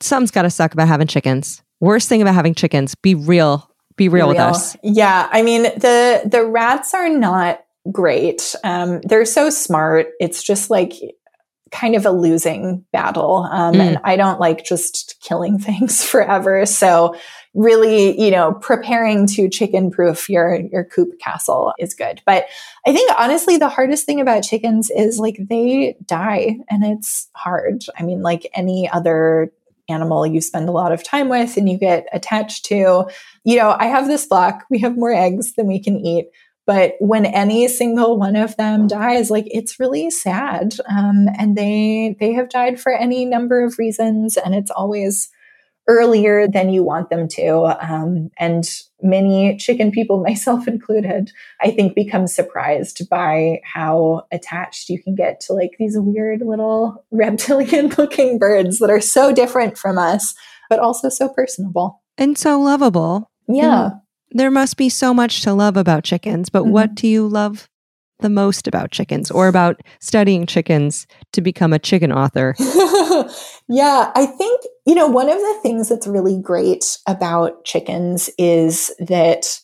something's 0.00 0.30
got 0.30 0.42
to 0.42 0.50
suck 0.50 0.72
about 0.72 0.88
having 0.88 1.06
chickens? 1.06 1.62
Worst 1.80 2.08
thing 2.08 2.22
about 2.22 2.34
having 2.34 2.54
chickens, 2.54 2.94
be 2.94 3.14
real 3.14 3.70
be 3.96 4.08
real, 4.08 4.28
with 4.28 4.38
us. 4.38 4.76
Yeah, 4.82 5.28
I 5.30 5.42
mean 5.42 5.62
the 5.62 6.22
the 6.24 6.44
rats 6.44 6.94
are 6.94 7.08
not 7.08 7.64
great. 7.90 8.54
Um, 8.64 9.00
they're 9.02 9.24
so 9.24 9.50
smart. 9.50 10.08
It's 10.20 10.42
just 10.42 10.70
like 10.70 10.92
kind 11.70 11.96
of 11.96 12.06
a 12.06 12.10
losing 12.10 12.84
battle, 12.92 13.48
um, 13.50 13.74
mm. 13.74 13.80
and 13.80 13.98
I 14.04 14.16
don't 14.16 14.40
like 14.40 14.64
just 14.64 15.16
killing 15.20 15.58
things 15.60 16.02
forever. 16.02 16.66
So 16.66 17.16
really, 17.54 18.20
you 18.20 18.30
know, 18.30 18.52
preparing 18.54 19.26
to 19.28 19.48
chicken 19.48 19.90
proof 19.90 20.28
your 20.28 20.60
your 20.72 20.84
coop 20.84 21.18
castle 21.20 21.72
is 21.78 21.94
good. 21.94 22.20
But 22.26 22.46
I 22.86 22.92
think 22.92 23.10
honestly, 23.18 23.56
the 23.56 23.68
hardest 23.68 24.06
thing 24.06 24.20
about 24.20 24.42
chickens 24.42 24.90
is 24.90 25.18
like 25.18 25.38
they 25.48 25.96
die, 26.06 26.56
and 26.68 26.84
it's 26.84 27.28
hard. 27.34 27.84
I 27.98 28.02
mean, 28.02 28.22
like 28.22 28.50
any 28.54 28.88
other 28.90 29.52
animal 29.88 30.26
you 30.26 30.40
spend 30.40 30.68
a 30.68 30.72
lot 30.72 30.92
of 30.92 31.04
time 31.04 31.28
with 31.28 31.56
and 31.56 31.68
you 31.68 31.78
get 31.78 32.06
attached 32.12 32.64
to. 32.66 33.06
You 33.44 33.56
know, 33.56 33.76
I 33.78 33.86
have 33.86 34.06
this 34.06 34.26
flock, 34.26 34.64
we 34.70 34.78
have 34.80 34.96
more 34.96 35.12
eggs 35.12 35.54
than 35.54 35.66
we 35.66 35.80
can 35.82 35.96
eat. 35.96 36.26
But 36.66 36.94
when 36.98 37.26
any 37.26 37.68
single 37.68 38.18
one 38.18 38.36
of 38.36 38.56
them 38.56 38.86
dies, 38.86 39.30
like 39.30 39.44
it's 39.48 39.78
really 39.78 40.10
sad, 40.10 40.74
um, 40.88 41.26
and 41.38 41.56
they 41.56 42.16
they 42.18 42.32
have 42.32 42.48
died 42.48 42.80
for 42.80 42.90
any 42.90 43.26
number 43.26 43.62
of 43.62 43.78
reasons, 43.78 44.38
and 44.38 44.54
it's 44.54 44.70
always 44.70 45.28
earlier 45.86 46.48
than 46.48 46.70
you 46.70 46.82
want 46.82 47.10
them 47.10 47.28
to. 47.28 47.76
Um, 47.80 48.30
and 48.38 48.68
many 49.02 49.56
chicken 49.56 49.90
people, 49.90 50.22
myself 50.22 50.66
included, 50.66 51.30
I 51.60 51.70
think 51.70 51.94
become 51.94 52.26
surprised 52.26 53.08
by 53.08 53.60
how 53.64 54.26
attached 54.32 54.88
you 54.88 55.02
can 55.02 55.14
get 55.14 55.40
to 55.40 55.52
like 55.52 55.76
these 55.78 55.96
weird 55.98 56.40
little 56.40 57.04
reptilian 57.10 57.92
looking 57.98 58.38
birds 58.38 58.78
that 58.78 58.90
are 58.90 59.00
so 59.00 59.32
different 59.32 59.78
from 59.78 59.98
us, 59.98 60.34
but 60.68 60.78
also 60.78 61.08
so 61.08 61.28
personable. 61.28 62.02
And 62.16 62.38
so 62.38 62.60
lovable. 62.60 63.30
Yeah. 63.48 63.84
And 63.84 64.00
there 64.30 64.50
must 64.50 64.76
be 64.76 64.88
so 64.88 65.12
much 65.12 65.42
to 65.42 65.52
love 65.52 65.76
about 65.76 66.04
chickens, 66.04 66.48
but 66.48 66.62
mm-hmm. 66.62 66.72
what 66.72 66.94
do 66.94 67.06
you 67.06 67.26
love 67.26 67.68
the 68.20 68.30
most 68.30 68.66
about 68.66 68.90
chickens 68.90 69.30
or 69.30 69.48
about 69.48 69.80
studying 70.00 70.46
chickens 70.46 71.06
to 71.32 71.40
become 71.40 71.72
a 71.72 71.78
chicken 71.78 72.12
author? 72.12 72.54
yeah, 73.68 74.12
I 74.14 74.26
think, 74.26 74.62
you 74.86 74.94
know, 74.94 75.06
one 75.06 75.28
of 75.28 75.38
the 75.38 75.58
things 75.62 75.88
that's 75.88 76.06
really 76.06 76.40
great 76.40 76.98
about 77.06 77.64
chickens 77.64 78.30
is 78.38 78.92
that 78.98 79.60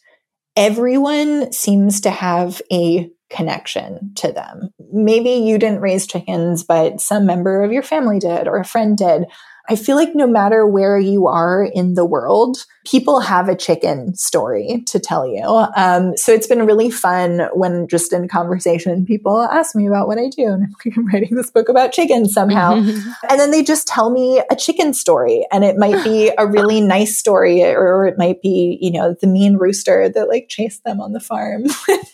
everyone 0.57 1.53
seems 1.53 2.01
to 2.03 2.11
have 2.11 2.61
a 2.72 3.11
connection 3.30 4.12
to 4.16 4.32
them. 4.32 4.70
Maybe 4.92 5.30
you 5.30 5.57
didn't 5.57 5.80
raise 5.80 6.07
chickens, 6.07 6.64
but 6.64 7.01
some 7.01 7.24
member 7.24 7.62
of 7.62 7.72
your 7.72 7.82
family 7.82 8.18
did 8.18 8.48
or 8.48 8.59
a 8.59 8.64
friend 8.64 8.98
did. 8.98 9.24
I 9.70 9.76
feel 9.76 9.94
like 9.94 10.16
no 10.16 10.26
matter 10.26 10.66
where 10.66 10.98
you 10.98 11.28
are 11.28 11.62
in 11.62 11.94
the 11.94 12.04
world, 12.04 12.66
people 12.84 13.20
have 13.20 13.48
a 13.48 13.54
chicken 13.54 14.16
story 14.16 14.82
to 14.88 14.98
tell 14.98 15.24
you. 15.24 15.44
Um, 15.76 16.16
so 16.16 16.32
it's 16.32 16.48
been 16.48 16.66
really 16.66 16.90
fun 16.90 17.48
when 17.52 17.86
just 17.86 18.12
in 18.12 18.26
conversation, 18.26 19.06
people 19.06 19.40
ask 19.40 19.76
me 19.76 19.86
about 19.86 20.08
what 20.08 20.18
I 20.18 20.28
do. 20.28 20.48
And 20.48 20.74
I'm 20.96 21.06
writing 21.06 21.36
this 21.36 21.52
book 21.52 21.68
about 21.68 21.92
chickens 21.92 22.32
somehow. 22.32 22.72
and 23.30 23.38
then 23.38 23.52
they 23.52 23.62
just 23.62 23.86
tell 23.86 24.10
me 24.10 24.42
a 24.50 24.56
chicken 24.56 24.92
story. 24.92 25.46
And 25.52 25.62
it 25.62 25.76
might 25.76 26.02
be 26.02 26.32
a 26.36 26.48
really 26.48 26.80
nice 26.96 27.16
story, 27.16 27.62
or 27.62 28.06
it 28.06 28.18
might 28.18 28.42
be, 28.42 28.76
you 28.80 28.90
know, 28.90 29.14
the 29.20 29.28
mean 29.28 29.56
rooster 29.56 30.08
that 30.08 30.28
like 30.28 30.48
chased 30.48 30.82
them 30.82 31.00
on 31.00 31.12
the 31.12 31.20
farm 31.20 31.66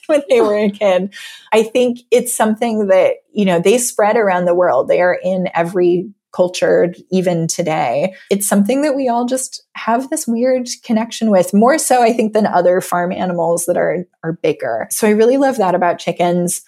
when 0.08 0.22
they 0.28 0.42
were 0.42 0.58
a 0.58 0.70
kid. 0.70 1.14
I 1.54 1.62
think 1.62 2.00
it's 2.10 2.34
something 2.34 2.88
that, 2.88 3.14
you 3.32 3.46
know, 3.46 3.60
they 3.60 3.78
spread 3.78 4.18
around 4.18 4.44
the 4.44 4.54
world. 4.54 4.88
They 4.88 5.00
are 5.00 5.18
in 5.24 5.48
every 5.54 6.10
cultured 6.36 6.96
even 7.10 7.48
today. 7.48 8.14
It's 8.30 8.46
something 8.46 8.82
that 8.82 8.94
we 8.94 9.08
all 9.08 9.24
just 9.24 9.62
have 9.74 10.10
this 10.10 10.26
weird 10.26 10.68
connection 10.84 11.30
with, 11.30 11.54
more 11.54 11.78
so 11.78 12.02
I 12.02 12.12
think 12.12 12.34
than 12.34 12.46
other 12.46 12.82
farm 12.82 13.10
animals 13.10 13.64
that 13.64 13.78
are 13.78 14.06
are 14.22 14.34
bigger. 14.34 14.86
So 14.90 15.08
I 15.08 15.12
really 15.12 15.38
love 15.38 15.56
that 15.56 15.74
about 15.74 15.98
chickens. 15.98 16.62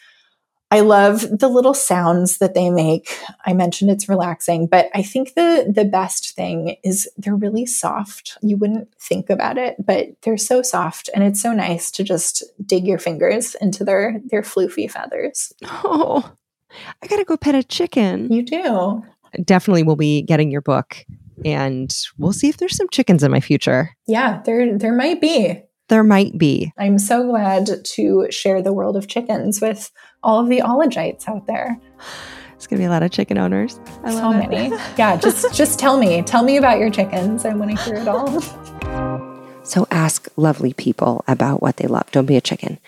I 0.71 0.81
love 0.81 1.27
the 1.39 1.49
little 1.49 1.73
sounds 1.73 2.39
that 2.39 2.55
they 2.55 2.69
make. 2.71 3.09
I 3.47 3.55
mentioned 3.55 3.91
it's 3.91 4.09
relaxing, 4.09 4.66
but 4.66 4.89
I 4.95 5.03
think 5.03 5.35
the 5.35 5.71
the 5.75 5.85
best 5.85 6.35
thing 6.35 6.77
is 6.83 7.09
they're 7.19 7.37
really 7.37 7.66
soft. 7.66 8.39
You 8.43 8.57
wouldn't 8.57 8.89
think 8.99 9.29
about 9.29 9.59
it, 9.59 9.77
but 9.79 10.09
they're 10.23 10.39
so 10.39 10.62
soft 10.62 11.11
and 11.14 11.25
it's 11.25 11.43
so 11.43 11.53
nice 11.53 11.91
to 11.93 12.05
just 12.05 12.43
dig 12.64 12.87
your 12.87 12.99
fingers 12.99 13.55
into 13.57 13.85
their 13.85 14.21
their 14.31 14.43
floofy 14.43 14.91
feathers. 14.91 15.53
Oh. 15.85 16.33
I 17.03 17.07
got 17.07 17.16
to 17.16 17.25
go 17.25 17.37
pet 17.37 17.55
a 17.55 17.62
chicken. 17.62 18.31
You 18.31 18.43
do 18.43 19.03
definitely 19.45 19.82
will 19.82 19.97
be 19.97 20.22
getting 20.22 20.51
your 20.51 20.61
book 20.61 21.05
and 21.45 21.95
we'll 22.18 22.32
see 22.32 22.49
if 22.49 22.57
there's 22.57 22.76
some 22.76 22.89
chickens 22.89 23.22
in 23.22 23.30
my 23.30 23.41
future. 23.41 23.95
Yeah, 24.07 24.43
there 24.45 24.76
there 24.76 24.95
might 24.95 25.20
be. 25.20 25.62
There 25.89 26.05
might 26.05 26.36
be. 26.36 26.72
I'm 26.76 26.99
so 26.99 27.26
glad 27.26 27.70
to 27.95 28.26
share 28.30 28.61
the 28.61 28.72
world 28.72 28.97
of 28.97 29.09
chickens 29.09 29.61
with 29.61 29.91
all 30.22 30.41
of 30.41 30.49
the 30.49 30.61
ologites 30.61 31.28
out 31.28 31.47
there. 31.47 31.80
It's 32.55 32.66
gonna 32.66 32.80
be 32.80 32.86
a 32.86 32.91
lot 32.91 33.03
of 33.03 33.11
chicken 33.11 33.39
owners. 33.39 33.80
I 34.03 34.12
so 34.12 34.30
many. 34.32 34.68
yeah, 34.99 35.16
just 35.16 35.55
just 35.55 35.78
tell 35.78 35.99
me. 35.99 36.22
Tell 36.22 36.43
me 36.43 36.57
about 36.57 36.78
your 36.78 36.91
chickens. 36.91 37.45
I 37.45 37.55
want 37.55 37.76
to 37.76 37.84
hear 37.84 37.97
it 37.97 38.09
all. 38.09 38.41
So 39.62 39.86
ask 39.91 40.28
lovely 40.36 40.72
people 40.72 41.24
about 41.28 41.62
what 41.62 41.76
they 41.76 41.86
love. 41.86 42.11
Don't 42.11 42.26
be 42.26 42.36
a 42.36 42.41
chicken 42.41 42.78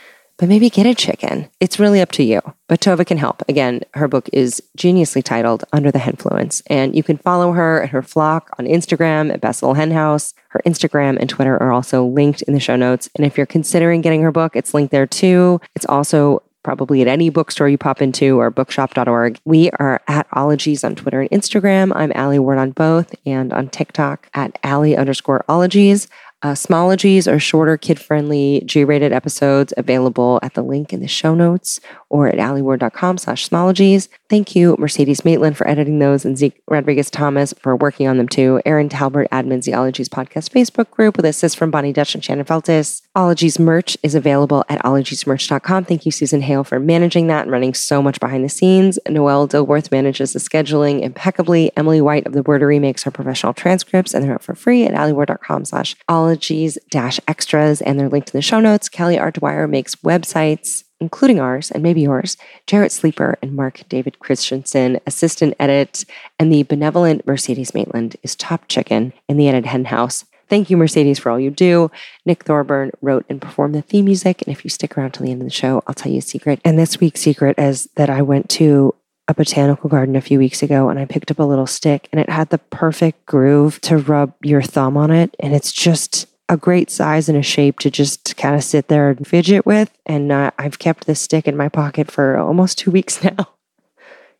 but 0.40 0.48
maybe 0.48 0.70
get 0.70 0.86
a 0.86 0.94
chicken. 0.94 1.50
It's 1.60 1.78
really 1.78 2.00
up 2.00 2.12
to 2.12 2.22
you. 2.22 2.40
But 2.66 2.80
Tove 2.80 3.04
can 3.04 3.18
help. 3.18 3.42
Again, 3.46 3.82
her 3.92 4.08
book 4.08 4.26
is 4.32 4.62
geniusly 4.78 5.22
titled 5.22 5.64
Under 5.70 5.92
the 5.92 5.98
Henfluence, 5.98 6.62
and 6.68 6.96
you 6.96 7.02
can 7.02 7.18
follow 7.18 7.52
her 7.52 7.80
and 7.80 7.90
her 7.90 8.00
flock 8.00 8.48
on 8.58 8.64
Instagram 8.64 9.30
at 9.30 9.42
Best 9.42 9.62
Little 9.62 9.74
Hen 9.74 9.90
House. 9.90 10.32
Her 10.48 10.62
Instagram 10.64 11.18
and 11.20 11.28
Twitter 11.28 11.62
are 11.62 11.72
also 11.72 12.06
linked 12.06 12.40
in 12.42 12.54
the 12.54 12.60
show 12.60 12.74
notes. 12.74 13.10
And 13.16 13.26
if 13.26 13.36
you're 13.36 13.44
considering 13.44 14.00
getting 14.00 14.22
her 14.22 14.32
book, 14.32 14.56
it's 14.56 14.72
linked 14.72 14.92
there 14.92 15.06
too. 15.06 15.60
It's 15.74 15.86
also 15.86 16.42
probably 16.62 17.02
at 17.02 17.08
any 17.08 17.28
bookstore 17.28 17.68
you 17.68 17.78
pop 17.78 18.00
into 18.00 18.40
or 18.40 18.50
bookshop.org. 18.50 19.38
We 19.44 19.70
are 19.72 20.00
at 20.08 20.26
Ologies 20.32 20.84
on 20.84 20.94
Twitter 20.94 21.20
and 21.20 21.30
Instagram. 21.30 21.92
I'm 21.94 22.12
Alie 22.14 22.38
Ward 22.38 22.58
on 22.58 22.70
both 22.70 23.14
and 23.26 23.52
on 23.52 23.68
TikTok 23.68 24.28
at 24.34 24.58
Alie 24.64 24.96
underscore 24.96 25.44
Ologies. 25.48 26.08
Uh, 26.42 26.52
Smologies 26.52 27.30
are 27.30 27.38
shorter, 27.38 27.76
kid 27.76 28.00
friendly, 28.00 28.62
G 28.64 28.82
rated 28.82 29.12
episodes 29.12 29.74
available 29.76 30.40
at 30.42 30.54
the 30.54 30.62
link 30.62 30.92
in 30.92 31.00
the 31.00 31.08
show 31.08 31.34
notes 31.34 31.80
or 32.10 32.28
at 32.28 32.34
alieward.com 32.34 33.16
slash 33.16 33.48
smologies. 33.48 34.08
Thank 34.28 34.54
you, 34.54 34.76
Mercedes 34.78 35.24
Maitland, 35.24 35.56
for 35.56 35.66
editing 35.66 36.00
those 36.00 36.24
and 36.24 36.36
Zeke 36.36 36.60
Rodriguez 36.68 37.08
Thomas 37.10 37.54
for 37.54 37.74
working 37.74 38.06
on 38.08 38.18
them 38.18 38.28
too. 38.28 38.60
Aaron 38.66 38.88
Talbert 38.88 39.30
admins 39.30 39.64
the 39.64 39.74
Ologies 39.74 40.08
podcast 40.08 40.50
Facebook 40.50 40.90
group 40.90 41.16
with 41.16 41.24
assist 41.24 41.56
from 41.56 41.70
Bonnie 41.70 41.92
Dutch 41.92 42.14
and 42.14 42.24
Shannon 42.24 42.44
Feltus. 42.44 43.02
Ologies 43.14 43.58
merch 43.58 43.96
is 44.02 44.14
available 44.14 44.64
at 44.68 44.82
ologiesmerch.com. 44.82 45.84
Thank 45.84 46.04
you, 46.04 46.12
Susan 46.12 46.42
Hale, 46.42 46.64
for 46.64 46.80
managing 46.80 47.28
that 47.28 47.42
and 47.42 47.52
running 47.52 47.74
so 47.74 48.02
much 48.02 48.20
behind 48.20 48.44
the 48.44 48.48
scenes. 48.48 48.98
Noelle 49.08 49.48
Dilworth 49.48 49.92
manages 49.92 50.32
the 50.32 50.40
scheduling 50.40 51.02
impeccably. 51.02 51.70
Emily 51.76 52.00
White 52.00 52.26
of 52.26 52.32
the 52.32 52.42
Wordary 52.42 52.80
makes 52.80 53.04
her 53.04 53.10
professional 53.10 53.54
transcripts 53.54 54.14
and 54.14 54.24
they're 54.24 54.34
out 54.34 54.42
for 54.42 54.54
free 54.54 54.84
at 54.84 54.94
alieward.com 54.94 55.64
slash 55.64 55.94
ologies 56.08 56.76
dash 56.90 57.20
extras 57.28 57.80
and 57.80 57.98
they're 57.98 58.08
linked 58.08 58.30
in 58.30 58.38
the 58.38 58.42
show 58.42 58.58
notes. 58.58 58.88
Kelly 58.88 59.18
R. 59.18 59.30
Dwyer 59.30 59.68
makes 59.68 59.94
websites 59.96 60.84
including 61.00 61.40
ours 61.40 61.70
and 61.70 61.82
maybe 61.82 62.02
yours, 62.02 62.36
Jarrett 62.66 62.92
Sleeper 62.92 63.38
and 63.42 63.54
Mark 63.54 63.82
David 63.88 64.18
Christensen, 64.18 65.00
assistant 65.06 65.54
edit, 65.58 66.04
and 66.38 66.52
the 66.52 66.62
benevolent 66.62 67.26
Mercedes 67.26 67.74
Maitland 67.74 68.16
is 68.22 68.34
top 68.34 68.68
chicken 68.68 69.12
in 69.28 69.36
the 69.36 69.48
edit 69.48 69.66
hen 69.66 69.86
house. 69.86 70.24
Thank 70.48 70.68
you, 70.68 70.76
Mercedes, 70.76 71.20
for 71.20 71.30
all 71.30 71.38
you 71.38 71.50
do. 71.50 71.92
Nick 72.26 72.42
Thorburn 72.42 72.90
wrote 73.00 73.24
and 73.28 73.40
performed 73.40 73.74
the 73.74 73.82
theme 73.82 74.06
music. 74.06 74.42
And 74.42 74.52
if 74.52 74.64
you 74.64 74.70
stick 74.70 74.98
around 74.98 75.12
till 75.12 75.24
the 75.24 75.30
end 75.30 75.42
of 75.42 75.46
the 75.46 75.54
show, 75.54 75.80
I'll 75.86 75.94
tell 75.94 76.10
you 76.10 76.18
a 76.18 76.22
secret. 76.22 76.60
And 76.64 76.76
this 76.76 76.98
week's 76.98 77.20
secret 77.20 77.56
is 77.56 77.88
that 77.94 78.10
I 78.10 78.22
went 78.22 78.50
to 78.50 78.94
a 79.28 79.34
botanical 79.34 79.88
garden 79.88 80.16
a 80.16 80.20
few 80.20 80.40
weeks 80.40 80.60
ago 80.60 80.88
and 80.88 80.98
I 80.98 81.04
picked 81.04 81.30
up 81.30 81.38
a 81.38 81.44
little 81.44 81.68
stick 81.68 82.08
and 82.10 82.20
it 82.20 82.28
had 82.28 82.50
the 82.50 82.58
perfect 82.58 83.26
groove 83.26 83.80
to 83.82 83.96
rub 83.96 84.34
your 84.42 84.60
thumb 84.60 84.96
on 84.96 85.12
it. 85.12 85.36
And 85.38 85.54
it's 85.54 85.72
just 85.72 86.26
a 86.50 86.56
great 86.56 86.90
size 86.90 87.28
and 87.28 87.38
a 87.38 87.42
shape 87.42 87.78
to 87.78 87.90
just 87.90 88.36
kind 88.36 88.56
of 88.56 88.64
sit 88.64 88.88
there 88.88 89.08
and 89.08 89.26
fidget 89.26 89.64
with. 89.64 89.96
And 90.04 90.32
uh, 90.32 90.50
I've 90.58 90.80
kept 90.80 91.06
this 91.06 91.20
stick 91.20 91.46
in 91.46 91.56
my 91.56 91.68
pocket 91.68 92.10
for 92.10 92.36
almost 92.36 92.76
two 92.76 92.90
weeks 92.90 93.22
now. 93.24 93.48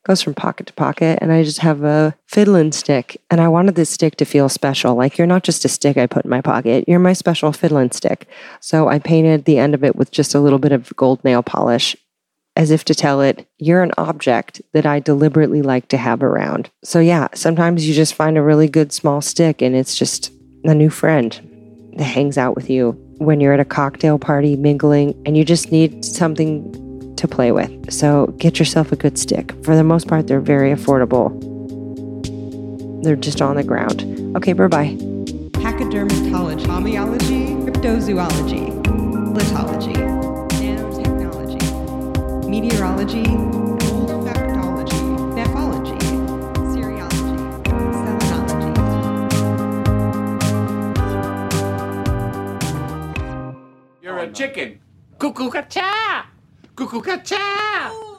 Goes 0.05 0.23
from 0.23 0.35
pocket 0.35 0.67
to 0.67 0.73
pocket, 0.73 1.19
and 1.21 1.31
I 1.31 1.45
just 1.45 1.59
have 1.59 1.85
a 1.85 2.17
fiddling 2.27 2.73
stick. 2.73 3.21
And 3.31 3.41
I 3.41 3.49
wanted 3.49 3.75
this 3.75 3.91
stick 3.91 4.17
to 4.17 4.25
feel 4.25 4.49
special. 4.49 4.95
Like 4.95 5.19
you're 5.19 5.27
not 5.27 5.45
just 5.45 5.65
a 5.65 5.69
stick 5.69 5.99
I 5.99 6.07
put 6.07 6.25
in 6.25 6.31
my 6.31 6.41
pocket, 6.41 6.85
you're 6.89 6.99
my 6.99 7.13
special 7.13 7.53
fiddling 7.53 7.93
stick. 7.93 8.27
So 8.61 8.89
I 8.89 8.99
painted 8.99 9.45
the 9.45 9.59
end 9.59 9.75
of 9.75 9.85
it 9.85 9.95
with 9.95 10.11
just 10.11 10.35
a 10.35 10.41
little 10.41 10.59
bit 10.59 10.73
of 10.73 10.95
gold 10.97 11.23
nail 11.23 11.43
polish 11.43 11.97
as 12.57 12.73
if 12.73 12.85
to 12.87 12.95
tell 12.95 13.21
it, 13.21 13.47
you're 13.59 13.83
an 13.83 13.93
object 13.97 14.61
that 14.73 14.85
I 14.85 14.99
deliberately 14.99 15.63
like 15.63 15.87
to 15.89 15.97
have 15.97 16.23
around. 16.23 16.71
So, 16.83 16.99
yeah, 16.99 17.29
sometimes 17.35 17.87
you 17.87 17.95
just 17.95 18.15
find 18.15 18.37
a 18.37 18.43
really 18.43 18.69
good 18.69 18.93
small 18.93 19.21
stick 19.21 19.63
and 19.63 19.77
it's 19.77 19.95
just 19.95 20.33
a 20.65 20.75
new 20.75 20.91
friend 20.91 21.50
that 22.01 22.07
hangs 22.07 22.37
out 22.39 22.57
with 22.57 22.69
you 22.71 22.93
when 23.19 23.41
you're 23.41 23.53
at 23.53 23.61
a 23.61 23.65
cocktail 23.65 24.19
party 24.19 24.57
mingling 24.57 25.15
and 25.27 25.37
you 25.37 25.45
just 25.45 25.71
need 25.71 26.03
something 26.03 27.15
to 27.17 27.29
play 27.29 27.53
with. 27.53 27.93
So, 27.93 28.29
get 28.39 28.59
yourself 28.59 28.91
a 28.91 28.97
good 28.97 29.19
stick. 29.19 29.53
For 29.63 29.77
the 29.77 29.85
most 29.85 30.09
part, 30.09 30.27
they're 30.27 30.41
very 30.41 30.75
affordable. 30.75 31.29
They're 33.05 33.17
just 33.17 33.43
on 33.43 33.57
the 33.57 33.65
ground. 33.65 34.01
Okay, 34.35 34.55
bye 34.55 34.69
bye. 34.69 34.97
Pachydermatology, 35.61 36.65
homeology, 36.65 37.67
cryptozoology, 37.67 38.71
lithology, 39.35 39.93
nanotechnology, 40.49 42.49
meteorology, 42.49 43.25
a 54.21 54.33
chicken. 54.33 54.79
Cuckoo-ca-cha! 55.19 56.27
Cuckoo-ca-cha! 56.77 58.10